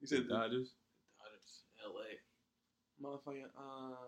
You 0.00 0.06
said 0.06 0.24
the 0.24 0.28
Dodgers. 0.34 0.74
Dodgers, 1.18 1.64
L.A. 1.84 2.18
Motherfucking 3.04 3.46
uh, 3.58 3.96
I 3.96 3.98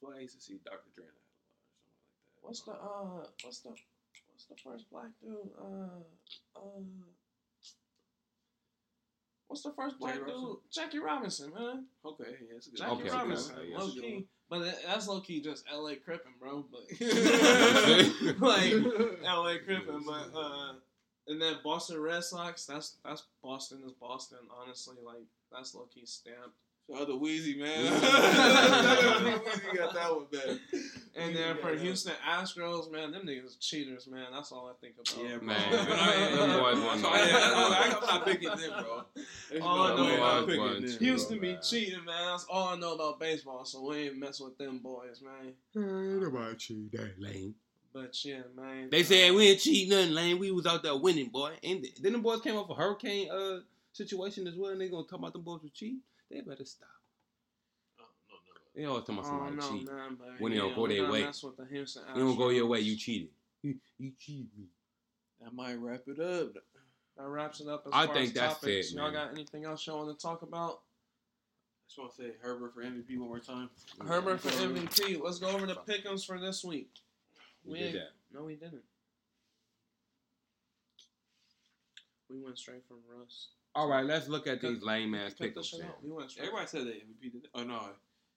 feel 0.00 0.10
like 0.10 0.18
I 0.18 0.22
used 0.22 0.36
to 0.36 0.40
see 0.42 0.58
Dr. 0.64 0.90
Dre 0.94 1.04
in 1.04 1.10
that 1.10 1.26
what's 2.46 2.62
the 2.62 2.72
uh, 2.72 3.26
what's 3.42 3.58
the 3.60 3.70
what's 3.70 4.46
the 4.48 4.56
first 4.64 4.88
black 4.90 5.10
dude? 5.20 5.50
Uh, 5.60 6.00
uh, 6.56 6.60
what's 9.48 9.62
the 9.62 9.72
first 9.76 9.98
black 9.98 10.14
Jackie 10.14 10.26
dude? 10.26 10.34
Robinson? 10.34 10.60
Jackie 10.72 10.98
Robinson, 10.98 11.52
man. 11.54 11.86
Okay, 12.04 12.24
yeah, 12.40 12.46
that's 12.54 12.66
a 12.68 12.70
good 12.70 12.78
Jackie 12.78 12.92
Okay, 12.92 13.10
Robinson, 13.10 13.56
okay, 13.58 13.76
low 13.76 13.90
key. 13.90 14.26
But 14.48 14.78
that's 14.86 15.08
low 15.08 15.20
key 15.20 15.40
just 15.40 15.64
L.A. 15.72 15.96
Crippin', 15.96 16.32
bro. 16.38 16.64
But 16.70 17.00
like 18.40 18.72
L.A. 19.24 19.58
Crippin', 19.58 20.04
but 20.06 20.30
uh, 20.38 20.74
and 21.26 21.42
then 21.42 21.56
Boston 21.64 22.00
Red 22.00 22.22
Sox. 22.22 22.64
That's 22.64 22.96
that's 23.04 23.24
Boston 23.42 23.82
is 23.84 23.92
Boston. 23.92 24.38
Honestly, 24.62 24.96
like 25.04 25.24
that's 25.50 25.74
low 25.74 25.88
key 25.92 26.06
stamped. 26.06 26.56
Shout 26.88 27.00
out 27.02 27.06
to 27.08 27.14
Weezy, 27.14 27.58
man. 27.58 27.92
Weezy. 27.92 28.00
Weezy 29.44 29.76
got 29.76 29.94
that 29.94 30.14
one 30.14 30.26
bad. 30.30 30.60
And 31.16 31.34
then 31.34 31.56
Weezy 31.56 31.60
for 31.60 31.72
got. 31.72 31.80
Houston 31.80 32.12
Astros, 32.28 32.92
man, 32.92 33.10
them 33.10 33.22
niggas 33.26 33.58
cheaters, 33.58 34.06
man. 34.06 34.26
That's 34.32 34.52
all 34.52 34.68
I 34.68 34.72
think 34.80 34.94
about. 34.94 35.16
Yeah, 35.28 35.36
bro. 35.38 35.46
Man, 35.46 35.74
I- 35.74 36.36
them 36.36 36.60
boys 36.60 36.84
won 36.84 36.98
so 36.98 37.02
the- 37.02 37.08
I- 37.08 37.18
I- 37.18 37.84
I'm 37.84 37.90
not 38.18 38.24
picking 38.24 38.48
them, 38.50 38.84
bro. 38.84 39.04
There's 39.50 39.62
All 39.62 39.82
I 39.82 39.88
no 39.90 39.96
know 39.96 40.04
way 40.04 40.14
is 40.14 40.20
I'm 40.20 40.36
them 40.36 40.46
picking 40.46 40.62
them. 40.64 40.72
won, 40.74 40.82
too. 40.82 41.04
Houston 41.04 41.40
be 41.40 41.58
cheating, 41.62 42.04
man. 42.04 42.26
That's 42.30 42.46
all 42.48 42.68
I 42.68 42.76
know 42.76 42.94
about 42.94 43.18
baseball, 43.18 43.64
so 43.64 43.82
we 43.88 43.96
ain't 43.96 44.18
mess 44.18 44.40
with 44.40 44.56
them 44.56 44.78
boys, 44.78 45.20
man. 45.22 45.54
Ain't 45.76 46.22
nobody 46.22 46.54
cheat 46.56 46.92
that 46.92 47.20
lame. 47.20 47.54
But 47.92 48.24
yeah, 48.24 48.42
man. 48.54 48.90
They 48.90 49.00
uh, 49.00 49.04
said 49.04 49.32
we 49.32 49.48
ain't 49.48 49.60
cheat 49.60 49.88
nothing, 49.88 50.12
lame. 50.12 50.38
We 50.38 50.50
was 50.52 50.66
out 50.66 50.82
there 50.82 50.94
winning, 50.96 51.30
boy. 51.30 51.54
And 51.64 51.84
then 52.00 52.12
the 52.12 52.18
boys 52.18 52.42
came 52.42 52.54
off 52.56 52.68
a 52.70 52.74
hurricane 52.74 53.30
uh 53.30 53.60
situation 53.92 54.46
as 54.46 54.54
well, 54.54 54.70
and 54.72 54.80
they 54.80 54.88
gonna 54.88 55.04
talk 55.04 55.18
about 55.18 55.32
them 55.32 55.42
boys 55.42 55.62
were 55.62 55.70
cheating. 55.70 56.00
They 56.30 56.40
better 56.40 56.64
stop. 56.64 56.88
Oh, 58.00 58.04
no, 58.28 58.34
no, 58.36 58.60
They 58.74 58.84
always 58.84 59.04
talking 59.04 59.18
about 59.18 59.26
Oh, 59.30 59.46
somebody 59.48 59.56
no, 59.56 59.78
cheat. 59.78 59.92
man, 59.92 60.36
When 60.38 60.52
they 60.52 60.58
don't 60.58 60.74
go 60.74 60.86
their 60.88 61.10
way. 61.10 61.24
Mess 61.24 61.42
with 61.42 61.56
the 61.56 61.64
Houston 61.66 62.02
You 62.14 62.20
don't 62.22 62.36
go 62.36 62.48
your 62.50 62.66
way, 62.66 62.80
you 62.80 62.96
cheated. 62.96 63.28
You, 63.62 63.76
you 63.98 64.12
cheated 64.18 64.48
me. 64.58 64.66
no. 65.40 65.46
That 65.46 65.54
might 65.54 65.74
wrap 65.74 66.02
it 66.06 66.20
up. 66.20 66.54
That 67.16 67.28
wraps 67.28 67.60
it 67.60 67.68
up. 67.68 67.84
As 67.86 67.92
I 67.94 68.06
far 68.06 68.14
think 68.14 68.28
as 68.28 68.32
that's 68.34 68.54
topics. 68.60 68.90
it, 68.92 68.96
Y'all 68.96 69.10
got 69.12 69.30
anything 69.32 69.64
else 69.64 69.86
y'all 69.86 70.04
want 70.04 70.18
to 70.18 70.22
talk 70.22 70.42
about? 70.42 70.80
I 70.80 71.88
just 71.88 71.98
want 71.98 72.16
to 72.16 72.22
say 72.22 72.30
Herbert 72.42 72.74
for 72.74 72.82
MVP 72.82 73.16
one 73.18 73.28
more 73.28 73.38
time. 73.38 73.70
Herbert 74.06 74.40
for 74.40 74.48
MVP. 74.50 75.20
Let's 75.22 75.38
go 75.38 75.48
over 75.48 75.66
the 75.66 75.76
pick'ems 75.76 76.26
for 76.26 76.38
this 76.40 76.62
week. 76.64 76.90
We 77.64 77.72
We 77.72 77.78
did 77.78 77.84
ain't- 77.86 77.94
that. 77.94 78.10
No, 78.38 78.44
we 78.44 78.54
didn't. 78.56 78.82
We 82.28 82.40
went 82.42 82.58
straight 82.58 82.82
from 82.88 82.98
Russ. 83.08 83.48
All 83.76 83.88
right, 83.88 84.04
let's 84.06 84.26
look 84.28 84.46
at 84.46 84.60
these 84.62 84.82
lame 84.82 85.14
ass 85.14 85.30
Cut 85.32 85.38
the 85.38 85.44
pickups. 85.48 85.66
shit 85.68 85.80
man. 85.80 85.88
out. 85.90 86.02
We 86.04 86.10
went 86.10 86.30
straight. 86.30 86.44
Everybody 86.48 86.66
said 86.68 86.86
they 86.86 86.90
MVP. 86.92 87.32
Did 87.32 87.48
oh 87.54 87.62
no, 87.62 87.80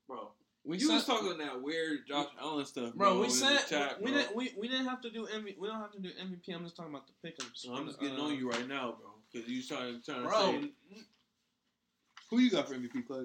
bro. 0.08 0.32
we 0.66 0.78
you 0.78 0.92
was 0.92 1.06
talking 1.06 1.38
that 1.38 1.62
weird 1.62 2.06
Josh 2.08 2.28
Allen 2.42 2.66
stuff, 2.66 2.94
Bro, 2.94 3.12
bro. 3.14 3.22
we 3.22 3.30
said 3.30 3.66
chat, 3.68 4.02
we, 4.02 4.12
bro. 4.12 4.20
didn't. 4.22 4.36
We, 4.36 4.54
we 4.60 4.68
didn't 4.68 4.88
have 4.88 5.02
to 5.02 5.10
do 5.10 5.26
MVP. 5.28 5.58
We 5.58 5.68
don't 5.70 5.80
have 5.80 5.94
to 5.94 6.00
do 6.00 6.10
MVP. 6.10 6.54
I'm 6.54 6.64
just 6.66 6.76
talking 6.76 6.92
about 6.94 7.06
the 7.08 7.28
pick'ems. 7.30 7.52
So 7.56 7.74
I'm 7.74 7.88
just 7.88 8.00
getting 8.02 8.20
Uh, 8.20 8.24
on 8.24 8.36
you 8.36 8.50
right 8.50 8.68
now, 8.68 8.96
bro, 9.00 9.12
because 9.32 9.50
you 9.50 9.64
trying 9.64 10.02
trying 10.06 10.24
to 10.24 10.28
bro. 10.28 10.52
say 10.62 10.72
who 12.30 12.40
you 12.40 12.52
got 12.52 12.68
for 12.68 12.76
MVP, 12.76 13.08
Clay. 13.08 13.24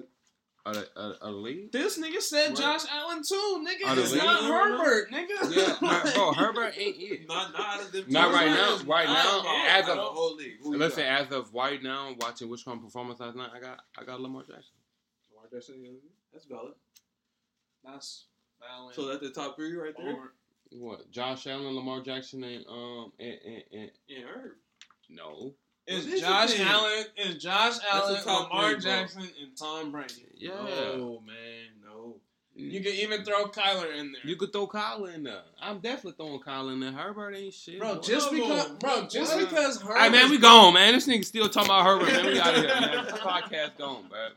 Are 0.67 0.73
the, 0.73 0.87
are, 0.97 1.15
are 1.21 1.31
league? 1.31 1.71
This 1.71 1.99
nigga 1.99 2.19
said 2.19 2.47
Right. 2.49 2.57
Josh 2.57 2.81
Allen 2.91 3.21
too, 3.27 3.63
nigga. 3.67 3.87
Out 3.87 3.97
It's 3.99 4.11
league? 4.13 4.23
not 4.23 4.41
No, 4.43 4.49
no, 4.49 4.67
no. 4.69 4.77
Herbert, 4.83 5.11
nigga. 5.11 5.55
Yeah, 5.55 5.75
Her- 5.75 6.11
bro, 6.15 6.33
Herbert 6.33 6.73
ain't 6.77 6.95
it. 6.99 7.27
Not 7.27 7.53
not 7.53 7.61
out 7.79 7.81
of 7.85 7.91
them. 7.91 8.05
Not 8.07 8.33
right 8.33 8.47
now. 8.47 8.73
is 8.73 8.83
Right 8.83 9.07
now, 9.07 9.43
as 9.69 9.87
of 9.87 9.97
whole 9.99 10.35
league. 10.35 10.57
Listen, 10.63 11.03
as 11.03 11.31
of 11.31 11.53
right 11.53 11.81
now, 11.83 12.15
watching 12.19 12.49
which 12.49 12.65
one 12.65 12.79
performance 12.79 13.19
last 13.19 13.35
night, 13.35 13.49
I 13.55 13.59
got 13.59 13.81
I 13.97 14.03
got 14.05 14.19
Lamar 14.21 14.41
Jackson. 14.41 14.73
Lamar 15.35 15.49
Jackson, 15.53 15.85
That's 16.33 16.45
valid. 16.45 16.73
That's 17.83 18.25
valid. 18.59 18.95
So 18.95 19.05
that's 19.07 19.21
the 19.21 19.29
top 19.29 19.55
three 19.57 19.75
right 19.75 19.93
there. 19.95 20.13
Or- 20.15 20.33
What? 20.71 21.11
Josh 21.11 21.45
Allen, 21.45 21.75
Lamar 21.75 22.01
Jackson, 22.01 22.43
and 22.43 22.65
um 22.67 23.11
and 23.19 23.37
and, 23.45 23.63
and 23.71 23.91
Yeah, 24.07 24.23
Herb. 24.33 24.53
no. 25.09 25.53
Is 25.87 26.05
Well, 26.07 26.19
Josh. 26.47 26.59
Allen? 26.59 27.05
Is 27.17 27.35
Josh 27.43 27.75
Allen, 27.91 28.21
Lamar 28.25 28.71
bro. 28.71 28.79
Jackson, 28.79 29.21
and 29.21 29.55
Tom 29.57 29.91
Brady? 29.91 30.25
Yeah. 30.35 30.51
No, 30.53 31.21
man, 31.25 31.35
no. 31.83 32.15
You 32.55 32.79
can 32.81 32.93
even 32.93 33.23
throw 33.25 33.45
Kyler 33.47 33.93
in 33.95 34.13
there. 34.13 34.21
You 34.23 34.35
could 34.37 34.53
throw 34.53 34.65
Kyle 34.65 35.05
in 35.05 35.23
there. 35.23 35.41
I'm 35.61 35.79
definitely 35.79 36.13
throwing 36.13 36.39
Kyle 36.39 36.69
in 36.69 36.79
there. 36.79 36.91
Herbert 36.93 37.35
ain't 37.35 37.53
shit. 37.53 37.79
Bro, 37.79 37.99
just 38.01 38.31
No, 38.31 38.37
because, 38.39 38.69
bro, 38.79 39.07
just 39.07 39.35
what? 39.35 39.49
because 39.49 39.81
Herbert. 39.81 39.99
Hey 39.99 40.09
man, 40.09 40.29
we 40.31 40.37
gone, 40.37 40.73
man. 40.73 40.93
This 40.93 41.05
nigga 41.07 41.25
still 41.25 41.49
talking 41.49 41.69
about 41.69 41.85
Herbert, 41.85 42.07
man. 42.13 42.25
We 42.27 42.39
out 42.39 42.55
of 42.55 42.61
here, 42.61 42.67
man. 42.81 43.05
This 43.05 43.13
podcast 43.15 43.77
gone, 43.77 44.05
bro. 44.09 44.27